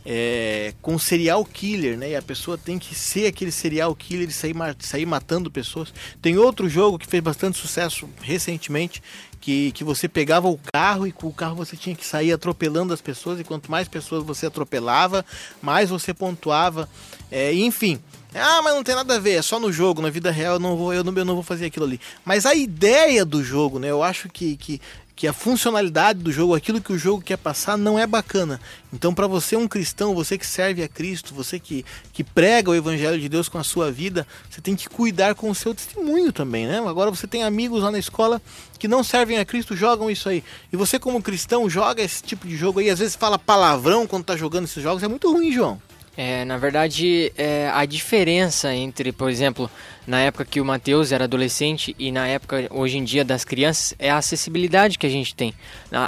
é, 0.05 0.75
com 0.83 0.99
serial 0.99 1.45
killer, 1.45 1.97
né? 1.97 2.11
E 2.11 2.17
a 2.17 2.23
pessoa 2.23 2.59
tem 2.59 2.79
que 2.79 2.95
ser 2.95 3.27
aquele 3.27 3.53
serial 3.53 3.95
killer 3.95 4.29
e 4.29 4.33
sair, 4.33 4.55
sair 4.81 5.07
matando 5.07 5.51
pessoas. 5.51 5.93
Tem 6.21 6.37
outro 6.39 6.69
jogo 6.69 6.99
que 6.99 7.07
fez 7.07 7.23
bastante 7.23 7.59
sucesso 7.59 8.09
recentemente, 8.21 9.03
que, 9.41 9.73
que 9.73 9.85
você 9.85 10.09
pegava 10.09 10.49
o 10.49 10.59
carro 10.73 11.07
e 11.07 11.13
com 11.13 11.27
o 11.27 11.33
carro 11.33 11.57
você 11.57 11.77
tinha 11.77 11.97
que 11.97 12.07
sair 12.07 12.33
atropelando 12.33 12.95
as 12.95 13.01
pessoas, 13.01 13.41
e 13.41 13.45
quanto 13.45 13.71
mais 13.71 13.89
pessoas 13.89 14.25
você 14.25 14.47
atropelava, 14.47 15.25
mais 15.61 15.91
você 15.91 16.15
pontuava. 16.15 16.89
É, 17.31 17.53
enfim. 17.53 18.01
Ah, 18.35 18.63
mas 18.63 18.75
não 18.75 18.83
tem 18.83 18.95
nada 18.95 19.17
a 19.17 19.19
ver, 19.19 19.35
é 19.35 19.43
só 19.43 19.61
no 19.61 19.71
jogo, 19.71 20.01
na 20.01 20.09
vida 20.09 20.31
real 20.31 20.55
eu 20.55 20.59
não 20.59 20.75
vou, 20.75 20.95
eu 20.95 21.05
não, 21.05 21.13
eu 21.15 21.25
não 21.25 21.35
vou 21.35 21.43
fazer 21.43 21.67
aquilo 21.67 21.85
ali. 21.85 22.01
Mas 22.25 22.47
a 22.47 22.55
ideia 22.55 23.27
do 23.27 23.45
jogo, 23.45 23.79
né? 23.79 23.89
Eu 23.91 24.03
acho 24.03 24.29
que, 24.31 24.57
que, 24.57 24.81
que 25.15 25.29
a 25.29 25.33
funcionalidade 25.33 26.21
do 26.21 26.33
jogo, 26.33 26.55
aquilo 26.55 26.81
que 26.81 26.93
o 26.93 26.99
jogo 26.99 27.23
quer 27.23 27.37
passar, 27.37 27.77
não 27.77 27.99
é 27.99 28.07
bacana. 28.07 28.61
Então, 28.93 29.15
para 29.15 29.27
você, 29.27 29.57
um 29.57 29.69
cristão, 29.69 30.15
você 30.15 30.39
que 30.39 30.47
serve 30.47 30.83
a 30.83 30.89
Cristo, 30.89 31.35
você 31.35 31.59
que, 31.59 31.85
que 32.13 32.25
prega 32.25 32.71
o 32.71 32.75
Evangelho 32.75 33.21
de 33.21 33.29
Deus 33.29 33.49
com 33.49 33.59
a 33.59 33.65
sua 33.65 33.91
vida, 33.91 34.27
você 34.51 34.61
tem 34.61 34.75
que 34.75 34.89
cuidar 34.89 35.35
com 35.35 35.51
o 35.51 35.55
seu 35.55 35.75
testemunho 35.75 36.33
também, 36.33 36.67
né? 36.67 36.79
Agora 36.79 37.11
você 37.11 37.27
tem 37.27 37.45
amigos 37.45 37.83
lá 37.83 37.91
na 37.91 37.99
escola 37.99 38.41
que 38.79 38.89
não 38.89 39.05
servem 39.05 39.39
a 39.39 39.45
Cristo, 39.45 39.77
jogam 39.77 40.11
isso 40.11 40.29
aí. 40.29 40.43
E 40.73 40.77
você, 40.77 40.99
como 40.99 41.23
cristão, 41.23 41.69
joga 41.69 42.03
esse 42.03 42.23
tipo 42.23 42.47
de 42.47 42.57
jogo 42.57 42.81
aí, 42.81 42.91
às 42.91 42.99
vezes 42.99 43.15
fala 43.15 43.39
palavrão 43.39 44.07
quando 44.07 44.25
tá 44.25 44.37
jogando 44.37 44.65
esses 44.65 44.83
jogos, 44.83 45.03
é 45.03 45.09
muito 45.09 45.31
ruim, 45.33 45.53
João. 45.53 45.81
É, 46.15 46.45
na 46.45 46.59
verdade, 46.59 47.33
é, 47.39 47.71
a 47.73 47.87
diferença 47.87 48.75
entre, 48.75 49.13
por 49.13 49.31
exemplo, 49.31 49.71
na 50.07 50.21
época 50.21 50.45
que 50.45 50.61
o 50.61 50.65
Matheus 50.65 51.11
era 51.11 51.25
adolescente 51.25 51.97
e 51.99 52.13
na 52.13 52.27
época, 52.27 52.67
hoje 52.71 52.99
em 52.99 53.05
dia, 53.05 53.25
das 53.25 53.45
crianças, 53.45 53.95
é 53.99 54.11
a 54.11 54.19
acessibilidade 54.19 54.99
que 54.99 55.07
a 55.07 55.11
gente 55.11 55.35
tem. 55.35 55.55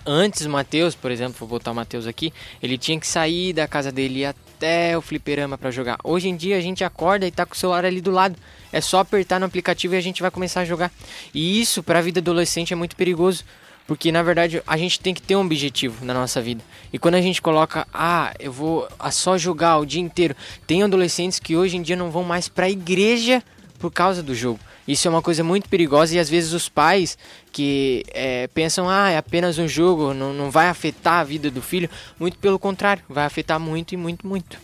Antes, 0.04 0.44
o 0.44 0.50
Matheus, 0.50 0.94
por 0.94 1.10
exemplo, 1.10 1.34
vou 1.38 1.48
botar 1.48 1.70
o 1.70 1.74
Matheus 1.74 2.06
aqui, 2.06 2.34
ele 2.62 2.76
tinha 2.76 3.00
que 3.00 3.06
sair 3.06 3.54
da 3.54 3.66
casa 3.66 3.90
dele 3.90 4.20
e 4.20 4.26
até 4.26 4.96
o 4.96 5.00
fliperama 5.00 5.56
para 5.56 5.70
jogar. 5.70 5.96
Hoje 6.04 6.28
em 6.28 6.36
dia, 6.36 6.58
a 6.58 6.60
gente 6.60 6.84
acorda 6.84 7.26
e 7.26 7.30
tá 7.30 7.46
com 7.46 7.54
o 7.54 7.56
celular 7.56 7.84
ali 7.86 8.02
do 8.02 8.10
lado. 8.10 8.36
É 8.70 8.80
só 8.82 8.98
apertar 8.98 9.40
no 9.40 9.46
aplicativo 9.46 9.94
e 9.94 9.96
a 9.96 10.02
gente 10.02 10.20
vai 10.20 10.30
começar 10.30 10.60
a 10.60 10.64
jogar. 10.66 10.92
E 11.32 11.60
isso, 11.60 11.82
para 11.82 12.00
a 12.00 12.02
vida 12.02 12.20
adolescente, 12.20 12.72
é 12.72 12.76
muito 12.76 12.94
perigoso. 12.94 13.44
Porque 13.86 14.10
na 14.10 14.22
verdade 14.22 14.62
a 14.66 14.76
gente 14.76 14.98
tem 14.98 15.12
que 15.12 15.20
ter 15.20 15.36
um 15.36 15.40
objetivo 15.40 16.04
na 16.04 16.14
nossa 16.14 16.40
vida. 16.40 16.62
E 16.92 16.98
quando 16.98 17.16
a 17.16 17.20
gente 17.20 17.42
coloca, 17.42 17.86
ah, 17.92 18.32
eu 18.38 18.50
vou 18.50 18.88
a 18.98 19.10
só 19.10 19.36
jogar 19.36 19.78
o 19.78 19.86
dia 19.86 20.00
inteiro. 20.00 20.34
Tem 20.66 20.82
adolescentes 20.82 21.38
que 21.38 21.56
hoje 21.56 21.76
em 21.76 21.82
dia 21.82 21.96
não 21.96 22.10
vão 22.10 22.24
mais 22.24 22.48
para 22.48 22.66
a 22.66 22.70
igreja 22.70 23.42
por 23.78 23.90
causa 23.90 24.22
do 24.22 24.34
jogo. 24.34 24.58
Isso 24.86 25.08
é 25.08 25.10
uma 25.10 25.22
coisa 25.22 25.42
muito 25.42 25.68
perigosa 25.68 26.14
e 26.14 26.18
às 26.18 26.28
vezes 26.28 26.52
os 26.52 26.68
pais 26.68 27.16
que 27.52 28.04
é, 28.12 28.46
pensam, 28.48 28.88
ah, 28.88 29.10
é 29.10 29.16
apenas 29.16 29.58
um 29.58 29.68
jogo, 29.68 30.12
não, 30.12 30.32
não 30.32 30.50
vai 30.50 30.68
afetar 30.68 31.20
a 31.20 31.24
vida 31.24 31.50
do 31.50 31.62
filho. 31.62 31.88
Muito 32.18 32.38
pelo 32.38 32.58
contrário, 32.58 33.02
vai 33.08 33.24
afetar 33.24 33.58
muito 33.58 33.92
e 33.92 33.96
muito, 33.96 34.26
muito. 34.26 34.58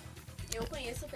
Eu 0.55 0.65
conheço. 0.67 1.10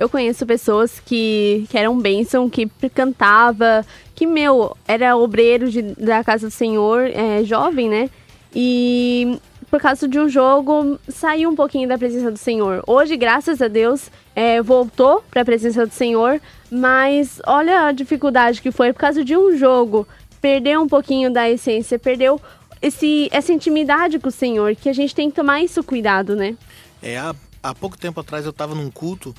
Eu 0.00 0.08
conheço 0.08 0.46
pessoas 0.46 0.98
que, 0.98 1.66
que 1.68 1.76
eram 1.76 2.00
bênção, 2.00 2.48
que 2.48 2.66
cantava, 2.94 3.84
que, 4.14 4.26
meu, 4.26 4.74
era 4.88 5.14
obreiro 5.14 5.70
de- 5.70 5.82
da 5.82 6.24
casa 6.24 6.46
do 6.48 6.50
Senhor, 6.50 7.02
é, 7.12 7.44
jovem, 7.44 7.86
né? 7.86 8.08
E 8.56 9.38
por 9.70 9.78
causa 9.78 10.08
de 10.08 10.18
um 10.18 10.26
jogo, 10.26 10.98
saiu 11.06 11.50
um 11.50 11.54
pouquinho 11.54 11.86
da 11.86 11.98
presença 11.98 12.30
do 12.30 12.38
Senhor. 12.38 12.82
Hoje, 12.86 13.14
graças 13.14 13.60
a 13.60 13.68
Deus, 13.68 14.10
é, 14.34 14.62
voltou 14.62 15.22
para 15.30 15.42
a 15.42 15.44
presença 15.44 15.86
do 15.86 15.92
Senhor, 15.92 16.40
mas 16.70 17.38
olha 17.46 17.82
a 17.84 17.92
dificuldade 17.92 18.62
que 18.62 18.72
foi 18.72 18.94
por 18.94 19.00
causa 19.00 19.22
de 19.22 19.36
um 19.36 19.54
jogo. 19.54 20.08
Perdeu 20.40 20.80
um 20.80 20.88
pouquinho 20.88 21.30
da 21.30 21.48
essência, 21.50 21.98
perdeu 21.98 22.40
esse, 22.80 23.28
essa 23.30 23.52
intimidade 23.52 24.18
com 24.18 24.28
o 24.30 24.32
Senhor, 24.32 24.74
que 24.74 24.88
a 24.88 24.94
gente 24.94 25.14
tem 25.14 25.28
que 25.28 25.36
tomar 25.36 25.60
isso 25.60 25.84
cuidado, 25.84 26.34
né? 26.34 26.56
É, 27.02 27.18
há, 27.18 27.34
há 27.62 27.74
pouco 27.74 27.98
tempo 27.98 28.18
atrás 28.18 28.46
eu 28.46 28.50
estava 28.50 28.74
num 28.74 28.90
culto 28.90 29.34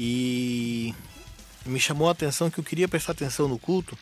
e 0.00 0.94
me 1.66 1.80
chamou 1.80 2.06
a 2.08 2.12
atenção 2.12 2.48
que 2.48 2.60
eu 2.60 2.64
queria 2.64 2.86
prestar 2.86 3.10
atenção 3.12 3.48
no 3.48 3.58
culto 3.58 3.98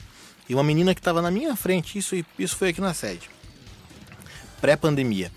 e 0.47 0.55
uma 0.55 0.62
menina 0.62 0.94
que 0.94 1.01
estava 1.01 1.22
na 1.22 1.30
minha 1.30 1.57
frente, 1.57 1.97
isso, 1.99 2.14
isso 2.38 2.55
foi 2.55 2.68
aqui 2.68 2.80
na 2.82 2.92
sede, 2.92 3.30
pré-pandemia. 4.61 5.32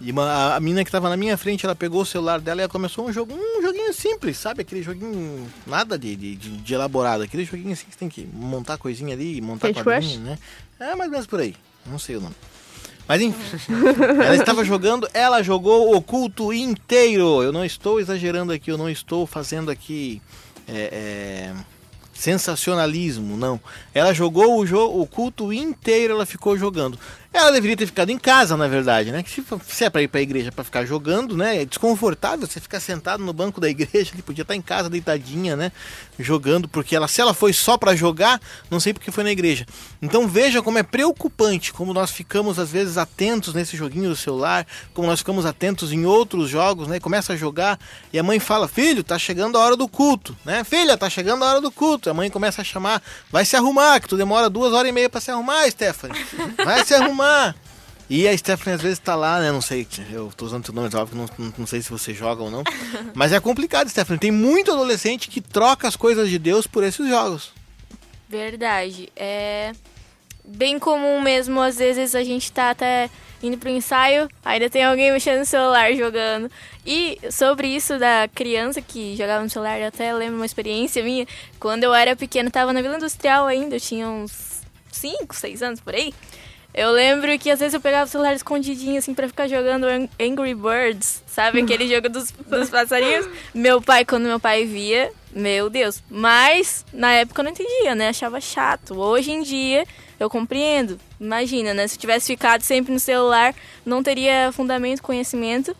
E 0.00 0.10
uma, 0.12 0.56
a 0.56 0.60
menina 0.60 0.82
que 0.82 0.88
estava 0.88 1.08
na 1.10 1.16
minha 1.16 1.36
frente, 1.36 1.64
ela 1.66 1.74
pegou 1.76 2.00
o 2.02 2.06
celular 2.06 2.40
dela 2.40 2.62
e 2.62 2.68
começou 2.68 3.06
um 3.06 3.12
jogo, 3.12 3.34
um 3.34 3.62
joguinho 3.62 3.92
simples, 3.92 4.36
sabe? 4.38 4.62
Aquele 4.62 4.82
joguinho, 4.82 5.46
nada 5.66 5.98
de, 5.98 6.16
de, 6.16 6.36
de- 6.36 6.56
de 6.56 6.74
elaborado, 6.74 7.22
aquele 7.22 7.44
joguinho 7.44 7.72
assim 7.72 7.84
que 7.84 7.92
você 7.92 7.98
tem 7.98 8.08
que 8.08 8.26
montar 8.32 8.78
coisinha 8.78 9.14
ali, 9.14 9.40
montar 9.42 9.68
Candy 9.68 9.84
quadrinho, 9.84 10.12
Crush? 10.24 10.24
né? 10.24 10.38
É 10.80 10.96
mais 10.96 11.08
ou 11.08 11.12
menos 11.12 11.26
por 11.26 11.38
aí, 11.40 11.54
não 11.86 11.98
sei 11.98 12.16
o 12.16 12.20
nome. 12.22 12.34
Mas 13.10 13.20
enfim, 13.22 13.74
ela 14.24 14.36
estava 14.36 14.64
jogando, 14.64 15.08
ela 15.12 15.42
jogou 15.42 15.96
o 15.96 16.00
culto 16.00 16.52
inteiro. 16.52 17.42
Eu 17.42 17.50
não 17.50 17.64
estou 17.64 17.98
exagerando 17.98 18.52
aqui, 18.52 18.70
eu 18.70 18.78
não 18.78 18.88
estou 18.88 19.26
fazendo 19.26 19.68
aqui 19.68 20.22
é, 20.68 21.52
é, 21.52 21.54
sensacionalismo, 22.14 23.36
não. 23.36 23.60
Ela 23.92 24.14
jogou 24.14 24.60
o, 24.60 24.64
jogo, 24.64 25.02
o 25.02 25.08
culto 25.08 25.52
inteiro, 25.52 26.14
ela 26.14 26.24
ficou 26.24 26.56
jogando. 26.56 26.96
Ela 27.32 27.52
deveria 27.52 27.76
ter 27.76 27.86
ficado 27.86 28.10
em 28.10 28.18
casa, 28.18 28.56
na 28.56 28.66
verdade, 28.66 29.12
né? 29.12 29.24
Se, 29.24 29.44
se 29.68 29.84
é 29.84 29.90
para 29.90 30.02
ir 30.02 30.08
para 30.08 30.18
a 30.18 30.22
igreja 30.22 30.50
para 30.50 30.64
ficar 30.64 30.84
jogando, 30.84 31.36
né? 31.36 31.62
É 31.62 31.64
desconfortável 31.64 32.44
você 32.44 32.58
ficar 32.58 32.80
sentado 32.80 33.24
no 33.24 33.32
banco 33.32 33.60
da 33.60 33.68
igreja, 33.68 34.10
ele 34.12 34.22
podia 34.22 34.42
estar 34.42 34.56
em 34.56 34.60
casa 34.60 34.90
deitadinha, 34.90 35.54
né? 35.54 35.70
Jogando, 36.18 36.68
porque 36.68 36.94
ela, 36.96 37.06
se 37.06 37.20
ela 37.20 37.32
foi 37.32 37.52
só 37.52 37.78
para 37.78 37.94
jogar, 37.94 38.40
não 38.68 38.80
sei 38.80 38.92
porque 38.92 39.12
foi 39.12 39.22
na 39.22 39.30
igreja. 39.30 39.64
Então 40.02 40.26
veja 40.26 40.60
como 40.60 40.78
é 40.78 40.82
preocupante, 40.82 41.72
como 41.72 41.94
nós 41.94 42.10
ficamos 42.10 42.58
às 42.58 42.72
vezes 42.72 42.98
atentos 42.98 43.54
nesse 43.54 43.76
joguinho 43.76 44.10
do 44.10 44.16
celular, 44.16 44.66
como 44.92 45.06
nós 45.06 45.20
ficamos 45.20 45.46
atentos 45.46 45.92
em 45.92 46.04
outros 46.04 46.50
jogos, 46.50 46.88
né? 46.88 46.98
Começa 46.98 47.34
a 47.34 47.36
jogar 47.36 47.78
e 48.12 48.18
a 48.18 48.24
mãe 48.24 48.40
fala: 48.40 48.66
"Filho, 48.66 49.04
tá 49.04 49.16
chegando 49.16 49.56
a 49.56 49.60
hora 49.60 49.76
do 49.76 49.86
culto", 49.86 50.36
né? 50.44 50.64
"Filha, 50.64 50.98
tá 50.98 51.08
chegando 51.08 51.44
a 51.44 51.48
hora 51.48 51.60
do 51.60 51.70
culto". 51.70 52.10
A 52.10 52.14
mãe 52.14 52.28
começa 52.28 52.60
a 52.60 52.64
chamar: 52.64 53.00
"Vai 53.30 53.44
se 53.44 53.54
arrumar, 53.54 54.00
que 54.00 54.08
tu 54.08 54.16
demora 54.16 54.50
duas 54.50 54.72
horas 54.72 54.88
e 54.88 54.92
meia 54.92 55.08
para 55.08 55.20
se 55.20 55.30
arrumar, 55.30 55.70
Stephanie. 55.70 56.20
Vai 56.64 56.84
se 56.84 56.92
arrumar". 56.92 57.19
E 58.08 58.26
a 58.26 58.36
Stephanie 58.36 58.74
às 58.74 58.82
vezes 58.82 58.98
tá 58.98 59.14
lá, 59.14 59.38
né? 59.38 59.52
Não 59.52 59.60
sei, 59.60 59.86
eu 60.10 60.32
tô 60.36 60.44
usando 60.44 60.64
teu 60.64 60.74
nome, 60.74 60.88
óbvio, 60.94 61.16
não, 61.16 61.28
não, 61.38 61.54
não 61.58 61.66
sei 61.66 61.80
se 61.80 61.88
você 61.88 62.12
joga 62.12 62.42
ou 62.42 62.50
não. 62.50 62.64
Mas 63.14 63.32
é 63.32 63.38
complicado, 63.38 63.88
Stephanie. 63.88 64.18
Tem 64.18 64.32
muito 64.32 64.72
adolescente 64.72 65.28
que 65.28 65.40
troca 65.40 65.86
as 65.86 65.94
coisas 65.94 66.28
de 66.28 66.38
Deus 66.38 66.66
por 66.66 66.82
esses 66.82 67.08
jogos. 67.08 67.52
Verdade. 68.28 69.08
É 69.14 69.72
bem 70.44 70.78
comum 70.78 71.20
mesmo, 71.20 71.60
às 71.60 71.76
vezes 71.76 72.14
a 72.14 72.24
gente 72.24 72.50
tá 72.50 72.70
até 72.70 73.08
indo 73.42 73.56
pro 73.56 73.70
ensaio, 73.70 74.28
ainda 74.44 74.68
tem 74.68 74.84
alguém 74.84 75.12
mexendo 75.12 75.38
no 75.38 75.46
celular 75.46 75.92
jogando. 75.94 76.50
E 76.84 77.18
sobre 77.30 77.68
isso 77.68 77.98
da 77.98 78.28
criança 78.34 78.82
que 78.82 79.16
jogava 79.16 79.42
no 79.42 79.50
celular, 79.50 79.78
eu 79.78 79.88
até 79.88 80.12
lembro 80.12 80.36
uma 80.36 80.46
experiência 80.46 81.02
minha. 81.02 81.26
Quando 81.58 81.84
eu 81.84 81.94
era 81.94 82.16
pequena, 82.16 82.50
tava 82.50 82.72
na 82.72 82.82
Vila 82.82 82.96
Industrial 82.96 83.46
ainda, 83.46 83.76
eu 83.76 83.80
tinha 83.80 84.08
uns 84.08 84.62
5, 84.90 85.34
6 85.34 85.62
anos 85.62 85.80
por 85.80 85.94
aí. 85.94 86.12
Eu 86.72 86.90
lembro 86.92 87.36
que 87.38 87.50
às 87.50 87.58
vezes 87.58 87.74
eu 87.74 87.80
pegava 87.80 88.04
o 88.04 88.08
celular 88.08 88.32
escondidinho, 88.32 88.98
assim, 88.98 89.12
pra 89.12 89.26
ficar 89.26 89.48
jogando 89.48 89.84
Ang- 89.84 90.08
Angry 90.20 90.54
Birds, 90.54 91.22
sabe? 91.26 91.60
Aquele 91.60 91.88
jogo 91.92 92.08
dos, 92.08 92.30
dos 92.30 92.70
passarinhos. 92.70 93.28
Meu 93.52 93.82
pai, 93.82 94.04
quando 94.04 94.24
meu 94.24 94.38
pai 94.38 94.64
via, 94.64 95.10
meu 95.32 95.68
Deus. 95.68 96.00
Mas, 96.08 96.84
na 96.92 97.10
época 97.12 97.40
eu 97.40 97.44
não 97.44 97.50
entendia, 97.50 97.94
né? 97.96 98.08
Achava 98.08 98.40
chato. 98.40 98.96
Hoje 98.96 99.32
em 99.32 99.42
dia, 99.42 99.84
eu 100.18 100.30
compreendo. 100.30 101.00
Imagina, 101.20 101.74
né? 101.74 101.88
Se 101.88 101.96
eu 101.96 102.00
tivesse 102.00 102.28
ficado 102.28 102.62
sempre 102.62 102.92
no 102.92 103.00
celular, 103.00 103.52
não 103.84 104.00
teria 104.00 104.52
fundamento, 104.52 105.02
conhecimento. 105.02 105.76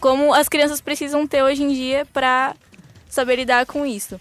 Como 0.00 0.34
as 0.34 0.48
crianças 0.48 0.80
precisam 0.80 1.26
ter 1.28 1.44
hoje 1.44 1.62
em 1.62 1.72
dia 1.72 2.04
pra 2.12 2.56
saber 3.08 3.36
lidar 3.36 3.66
com 3.66 3.86
isso. 3.86 4.20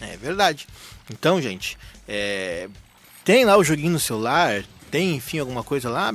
É 0.00 0.16
verdade. 0.16 0.68
Então, 1.10 1.40
gente, 1.42 1.76
é, 2.08 2.68
tem 3.24 3.44
lá 3.44 3.56
o 3.56 3.62
joguinho 3.64 3.92
no 3.92 4.00
celular, 4.00 4.64
tem, 4.94 5.16
enfim, 5.16 5.40
alguma 5.40 5.64
coisa 5.64 5.90
lá, 5.90 6.14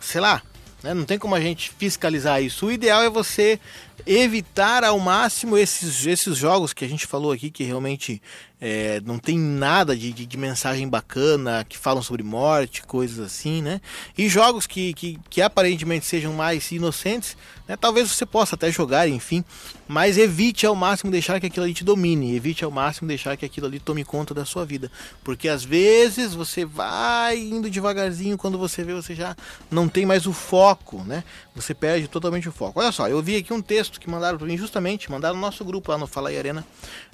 sei 0.00 0.22
lá, 0.22 0.40
né? 0.82 0.94
não 0.94 1.04
tem 1.04 1.18
como 1.18 1.34
a 1.34 1.40
gente 1.40 1.70
fiscalizar 1.76 2.42
isso. 2.42 2.64
O 2.64 2.72
ideal 2.72 3.02
é 3.02 3.10
você 3.10 3.60
evitar 4.06 4.84
ao 4.84 4.98
máximo 4.98 5.58
esses, 5.58 6.06
esses 6.06 6.34
jogos 6.34 6.72
que 6.72 6.82
a 6.82 6.88
gente 6.88 7.06
falou 7.06 7.30
aqui, 7.30 7.50
que 7.50 7.62
realmente 7.62 8.22
é, 8.58 9.02
não 9.04 9.18
tem 9.18 9.38
nada 9.38 9.94
de, 9.94 10.14
de, 10.14 10.24
de 10.24 10.36
mensagem 10.38 10.88
bacana, 10.88 11.62
que 11.68 11.76
falam 11.76 12.02
sobre 12.02 12.22
morte, 12.22 12.82
coisas 12.84 13.18
assim, 13.18 13.60
né? 13.60 13.82
E 14.16 14.30
jogos 14.30 14.66
que, 14.66 14.94
que, 14.94 15.18
que 15.28 15.42
aparentemente 15.42 16.06
sejam 16.06 16.32
mais 16.32 16.72
inocentes, 16.72 17.36
né? 17.66 17.76
Talvez 17.76 18.10
você 18.10 18.24
possa 18.24 18.54
até 18.54 18.70
jogar, 18.70 19.08
enfim, 19.08 19.44
mas 19.88 20.18
evite 20.18 20.66
ao 20.66 20.74
máximo 20.74 21.10
deixar 21.10 21.40
que 21.40 21.46
aquilo 21.46 21.64
ali 21.64 21.74
te 21.74 21.84
domine, 21.84 22.34
evite 22.34 22.64
ao 22.64 22.70
máximo 22.70 23.08
deixar 23.08 23.36
que 23.36 23.44
aquilo 23.44 23.66
ali 23.66 23.80
tome 23.80 24.04
conta 24.04 24.32
da 24.32 24.44
sua 24.44 24.64
vida, 24.64 24.90
porque 25.24 25.48
às 25.48 25.64
vezes 25.64 26.34
você 26.34 26.64
vai 26.64 27.38
indo 27.38 27.70
devagarzinho, 27.70 28.38
quando 28.38 28.58
você 28.58 28.82
vê 28.84 28.94
você 28.94 29.14
já 29.14 29.36
não 29.70 29.88
tem 29.88 30.06
mais 30.06 30.26
o 30.26 30.32
foco, 30.32 31.02
né? 31.04 31.24
Você 31.54 31.74
perde 31.74 32.06
totalmente 32.08 32.48
o 32.48 32.52
foco. 32.52 32.80
Olha 32.80 32.92
só, 32.92 33.08
eu 33.08 33.22
vi 33.22 33.36
aqui 33.36 33.52
um 33.52 33.62
texto 33.62 33.98
que 33.98 34.10
mandaram 34.10 34.38
para 34.38 34.46
mim 34.46 34.58
justamente, 34.58 35.10
mandaram 35.10 35.34
no 35.34 35.40
nosso 35.40 35.64
grupo 35.64 35.90
lá 35.90 35.98
no 35.98 36.06
Fala 36.06 36.28
aí 36.28 36.38
Arena, 36.38 36.64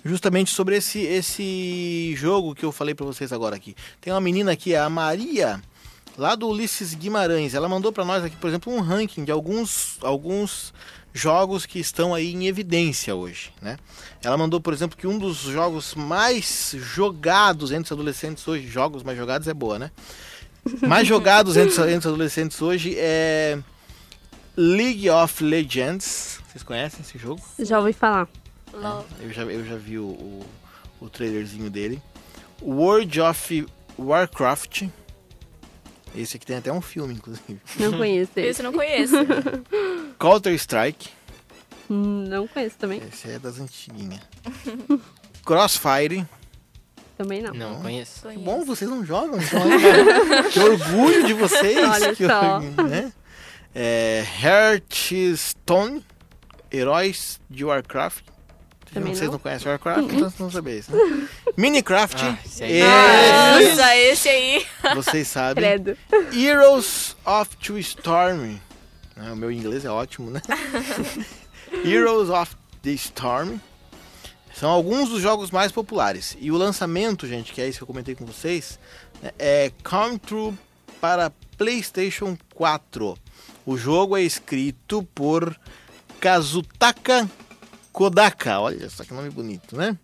justamente 0.04 0.50
sobre 0.50 0.76
esse 0.76 1.00
esse 1.00 2.14
jogo 2.16 2.54
que 2.54 2.64
eu 2.64 2.72
falei 2.72 2.94
para 2.94 3.06
vocês 3.06 3.32
agora 3.32 3.56
aqui. 3.56 3.74
Tem 4.00 4.12
uma 4.12 4.20
menina 4.20 4.52
aqui, 4.52 4.74
a 4.74 4.88
Maria, 4.88 5.60
lá 6.16 6.34
do 6.34 6.48
Ulisses 6.48 6.94
Guimarães. 6.94 7.54
Ela 7.54 7.68
mandou 7.68 7.92
para 7.92 8.04
nós 8.04 8.24
aqui, 8.24 8.36
por 8.36 8.48
exemplo, 8.48 8.72
um 8.72 8.80
ranking 8.80 9.24
de 9.24 9.30
alguns 9.30 9.98
alguns 10.02 10.72
jogos 11.12 11.66
que 11.66 11.78
estão 11.78 12.14
aí 12.14 12.32
em 12.32 12.46
evidência 12.46 13.14
hoje, 13.14 13.52
né? 13.60 13.76
Ela 14.24 14.36
mandou, 14.36 14.60
por 14.60 14.72
exemplo, 14.72 14.96
que 14.96 15.06
um 15.06 15.18
dos 15.18 15.38
jogos 15.38 15.94
mais 15.94 16.74
jogados 16.78 17.70
entre 17.70 17.86
os 17.86 17.92
adolescentes 17.92 18.46
hoje, 18.48 18.66
jogos 18.66 19.02
mais 19.02 19.18
jogados 19.18 19.46
é 19.46 19.54
boa, 19.54 19.78
né? 19.78 19.90
Mais 20.80 21.06
jogados 21.06 21.56
entre, 21.56 21.74
entre 21.92 21.98
os 21.98 22.06
adolescentes 22.06 22.62
hoje 22.62 22.94
é 22.96 23.58
League 24.56 25.08
of 25.10 25.42
Legends. 25.44 26.40
Vocês 26.48 26.62
conhecem 26.62 27.00
esse 27.00 27.18
jogo? 27.18 27.42
Já 27.58 27.78
ouvi 27.78 27.92
falar. 27.92 28.28
Eu 29.20 29.30
já, 29.30 29.42
eu 29.42 29.64
já 29.64 29.76
vi 29.76 29.98
o, 29.98 30.04
o, 30.04 30.46
o 31.00 31.10
trailerzinho 31.10 31.68
dele. 31.68 32.00
World 32.60 33.20
of 33.20 33.66
Warcraft. 33.98 34.84
Esse 36.14 36.36
aqui 36.36 36.46
tem 36.46 36.56
até 36.56 36.72
um 36.72 36.80
filme, 36.80 37.14
inclusive. 37.14 37.58
Não 37.78 37.92
conheço 37.96 38.32
Esse 38.36 38.48
esse. 38.48 38.60
eu 38.60 38.64
não 38.64 38.72
conheço. 38.72 39.14
Counter 40.18 40.52
Strike. 40.54 41.08
Não 41.88 42.46
conheço 42.46 42.76
também. 42.78 43.02
Esse 43.12 43.30
é 43.30 43.38
das 43.38 43.58
antiguinhas. 43.58 44.20
Crossfire. 45.44 46.26
Também 47.16 47.42
não. 47.42 47.52
Não 47.54 47.82
conheço. 47.82 48.28
Que 48.28 48.38
bom, 48.38 48.64
vocês 48.64 48.90
não 48.90 49.04
jogam. 49.04 49.38
Então, 49.40 50.50
que 50.50 50.58
orgulho 50.60 51.26
de 51.26 51.32
vocês. 51.34 51.78
Olha 51.78 52.14
que 52.14 52.26
só. 52.26 52.56
orgulho, 52.56 52.88
né? 52.88 53.12
É, 53.74 54.24
Hearthstone. 54.42 56.04
Heróis 56.72 57.38
de 57.50 57.64
Warcraft. 57.64 58.24
Também 58.92 59.14
vocês 59.14 59.26
não. 59.26 59.32
não 59.32 59.38
conhecem 59.38 59.68
Warcraft, 59.68 60.04
então 60.04 60.18
vocês 60.18 60.38
não 60.38 60.50
sabem 60.50 60.78
isso. 60.78 60.94
Né? 60.94 61.28
Minecraft. 61.56 62.22
Ah, 62.24 62.38
esse 62.44 62.64
aí. 62.64 62.78
Esse 62.78 63.68
Nossa, 63.70 63.96
esse 63.96 64.28
aí. 64.28 64.66
Vocês 64.94 65.28
sabem. 65.28 65.64
Credo. 65.64 65.96
Heroes 66.32 67.16
of 67.24 67.56
the 67.56 67.80
Storm. 67.80 68.58
Ah, 69.16 69.32
o 69.32 69.36
meu 69.36 69.50
inglês 69.50 69.84
é 69.84 69.90
ótimo, 69.90 70.30
né? 70.30 70.42
Heroes 71.84 72.28
of 72.28 72.54
the 72.82 72.90
Storm. 72.90 73.58
São 74.54 74.70
alguns 74.70 75.08
dos 75.08 75.22
jogos 75.22 75.50
mais 75.50 75.72
populares. 75.72 76.36
E 76.38 76.50
o 76.50 76.56
lançamento, 76.56 77.26
gente, 77.26 77.52
que 77.52 77.60
é 77.60 77.68
isso 77.68 77.78
que 77.78 77.82
eu 77.84 77.86
comentei 77.86 78.14
com 78.14 78.26
vocês, 78.26 78.78
né, 79.22 79.30
é 79.38 79.72
Come 79.82 80.18
True 80.18 80.54
para 81.00 81.32
PlayStation 81.56 82.36
4. 82.54 83.16
O 83.64 83.76
jogo 83.78 84.16
é 84.16 84.22
escrito 84.22 85.02
por 85.14 85.56
Kazutaka 86.20 87.28
Kodaka. 87.92 88.58
Olha 88.58 88.88
só 88.88 89.04
que 89.04 89.12
nome 89.12 89.30
bonito, 89.30 89.76
né? 89.76 89.96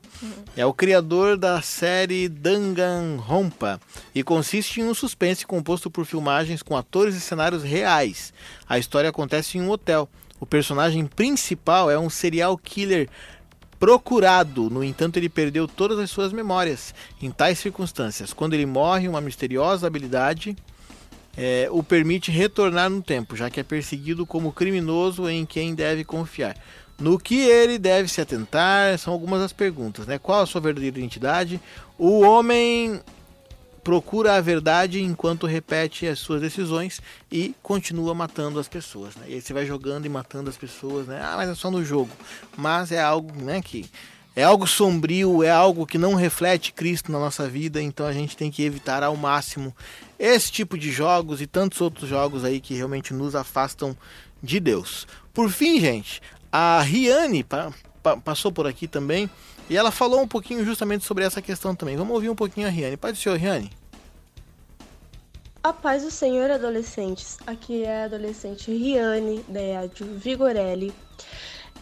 É 0.56 0.64
o 0.66 0.74
criador 0.74 1.36
da 1.36 1.62
série 1.62 2.28
Danganronpa 2.28 3.80
e 4.14 4.22
consiste 4.22 4.80
em 4.80 4.84
um 4.84 4.94
suspense 4.94 5.46
composto 5.46 5.90
por 5.90 6.04
filmagens 6.04 6.62
com 6.62 6.76
atores 6.76 7.14
e 7.14 7.20
cenários 7.20 7.62
reais. 7.62 8.32
A 8.68 8.78
história 8.78 9.10
acontece 9.10 9.58
em 9.58 9.62
um 9.62 9.70
hotel. 9.70 10.08
O 10.38 10.46
personagem 10.46 11.06
principal 11.06 11.90
é 11.90 11.98
um 11.98 12.10
serial 12.10 12.56
killer 12.56 13.08
procurado, 13.80 14.68
no 14.68 14.82
entanto, 14.82 15.18
ele 15.18 15.28
perdeu 15.28 15.68
todas 15.68 15.98
as 15.98 16.10
suas 16.10 16.32
memórias. 16.32 16.92
Em 17.22 17.30
tais 17.30 17.58
circunstâncias, 17.58 18.32
quando 18.32 18.54
ele 18.54 18.66
morre, 18.66 19.08
uma 19.08 19.20
misteriosa 19.20 19.86
habilidade 19.86 20.56
é, 21.36 21.68
o 21.70 21.84
permite 21.84 22.32
retornar 22.32 22.90
no 22.90 23.00
tempo, 23.00 23.36
já 23.36 23.48
que 23.48 23.60
é 23.60 23.62
perseguido 23.62 24.26
como 24.26 24.52
criminoso 24.52 25.28
em 25.28 25.46
quem 25.46 25.72
deve 25.72 26.02
confiar. 26.02 26.56
No 26.98 27.18
que 27.18 27.38
ele 27.38 27.78
deve 27.78 28.08
se 28.08 28.20
atentar 28.20 28.98
são 28.98 29.12
algumas 29.12 29.40
das 29.40 29.52
perguntas, 29.52 30.06
né? 30.06 30.18
Qual 30.18 30.42
a 30.42 30.46
sua 30.46 30.60
verdadeira 30.60 30.98
identidade? 30.98 31.60
O 31.96 32.20
homem 32.20 33.00
procura 33.84 34.34
a 34.34 34.40
verdade 34.40 35.02
enquanto 35.02 35.46
repete 35.46 36.06
as 36.06 36.18
suas 36.18 36.40
decisões 36.40 37.00
e 37.30 37.54
continua 37.62 38.14
matando 38.14 38.58
as 38.58 38.68
pessoas, 38.68 39.14
né? 39.16 39.26
E 39.28 39.34
aí 39.34 39.40
você 39.40 39.54
vai 39.54 39.64
jogando 39.64 40.04
e 40.04 40.08
matando 40.08 40.50
as 40.50 40.56
pessoas, 40.56 41.06
né? 41.06 41.20
Ah, 41.22 41.34
mas 41.36 41.48
é 41.48 41.54
só 41.54 41.70
no 41.70 41.84
jogo. 41.84 42.10
Mas 42.56 42.92
é 42.92 43.00
algo, 43.00 43.32
né, 43.42 43.62
que 43.62 43.88
é 44.36 44.42
algo 44.42 44.66
sombrio, 44.66 45.42
é 45.42 45.50
algo 45.50 45.86
que 45.86 45.98
não 45.98 46.14
reflete 46.14 46.72
Cristo 46.72 47.10
na 47.10 47.18
nossa 47.18 47.48
vida, 47.48 47.80
então 47.80 48.06
a 48.06 48.12
gente 48.12 48.36
tem 48.36 48.50
que 48.50 48.62
evitar 48.62 49.02
ao 49.02 49.16
máximo 49.16 49.74
esse 50.18 50.52
tipo 50.52 50.76
de 50.76 50.92
jogos 50.92 51.40
e 51.40 51.46
tantos 51.46 51.80
outros 51.80 52.08
jogos 52.08 52.44
aí 52.44 52.60
que 52.60 52.74
realmente 52.74 53.14
nos 53.14 53.34
afastam 53.34 53.96
de 54.42 54.60
Deus. 54.60 55.06
Por 55.32 55.50
fim, 55.50 55.80
gente, 55.80 56.20
a 56.52 56.80
Riane 56.82 57.42
pa- 57.44 57.72
pa- 58.02 58.16
passou 58.16 58.50
por 58.52 58.66
aqui 58.66 58.86
também 58.88 59.28
e 59.68 59.76
ela 59.76 59.90
falou 59.90 60.20
um 60.20 60.28
pouquinho 60.28 60.64
justamente 60.64 61.04
sobre 61.04 61.24
essa 61.24 61.42
questão 61.42 61.74
também. 61.74 61.96
Vamos 61.96 62.14
ouvir 62.14 62.30
um 62.30 62.34
pouquinho 62.34 62.66
a 62.66 62.70
Riane. 62.70 62.96
Pode 62.96 63.18
ser, 63.18 63.36
Riane? 63.36 63.70
A 65.62 65.72
paz 65.72 66.02
do 66.02 66.10
Senhor, 66.10 66.50
adolescentes. 66.50 67.36
Aqui 67.46 67.84
é 67.84 68.02
a 68.02 68.04
adolescente 68.04 68.70
Riane, 68.70 69.44
da 69.48 69.60
EAD 69.60 70.04
Vigorelli. 70.04 70.94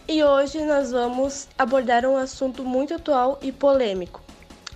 E 0.08 0.22
hoje 0.24 0.64
nós 0.64 0.90
vamos 0.90 1.46
abordar 1.58 2.04
um 2.06 2.16
assunto 2.16 2.64
muito 2.64 2.94
atual 2.94 3.38
e 3.42 3.52
polêmico. 3.52 4.22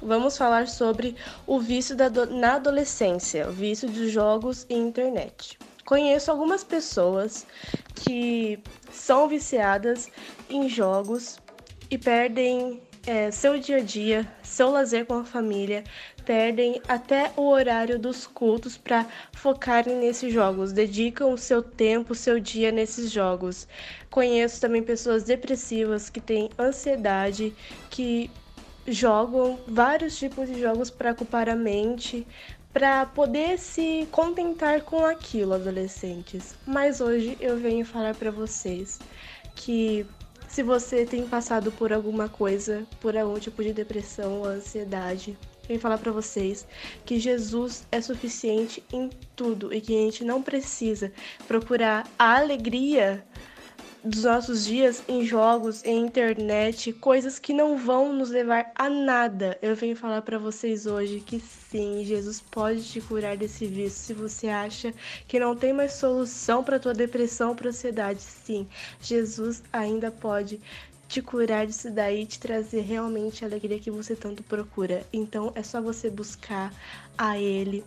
Vamos 0.03 0.37
falar 0.37 0.67
sobre 0.69 1.15
o 1.47 1.59
vício 1.61 1.95
da 1.97 2.09
na 2.27 2.55
adolescência, 2.55 3.49
o 3.49 3.53
vício 3.53 3.89
de 3.89 4.09
jogos 4.09 4.67
e 4.69 4.75
internet. 4.75 5.59
Conheço 5.91 6.31
algumas 6.31 6.63
pessoas 6.63 7.45
que 7.97 8.61
são 8.93 9.27
viciadas 9.27 10.09
em 10.49 10.69
jogos 10.69 11.41
e 11.91 11.99
perdem 11.99 12.81
é, 13.05 13.33
seu 13.33 13.59
dia 13.59 13.79
a 13.79 13.81
dia, 13.81 14.33
seu 14.41 14.71
lazer 14.71 15.05
com 15.05 15.15
a 15.15 15.25
família, 15.25 15.83
perdem 16.25 16.81
até 16.87 17.33
o 17.37 17.49
horário 17.49 17.99
dos 17.99 18.25
cultos 18.25 18.77
para 18.79 19.05
focarem 19.33 19.97
nesses 19.97 20.33
jogos, 20.33 20.73
dedicam 20.73 21.33
o 21.33 21.37
seu 21.37 21.61
tempo, 21.61 22.13
o 22.13 22.15
seu 22.17 22.39
dia 22.39 22.71
nesses 22.71 23.11
jogos. 23.11 23.67
Conheço 24.11 24.61
também 24.61 24.85
pessoas 24.85 25.25
depressivas 25.25 26.09
que 26.09 26.21
têm 26.21 26.51
ansiedade, 26.57 27.53
que 27.91 28.31
jogam 28.87 29.59
vários 29.67 30.17
tipos 30.17 30.49
de 30.49 30.61
jogos 30.61 30.89
para 30.89 31.11
ocupar 31.11 31.49
a 31.49 31.57
mente, 31.57 32.25
para 32.73 33.05
poder 33.07 33.59
se 33.59 34.07
contentar 34.11 34.83
com 34.83 35.05
aquilo, 35.05 35.55
adolescentes. 35.55 36.55
Mas 36.67 37.01
hoje 37.01 37.37
eu 37.41 37.57
venho 37.57 37.85
falar 37.85 38.15
para 38.15 38.31
vocês 38.31 38.99
que 39.57 40.07
se 40.49 40.63
você 40.63 41.05
tem 41.05 41.27
passado 41.27 41.71
por 41.73 41.93
alguma 41.93 42.29
coisa, 42.29 42.87
por 43.01 43.17
algum 43.17 43.39
tipo 43.39 43.63
de 43.63 43.73
depressão 43.73 44.41
ou 44.41 44.47
ansiedade, 44.47 45.37
venho 45.67 45.81
falar 45.81 45.99
para 45.99 46.11
vocês 46.11 46.67
que 47.05 47.21
Jesus 47.21 47.87
é 47.93 48.01
suficiente 48.01 48.83
em 48.93 49.09
tudo 49.37 49.73
e 49.73 49.81
que 49.81 49.97
a 49.97 50.01
gente 50.01 50.25
não 50.25 50.43
precisa 50.43 51.13
procurar 51.47 52.09
a 52.19 52.37
alegria 52.39 53.25
dos 54.03 54.25
nossos 54.25 54.65
dias 54.65 55.03
em 55.07 55.25
jogos, 55.25 55.85
em 55.85 56.07
internet, 56.07 56.93
coisas 56.93 57.39
que 57.39 57.53
não 57.53 57.77
vão 57.77 58.13
nos 58.13 58.31
levar 58.31 58.73
a 58.75 58.89
nada. 58.89 59.59
Eu 59.61 59.77
venho 59.77 59.95
falar 59.95 60.23
para 60.23 60.39
vocês 60.39 60.87
hoje 60.87 61.21
que 61.21 61.39
sim, 61.39 62.03
Jesus 62.05 62.41
pode 62.41 62.83
te 62.85 63.01
curar 63.01 63.37
desse 63.37 63.67
vício. 63.67 64.01
Se 64.03 64.15
você 64.15 64.49
acha 64.49 64.95
que 65.29 65.39
não 65.39 65.55
tem 65.55 65.73
mais 65.73 65.93
solução 65.93 66.65
para 66.65 66.81
tua 66.81 66.95
depressão, 66.95 67.55
para 67.55 67.69
ansiedade, 67.69 68.23
sim, 68.23 68.67
Jesus 69.01 69.63
ainda 69.73 70.11
pode 70.11 70.61
te 71.07 71.21
curar 71.21 71.67
disso 71.67 71.91
daí, 71.91 72.25
te 72.25 72.39
trazer 72.39 72.83
realmente 72.83 73.45
a 73.45 73.49
alegria 73.49 73.79
que 73.79 73.91
você 73.91 74.17
tanto 74.17 74.43
procura. 74.43 75.05
Então 75.13 75.53
é 75.55 75.63
só 75.63 75.81
você 75.81 76.09
buscar 76.09 76.73
a 77.19 77.39
ele 77.39 77.85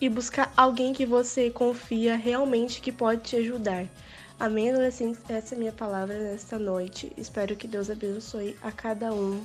e 0.00 0.08
buscar 0.08 0.52
alguém 0.56 0.92
que 0.92 1.06
você 1.06 1.50
confia 1.50 2.16
realmente 2.16 2.80
que 2.80 2.90
pode 2.90 3.22
te 3.22 3.36
ajudar. 3.36 3.86
Amém, 4.42 4.70
adolescentes? 4.70 5.20
Essa 5.28 5.54
é 5.54 5.56
a 5.56 5.58
minha 5.60 5.72
palavra 5.72 6.18
nesta 6.18 6.58
noite. 6.58 7.12
Espero 7.16 7.54
que 7.54 7.68
Deus 7.68 7.88
abençoe 7.88 8.56
a 8.60 8.72
cada 8.72 9.12
um. 9.14 9.40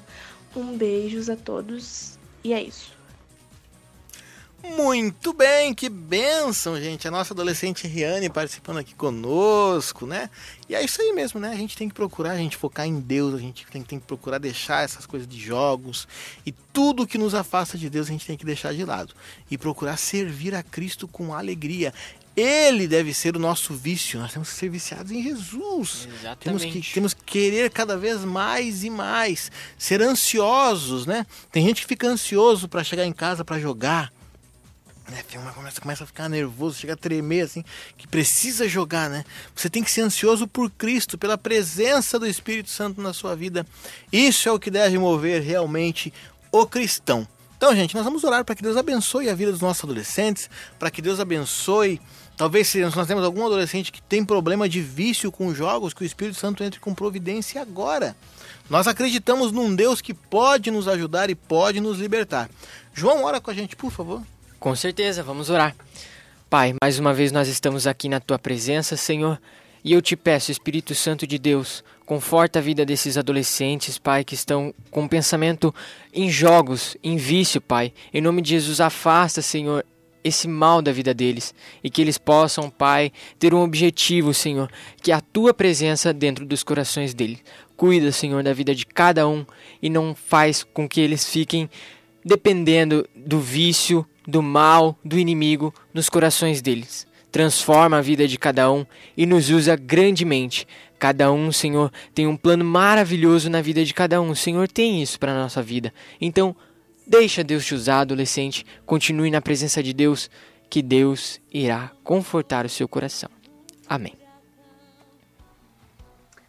Um 0.56 0.76
beijos 0.76 1.30
a 1.30 1.36
todos. 1.36 2.18
E 2.44 2.52
é 2.52 2.64
isso. 2.64 2.98
Muito 4.64 5.34
bem, 5.34 5.72
que 5.72 5.88
bênção, 5.88 6.82
gente. 6.82 7.08
A 7.08 7.12
nossa 7.12 7.32
adolescente 7.32 7.88
Riane 7.88 8.28
participando 8.28 8.80
aqui 8.80 8.96
conosco, 8.96 10.08
né? 10.08 10.32
E 10.68 10.74
é 10.74 10.84
isso 10.84 11.00
aí 11.00 11.14
mesmo, 11.14 11.40
né? 11.40 11.52
A 11.52 11.56
gente 11.56 11.78
tem 11.78 11.88
que 11.88 11.94
procurar, 11.94 12.32
a 12.32 12.38
gente 12.38 12.58
focar 12.58 12.88
em 12.88 13.00
Deus, 13.00 13.36
a 13.36 13.38
gente 13.38 13.68
tem, 13.68 13.84
tem 13.84 14.00
que 14.00 14.08
procurar 14.08 14.40
deixar 14.40 14.84
essas 14.84 15.06
coisas 15.06 15.28
de 15.28 15.40
jogos 15.40 16.08
e 16.44 16.52
tudo 16.52 17.06
que 17.06 17.20
nos 17.20 17.36
afasta 17.36 17.78
de 17.78 17.88
Deus 17.88 18.08
a 18.08 18.12
gente 18.12 18.26
tem 18.26 18.36
que 18.36 18.46
deixar 18.46 18.74
de 18.74 18.84
lado 18.84 19.14
e 19.50 19.60
procurar 19.60 19.96
servir 19.96 20.56
a 20.56 20.64
Cristo 20.64 21.08
com 21.08 21.36
alegria. 21.36 21.94
Ele 22.38 22.88
deve 22.88 23.16
ser 23.16 23.36
o 23.36 23.40
nosso 23.40 23.74
vício, 23.74 24.20
nós 24.20 24.32
temos 24.32 24.52
que 24.52 24.56
ser 24.56 24.70
viciados 24.70 25.12
em 25.12 25.24
Jesus. 25.24 26.08
Temos 26.40 26.62
que, 26.62 26.68
Exatamente. 26.68 26.94
temos 26.94 27.14
que 27.16 27.24
querer 27.24 27.72
cada 27.72 27.98
vez 27.98 28.24
mais 28.24 28.84
e 28.84 28.92
mais, 28.92 29.52
ser 29.76 30.04
ansiosos, 30.04 31.08
né? 31.08 31.26
Tem 31.52 31.66
gente 31.66 31.82
que 31.82 31.88
fica 31.88 32.08
ansioso 32.08 32.70
para 32.70 32.84
chegar 32.84 33.06
em 33.08 33.12
casa 33.12 33.44
para 33.44 33.60
jogar, 33.60 34.14
né, 35.10 35.24
começa, 35.54 35.82
começa 35.82 36.04
a 36.04 36.08
ficar 36.08 36.30
nervoso, 36.30 36.78
chega 36.78 36.94
a 36.94 36.98
tremer 36.98 37.42
assim, 37.42 37.64
que 37.98 38.08
precisa 38.08 38.68
jogar, 38.68 39.10
né? 39.10 39.24
Você 39.56 39.68
tem 39.68 39.84
que 39.84 39.90
ser 39.90 40.02
ansioso 40.02 40.48
por 40.48 40.70
Cristo, 40.70 41.18
pela 41.18 41.40
presença 41.40 42.20
do 42.20 42.28
Espírito 42.28 42.70
Santo 42.70 43.02
na 43.02 43.14
sua 43.14 43.36
vida. 43.36 43.66
Isso 44.12 44.48
é 44.48 44.52
o 44.52 44.60
que 44.60 44.70
deve 44.70 44.98
mover 45.00 45.42
realmente 45.42 46.14
o 46.52 46.68
cristão. 46.68 47.28
Então, 47.58 47.76
gente, 47.76 47.96
nós 47.96 48.04
vamos 48.04 48.24
orar 48.24 48.46
para 48.46 48.54
que 48.54 48.62
Deus 48.62 48.78
abençoe 48.78 49.30
a 49.30 49.34
vida 49.34 49.52
dos 49.52 49.62
nossos 49.62 49.84
adolescentes, 49.84 50.48
para 50.78 50.92
que 50.92 51.02
Deus 51.02 51.20
abençoe 51.20 52.00
Talvez 52.38 52.68
se 52.68 52.80
nós 52.82 53.08
temos 53.08 53.24
algum 53.24 53.44
adolescente 53.44 53.92
que 53.92 54.00
tem 54.00 54.24
problema 54.24 54.70
de 54.70 54.80
vício 54.80 55.32
com 55.32 55.56
jogos, 55.56 55.92
que 55.92 56.04
o 56.04 56.06
Espírito 56.06 56.38
Santo 56.38 56.64
entre 56.64 56.80
com 56.80 56.94
providência 56.94 57.60
agora. 57.60 58.16
Nós 58.70 58.86
acreditamos 58.86 59.52
num 59.52 59.76
Deus 59.76 60.02
que 60.02 60.14
pode 60.14 60.70
nos 60.70 60.88
ajudar 60.88 61.32
e 61.32 61.36
pode 61.36 61.80
nos 61.80 61.98
libertar. 61.98 62.48
João, 62.94 63.24
ora 63.24 63.42
com 63.42 63.50
a 63.50 63.54
gente, 63.56 63.76
por 63.76 63.92
favor. 63.92 64.22
Com 64.60 64.76
certeza, 64.76 65.24
vamos 65.24 65.50
orar. 65.50 65.76
Pai, 66.48 66.76
mais 66.80 67.00
uma 67.00 67.12
vez 67.12 67.32
nós 67.32 67.48
estamos 67.48 67.88
aqui 67.88 68.08
na 68.08 68.20
tua 68.20 68.38
presença, 68.38 68.96
Senhor, 68.96 69.42
e 69.84 69.94
eu 69.94 70.02
te 70.02 70.16
peço, 70.16 70.52
Espírito 70.52 70.94
Santo 70.94 71.26
de 71.26 71.40
Deus, 71.40 71.84
conforta 72.06 72.60
a 72.60 72.62
vida 72.62 72.86
desses 72.86 73.18
adolescentes, 73.18 73.98
Pai, 73.98 74.24
que 74.24 74.36
estão 74.36 74.74
com 74.92 75.08
pensamento 75.08 75.74
em 76.14 76.30
jogos, 76.30 76.96
em 77.04 77.18
vício, 77.18 77.60
Pai. 77.60 77.92
Em 78.14 78.22
nome 78.22 78.44
de 78.44 78.52
Jesus, 78.52 78.80
afasta, 78.80 79.42
Senhor, 79.42 79.84
esse 80.24 80.48
mal 80.48 80.82
da 80.82 80.92
vida 80.92 81.14
deles 81.14 81.54
e 81.84 81.90
que 81.90 82.02
eles 82.02 82.18
possam, 82.18 82.70
Pai, 82.70 83.12
ter 83.40 83.54
um 83.54 83.62
objetivo, 83.62 84.34
Senhor, 84.34 84.70
que 85.02 85.12
é 85.12 85.16
a 85.16 85.22
tua 85.22 85.54
presença 85.54 86.14
dentro 86.14 86.46
dos 86.46 86.64
corações 86.64 87.14
deles. 87.14 87.44
Cuida, 87.76 88.12
Senhor, 88.12 88.44
da 88.44 88.54
vida 88.54 88.74
de 88.74 88.86
cada 88.86 89.28
um 89.28 89.46
e 89.82 89.90
não 89.90 90.16
faz 90.16 90.64
com 90.64 90.88
que 90.88 91.00
eles 91.00 91.30
fiquem 91.30 91.70
dependendo 92.26 93.08
do 93.16 93.40
vício, 93.40 94.06
do 94.28 94.42
mal, 94.42 94.98
do 95.04 95.18
inimigo 95.18 95.74
nos 95.94 96.10
corações 96.10 96.62
deles. 96.62 97.08
Transforma 97.32 97.98
a 97.98 98.02
vida 98.02 98.28
de 98.28 98.38
cada 98.38 98.72
um 98.72 98.86
e 99.16 99.26
nos 99.26 99.50
usa 99.50 99.76
grandemente. 99.76 100.68
Cada 101.00 101.32
um, 101.32 101.52
Senhor, 101.52 101.92
tem 102.14 102.26
um 102.26 102.36
plano 102.36 102.66
maravilhoso 102.66 103.50
na 103.50 103.62
vida 103.62 103.86
de 103.86 103.94
cada 103.94 104.22
um. 104.22 104.32
O 104.32 104.36
Senhor 104.36 104.68
tem 104.68 105.02
isso 105.02 105.20
para 105.20 105.32
a 105.32 105.36
nossa 105.44 105.62
vida. 105.62 105.94
Então, 106.20 106.56
deixa 107.08 107.44
Deus 107.44 107.66
te 107.66 107.74
usar, 107.74 108.02
adolescente. 108.02 108.66
Continue 108.86 109.32
na 109.32 109.42
presença 109.42 109.82
de 109.82 109.94
Deus, 109.94 110.30
que 110.70 110.82
Deus 110.82 111.40
irá 111.52 111.92
confortar 112.04 112.66
o 112.66 112.70
seu 112.70 112.88
coração. 112.88 113.30
Amém. 113.88 114.14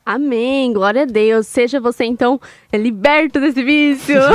Amém, 0.05 0.73
glória 0.73 1.03
a 1.03 1.05
Deus. 1.05 1.47
Seja 1.47 1.79
você 1.79 2.05
então 2.05 2.41
liberto 2.73 3.39
desse 3.39 3.63
vício. 3.63 4.19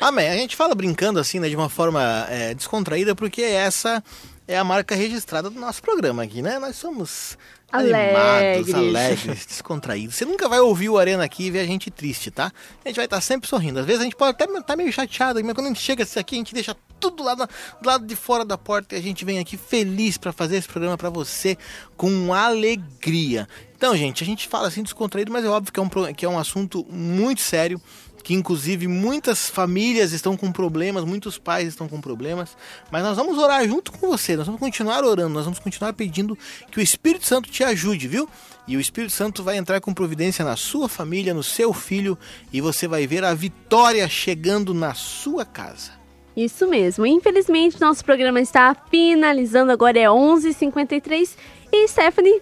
Amém. 0.00 0.28
A 0.28 0.36
gente 0.36 0.56
fala 0.56 0.74
brincando 0.74 1.18
assim, 1.18 1.40
né, 1.40 1.48
de 1.48 1.56
uma 1.56 1.68
forma 1.68 2.26
é, 2.30 2.54
descontraída, 2.54 3.14
porque 3.14 3.42
essa 3.42 4.02
é 4.46 4.56
a 4.56 4.64
marca 4.64 4.94
registrada 4.94 5.50
do 5.50 5.60
nosso 5.60 5.82
programa 5.82 6.22
aqui, 6.22 6.40
né? 6.40 6.58
Nós 6.58 6.76
somos 6.76 7.36
Alegres. 7.72 7.94
animados, 7.94 8.74
alegres, 8.74 9.46
descontraídos. 9.46 10.16
Você 10.16 10.24
nunca 10.24 10.48
vai 10.48 10.60
ouvir 10.60 10.88
o 10.88 10.98
Arena 10.98 11.24
aqui 11.24 11.44
e 11.44 11.50
ver 11.50 11.60
a 11.60 11.66
gente 11.66 11.90
triste, 11.90 12.30
tá? 12.30 12.52
A 12.84 12.88
gente 12.88 12.96
vai 12.96 13.04
estar 13.04 13.20
sempre 13.20 13.48
sorrindo. 13.48 13.78
Às 13.78 13.86
vezes 13.86 14.00
a 14.00 14.04
gente 14.04 14.16
pode 14.16 14.30
até 14.30 14.44
estar 14.44 14.76
meio 14.76 14.92
chateado, 14.92 15.42
mas 15.44 15.54
quando 15.54 15.66
a 15.66 15.68
gente 15.68 15.80
chega 15.80 16.04
aqui, 16.16 16.34
a 16.34 16.38
gente 16.38 16.54
deixa 16.54 16.76
tudo 16.98 17.22
lá 17.22 17.34
do, 17.34 17.46
do 17.80 17.86
lado 17.86 18.06
de 18.06 18.16
fora 18.16 18.44
da 18.44 18.58
porta 18.58 18.94
e 18.94 18.98
a 18.98 19.02
gente 19.02 19.24
vem 19.24 19.38
aqui 19.38 19.56
feliz 19.56 20.18
para 20.18 20.32
fazer 20.32 20.56
esse 20.56 20.68
programa 20.68 20.98
para 20.98 21.08
você 21.08 21.56
com 21.96 22.34
alegria. 22.34 23.48
Então, 23.76 23.96
gente, 23.96 24.22
a 24.22 24.26
gente 24.26 24.46
fala 24.46 24.68
assim 24.68 24.82
descontraído, 24.82 25.32
mas 25.32 25.44
é 25.44 25.48
óbvio 25.48 25.72
que 25.72 25.80
é 25.80 25.82
um, 25.82 26.14
que 26.14 26.26
é 26.26 26.28
um 26.28 26.38
assunto 26.38 26.86
muito 26.90 27.40
sério 27.40 27.80
que 28.22 28.34
inclusive 28.34 28.86
muitas 28.86 29.48
famílias 29.48 30.12
estão 30.12 30.36
com 30.36 30.52
problemas, 30.52 31.04
muitos 31.04 31.38
pais 31.38 31.68
estão 31.68 31.88
com 31.88 32.00
problemas, 32.00 32.56
mas 32.90 33.02
nós 33.02 33.16
vamos 33.16 33.38
orar 33.38 33.66
junto 33.66 33.92
com 33.92 34.08
você, 34.08 34.36
nós 34.36 34.46
vamos 34.46 34.60
continuar 34.60 35.04
orando, 35.04 35.34
nós 35.34 35.44
vamos 35.44 35.58
continuar 35.58 35.92
pedindo 35.92 36.36
que 36.70 36.78
o 36.78 36.82
Espírito 36.82 37.26
Santo 37.26 37.50
te 37.50 37.64
ajude, 37.64 38.08
viu? 38.08 38.28
E 38.68 38.76
o 38.76 38.80
Espírito 38.80 39.12
Santo 39.12 39.42
vai 39.42 39.56
entrar 39.56 39.80
com 39.80 39.92
providência 39.92 40.44
na 40.44 40.56
sua 40.56 40.88
família, 40.88 41.34
no 41.34 41.42
seu 41.42 41.72
filho, 41.72 42.16
e 42.52 42.60
você 42.60 42.86
vai 42.86 43.06
ver 43.06 43.24
a 43.24 43.34
vitória 43.34 44.08
chegando 44.08 44.72
na 44.72 44.94
sua 44.94 45.44
casa. 45.44 45.92
Isso 46.36 46.68
mesmo. 46.68 47.04
Infelizmente, 47.04 47.80
nosso 47.80 48.04
programa 48.04 48.40
está 48.40 48.74
finalizando. 48.90 49.72
Agora 49.72 49.98
é 49.98 50.04
11h53. 50.04 51.36
E 51.72 51.88
Stephanie, 51.88 52.40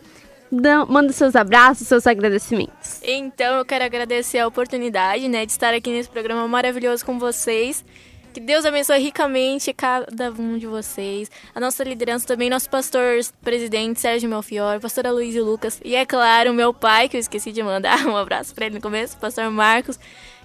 manda 0.89 1.13
seus 1.13 1.37
abraços, 1.37 1.87
seus 1.87 2.07
agradecimentos. 2.07 3.01
Então 3.03 3.59
eu 3.59 3.65
quero 3.65 3.85
agradecer 3.85 4.39
a 4.39 4.47
oportunidade, 4.47 5.29
né, 5.29 5.45
de 5.45 5.53
estar 5.53 5.75
aqui 5.75 5.91
nesse 5.91 6.09
programa 6.09 6.47
maravilhoso 6.49 7.05
com 7.05 7.19
vocês. 7.19 7.85
Que 8.33 8.41
Deus 8.41 8.65
abençoe 8.65 9.01
ricamente 9.01 9.73
cada 9.73 10.31
um 10.31 10.59
de 10.59 10.67
vocês. 10.67 11.31
A 11.55 11.59
nossa 11.59 11.83
liderança 11.83 12.27
também, 12.27 12.51
nosso 12.51 12.69
pastor 12.69 13.19
presidente 13.43 14.01
Sérgio 14.01 14.29
Melfior, 14.29 14.79
pastora 14.81 15.11
Luiz 15.11 15.35
e 15.35 15.41
Lucas. 15.41 15.81
E 15.85 15.97
é 15.97 16.05
claro, 16.05 16.53
meu 16.53 16.73
pai, 16.73 17.09
que 17.09 17.17
eu 17.17 17.21
esqueci 17.21 17.51
de 17.51 17.63
mandar 17.63 18.05
um 18.07 18.17
abraço 18.17 18.55
para 18.55 18.67
ele 18.67 18.77
no 18.77 18.81
começo, 18.81 19.17
pastor 19.17 19.51
Marcos. 19.51 19.99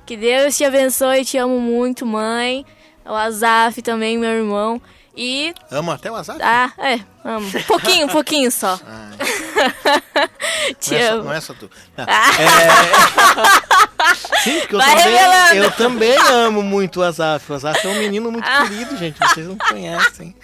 Que 0.05 0.17
Deus 0.17 0.57
te 0.57 0.63
abençoe, 0.63 1.23
te 1.23 1.37
amo 1.37 1.59
muito, 1.59 2.05
mãe. 2.05 2.65
O 3.05 3.13
Azaf 3.13 3.81
também, 3.81 4.17
meu 4.17 4.31
irmão. 4.31 4.81
E. 5.15 5.53
Amo 5.69 5.91
até 5.91 6.11
o 6.11 6.15
azar? 6.15 6.37
Ah, 6.41 6.71
é, 6.77 6.99
amo. 7.23 7.47
Um 7.47 7.63
pouquinho, 7.63 8.05
um 8.07 8.09
pouquinho 8.09 8.51
só. 8.51 8.79
te 10.79 10.91
não, 10.91 10.97
é 10.97 11.07
só, 11.07 11.13
amo. 11.13 11.23
não 11.23 11.33
é 11.33 11.41
só 11.41 11.53
tu. 11.53 11.69
Não. 11.95 12.05
É... 12.05 12.09
Sim, 14.43 14.59
porque 14.61 14.75
eu 14.75 14.79
Vai 14.79 14.95
também, 14.95 15.13
revelando. 15.13 15.55
eu 15.55 15.71
também 15.71 16.17
amo 16.17 16.61
muito 16.63 16.99
o 16.99 17.03
Azaf. 17.03 17.51
O 17.51 17.55
Azaf 17.55 17.85
é 17.85 17.89
um 17.89 17.99
menino 17.99 18.31
muito 18.31 18.45
Ah. 18.47 18.63
querido, 18.67 18.97
gente. 18.97 19.17
Vocês 19.19 19.47
não 19.47 19.57
conhecem. 19.57 20.35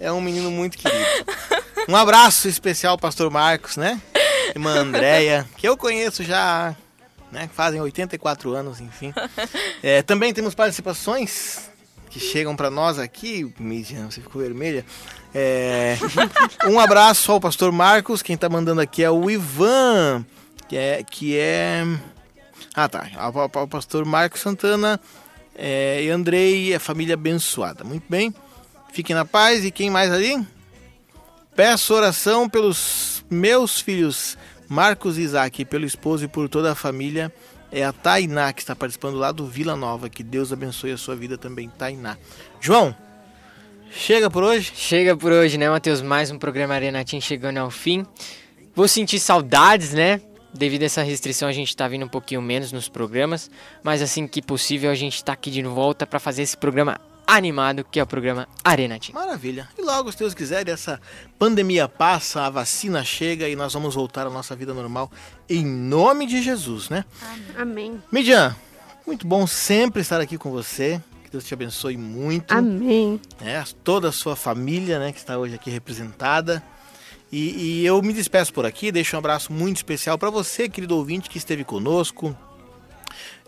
É 0.00 0.10
um 0.10 0.20
menino 0.20 0.50
muito 0.50 0.76
querido. 0.76 1.06
Um 1.88 1.94
abraço 1.96 2.48
especial 2.48 2.98
pastor 2.98 3.30
Marcos, 3.30 3.76
né? 3.76 4.00
Irmã 4.54 4.72
Andréia, 4.78 5.46
que 5.56 5.68
eu 5.68 5.76
conheço 5.76 6.24
já, 6.24 6.74
né? 7.30 7.48
Fazem 7.54 7.80
84 7.80 8.52
anos, 8.54 8.80
enfim. 8.80 9.14
É, 9.82 10.02
também 10.02 10.32
temos 10.34 10.54
participações 10.54 11.70
que 12.10 12.20
chegam 12.20 12.56
para 12.56 12.70
nós 12.70 12.98
aqui. 12.98 13.52
Mídia, 13.58 14.06
você 14.10 14.20
ficou 14.20 14.42
vermelha. 14.42 14.84
É, 15.34 15.96
um 16.66 16.80
abraço 16.80 17.30
ao 17.32 17.40
pastor 17.40 17.72
Marcos. 17.72 18.22
Quem 18.22 18.36
tá 18.36 18.48
mandando 18.48 18.80
aqui 18.80 19.02
é 19.02 19.10
o 19.10 19.30
Ivan, 19.30 20.24
que 20.68 20.76
é. 20.76 21.02
Que 21.02 21.36
é... 21.36 21.84
Ah, 22.74 22.88
tá. 22.88 23.08
Ao 23.16 23.68
pastor 23.68 24.04
Marcos 24.04 24.40
Santana 24.40 25.00
é, 25.54 26.02
e 26.02 26.10
Andrei, 26.10 26.74
a 26.74 26.80
família 26.80 27.14
abençoada. 27.14 27.84
Muito 27.84 28.04
bem. 28.08 28.34
Fiquem 28.92 29.16
na 29.16 29.24
paz. 29.24 29.64
E 29.64 29.70
quem 29.70 29.90
mais 29.90 30.10
ali? 30.10 30.46
Peço 31.54 31.94
oração 31.94 32.48
pelos 32.48 33.24
meus 33.30 33.80
filhos, 33.80 34.36
Marcos 34.68 35.16
e 35.16 35.22
Isaac, 35.22 35.64
pelo 35.64 35.86
esposo 35.86 36.24
e 36.24 36.28
por 36.28 36.48
toda 36.50 36.72
a 36.72 36.74
família. 36.74 37.32
É 37.70 37.84
a 37.84 37.92
Tainá 37.92 38.52
que 38.52 38.60
está 38.60 38.76
participando 38.76 39.16
lá 39.16 39.32
do 39.32 39.46
Vila 39.46 39.76
Nova. 39.76 40.08
Que 40.08 40.22
Deus 40.22 40.52
abençoe 40.52 40.92
a 40.92 40.96
sua 40.96 41.16
vida 41.16 41.36
também, 41.36 41.68
Tainá. 41.68 42.16
João, 42.60 42.94
chega 43.90 44.30
por 44.30 44.42
hoje. 44.42 44.72
Chega 44.74 45.16
por 45.16 45.32
hoje, 45.32 45.58
né, 45.58 45.68
Matheus? 45.68 46.00
Mais 46.00 46.30
um 46.30 46.38
programa 46.38 46.74
Arena 46.74 47.04
Team 47.04 47.20
chegando 47.20 47.58
ao 47.58 47.70
fim. 47.70 48.06
Vou 48.74 48.86
sentir 48.86 49.18
saudades, 49.18 49.92
né? 49.92 50.20
Devido 50.54 50.82
a 50.82 50.86
essa 50.86 51.02
restrição, 51.02 51.48
a 51.48 51.52
gente 51.52 51.76
tá 51.76 51.86
vindo 51.88 52.06
um 52.06 52.08
pouquinho 52.08 52.40
menos 52.40 52.72
nos 52.72 52.88
programas. 52.88 53.50
Mas 53.82 54.00
assim 54.00 54.26
que 54.26 54.40
possível, 54.40 54.90
a 54.90 54.94
gente 54.94 55.22
tá 55.22 55.32
aqui 55.32 55.50
de 55.50 55.62
volta 55.62 56.06
para 56.06 56.18
fazer 56.18 56.42
esse 56.42 56.56
programa 56.56 57.00
animado, 57.26 57.84
que 57.84 57.98
é 57.98 58.02
o 58.02 58.06
programa 58.06 58.48
Arena 58.62 58.98
Team. 58.98 59.18
Maravilha. 59.18 59.68
E 59.76 59.82
logo, 59.82 60.12
se 60.12 60.18
Deus 60.18 60.34
quiser, 60.34 60.68
essa 60.68 61.00
pandemia 61.38 61.88
passa, 61.88 62.42
a 62.42 62.50
vacina 62.50 63.02
chega 63.02 63.48
e 63.48 63.56
nós 63.56 63.72
vamos 63.72 63.94
voltar 63.94 64.26
à 64.26 64.30
nossa 64.30 64.54
vida 64.54 64.72
normal 64.72 65.10
em 65.48 65.64
nome 65.64 66.26
de 66.26 66.42
Jesus, 66.42 66.88
né? 66.88 67.04
Amém. 67.56 68.00
Midian, 68.12 68.54
muito 69.06 69.26
bom 69.26 69.46
sempre 69.46 70.02
estar 70.02 70.20
aqui 70.20 70.38
com 70.38 70.50
você. 70.50 71.00
Que 71.24 71.30
Deus 71.30 71.44
te 71.44 71.54
abençoe 71.54 71.96
muito. 71.96 72.52
Amém. 72.52 73.20
né, 73.40 73.64
toda 73.82 74.08
a 74.08 74.12
sua 74.12 74.36
família, 74.36 74.98
né, 74.98 75.10
que 75.10 75.18
está 75.18 75.36
hoje 75.36 75.54
aqui 75.56 75.70
representada. 75.70 76.62
E, 77.30 77.80
e 77.80 77.86
eu 77.86 78.00
me 78.02 78.12
despeço 78.12 78.52
por 78.52 78.64
aqui, 78.64 78.92
deixo 78.92 79.16
um 79.16 79.18
abraço 79.18 79.52
muito 79.52 79.76
especial 79.76 80.16
para 80.16 80.30
você, 80.30 80.68
querido 80.68 80.96
ouvinte, 80.96 81.28
que 81.28 81.38
esteve 81.38 81.64
conosco. 81.64 82.36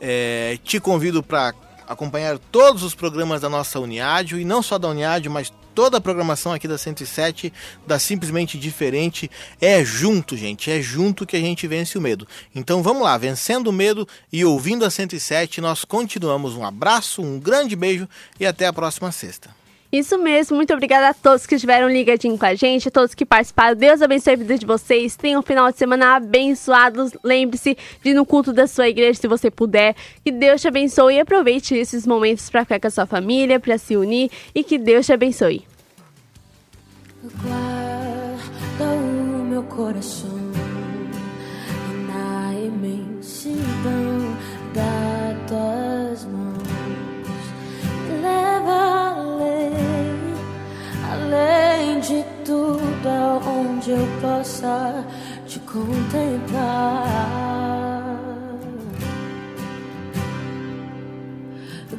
É, 0.00 0.58
te 0.64 0.80
convido 0.80 1.22
para 1.22 1.54
acompanhar 1.88 2.38
todos 2.38 2.82
os 2.82 2.94
programas 2.94 3.40
da 3.40 3.48
nossa 3.48 3.80
Uniádio, 3.80 4.38
e 4.38 4.44
não 4.44 4.62
só 4.62 4.78
da 4.78 4.88
Uniádio, 4.88 5.30
mas 5.30 5.52
toda 5.74 5.96
a 5.98 6.00
programação 6.00 6.52
aqui 6.52 6.68
da 6.68 6.76
107, 6.76 7.52
da 7.86 7.98
Simplesmente 7.98 8.58
Diferente. 8.58 9.30
É 9.60 9.84
junto, 9.84 10.36
gente, 10.36 10.70
é 10.70 10.82
junto 10.82 11.26
que 11.26 11.36
a 11.36 11.40
gente 11.40 11.66
vence 11.66 11.96
o 11.96 12.00
medo. 12.00 12.26
Então 12.54 12.82
vamos 12.82 13.02
lá, 13.02 13.16
vencendo 13.16 13.68
o 13.68 13.72
medo 13.72 14.06
e 14.32 14.44
ouvindo 14.44 14.84
a 14.84 14.90
107, 14.90 15.60
nós 15.60 15.84
continuamos. 15.84 16.54
Um 16.54 16.64
abraço, 16.64 17.22
um 17.22 17.38
grande 17.38 17.74
beijo 17.74 18.08
e 18.38 18.46
até 18.46 18.66
a 18.66 18.72
próxima 18.72 19.10
sexta. 19.10 19.50
Isso 19.90 20.18
mesmo, 20.18 20.54
muito 20.54 20.72
obrigada 20.74 21.08
a 21.08 21.14
todos 21.14 21.46
que 21.46 21.54
estiveram 21.54 21.88
ligadinhos 21.88 22.38
com 22.38 22.44
a 22.44 22.54
gente, 22.54 22.88
a 22.88 22.90
todos 22.90 23.14
que 23.14 23.24
participaram. 23.24 23.74
Deus 23.74 24.02
abençoe 24.02 24.34
a 24.34 24.36
vida 24.36 24.58
de 24.58 24.66
vocês. 24.66 25.16
Tenham 25.16 25.40
um 25.40 25.42
final 25.42 25.72
de 25.72 25.78
semana 25.78 26.16
abençoados. 26.16 27.12
Lembre-se 27.24 27.74
de 28.02 28.10
ir 28.10 28.14
no 28.14 28.26
culto 28.26 28.52
da 28.52 28.66
sua 28.66 28.86
igreja 28.86 29.18
se 29.18 29.26
você 29.26 29.50
puder. 29.50 29.96
Que 30.22 30.30
Deus 30.30 30.60
te 30.60 30.68
abençoe 30.68 31.14
e 31.14 31.20
aproveite 31.20 31.74
esses 31.74 32.06
momentos 32.06 32.50
para 32.50 32.64
ficar 32.64 32.80
com 32.80 32.86
a 32.86 32.90
sua 32.90 33.06
família, 33.06 33.58
para 33.58 33.78
se 33.78 33.96
unir 33.96 34.30
e 34.54 34.62
que 34.62 34.76
Deus 34.76 35.06
te 35.06 35.12
abençoe. 35.14 35.64
Guarda 37.42 38.94
o 38.94 39.44
meu 39.44 39.62
coração 39.62 40.47
de 52.08 52.24
tudo 52.42 53.06
aonde 53.06 53.90
eu 53.90 54.08
possa 54.22 55.04
te 55.46 55.58
contemplar. 55.60 57.04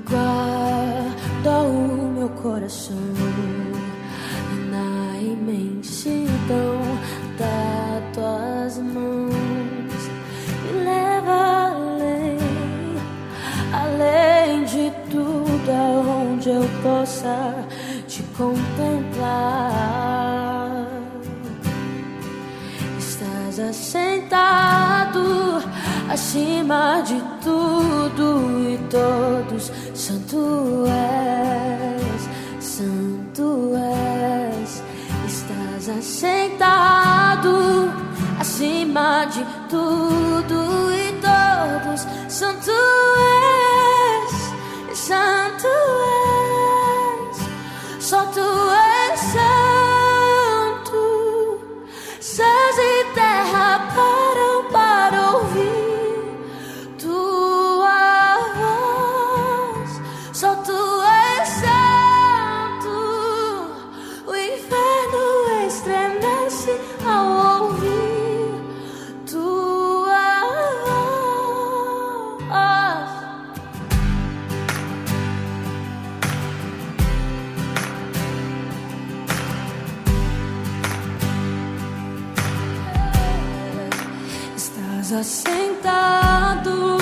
Guarda 0.09 1.61
o 1.61 2.11
meu 2.17 2.29
coração 2.29 2.97
na 4.71 5.19
imensidão 5.21 6.81
das 7.37 8.15
tuas 8.15 8.79
mãos 8.79 10.09
e 10.69 10.83
leva 10.83 11.67
além, 11.75 12.39
além 13.71 14.63
de 14.63 14.91
tudo 15.11 15.69
aonde 15.69 16.49
eu 16.49 16.67
possa 16.81 17.67
te 18.09 18.23
contemplar. 18.35 19.29
Estás 22.97 23.59
assentado 23.59 25.61
acima 26.09 27.03
de 27.03 27.21
tudo 27.43 28.67
e 28.67 28.79
todos. 28.89 29.71
Santo 29.93 30.85
és, 30.87 32.27
Santo 32.59 33.75
és. 33.77 34.81
Estás 35.27 35.89
assentado 35.99 37.93
acima 38.39 39.25
de 39.25 39.45
tudo 39.69 40.91
e 40.91 41.13
todos. 41.21 42.07
Santo 42.27 42.71
és, 44.17 44.33
Santo 44.97 45.67
és. 45.67 46.18
estás 85.09 85.13
assentado 85.13 86.97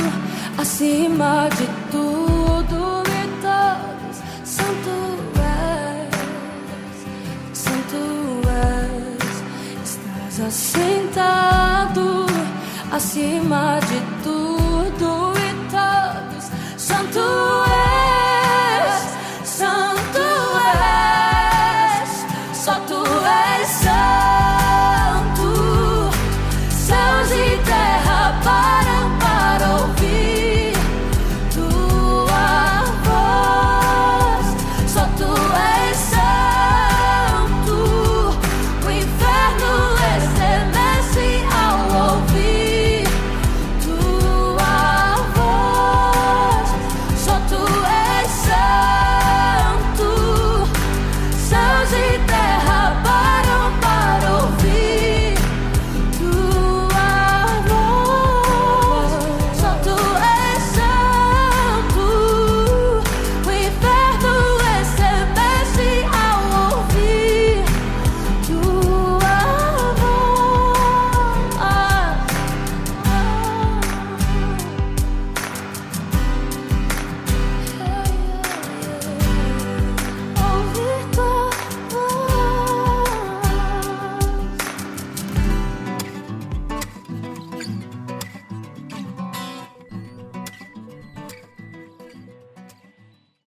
acima 0.58 1.50
de 1.50 1.68
tudo 1.92 3.04
e 3.06 3.28
todos. 3.42 4.18
Santo 4.46 4.96
és, 5.92 6.16
Santo 7.54 8.02
és, 9.04 9.44
estás 9.84 10.40
assentado 10.48 12.26
acima 12.92 13.80
de 13.82 14.00
tudo 14.24 15.34
e 15.36 15.52
todos. 15.70 16.46
Santo 16.78 17.47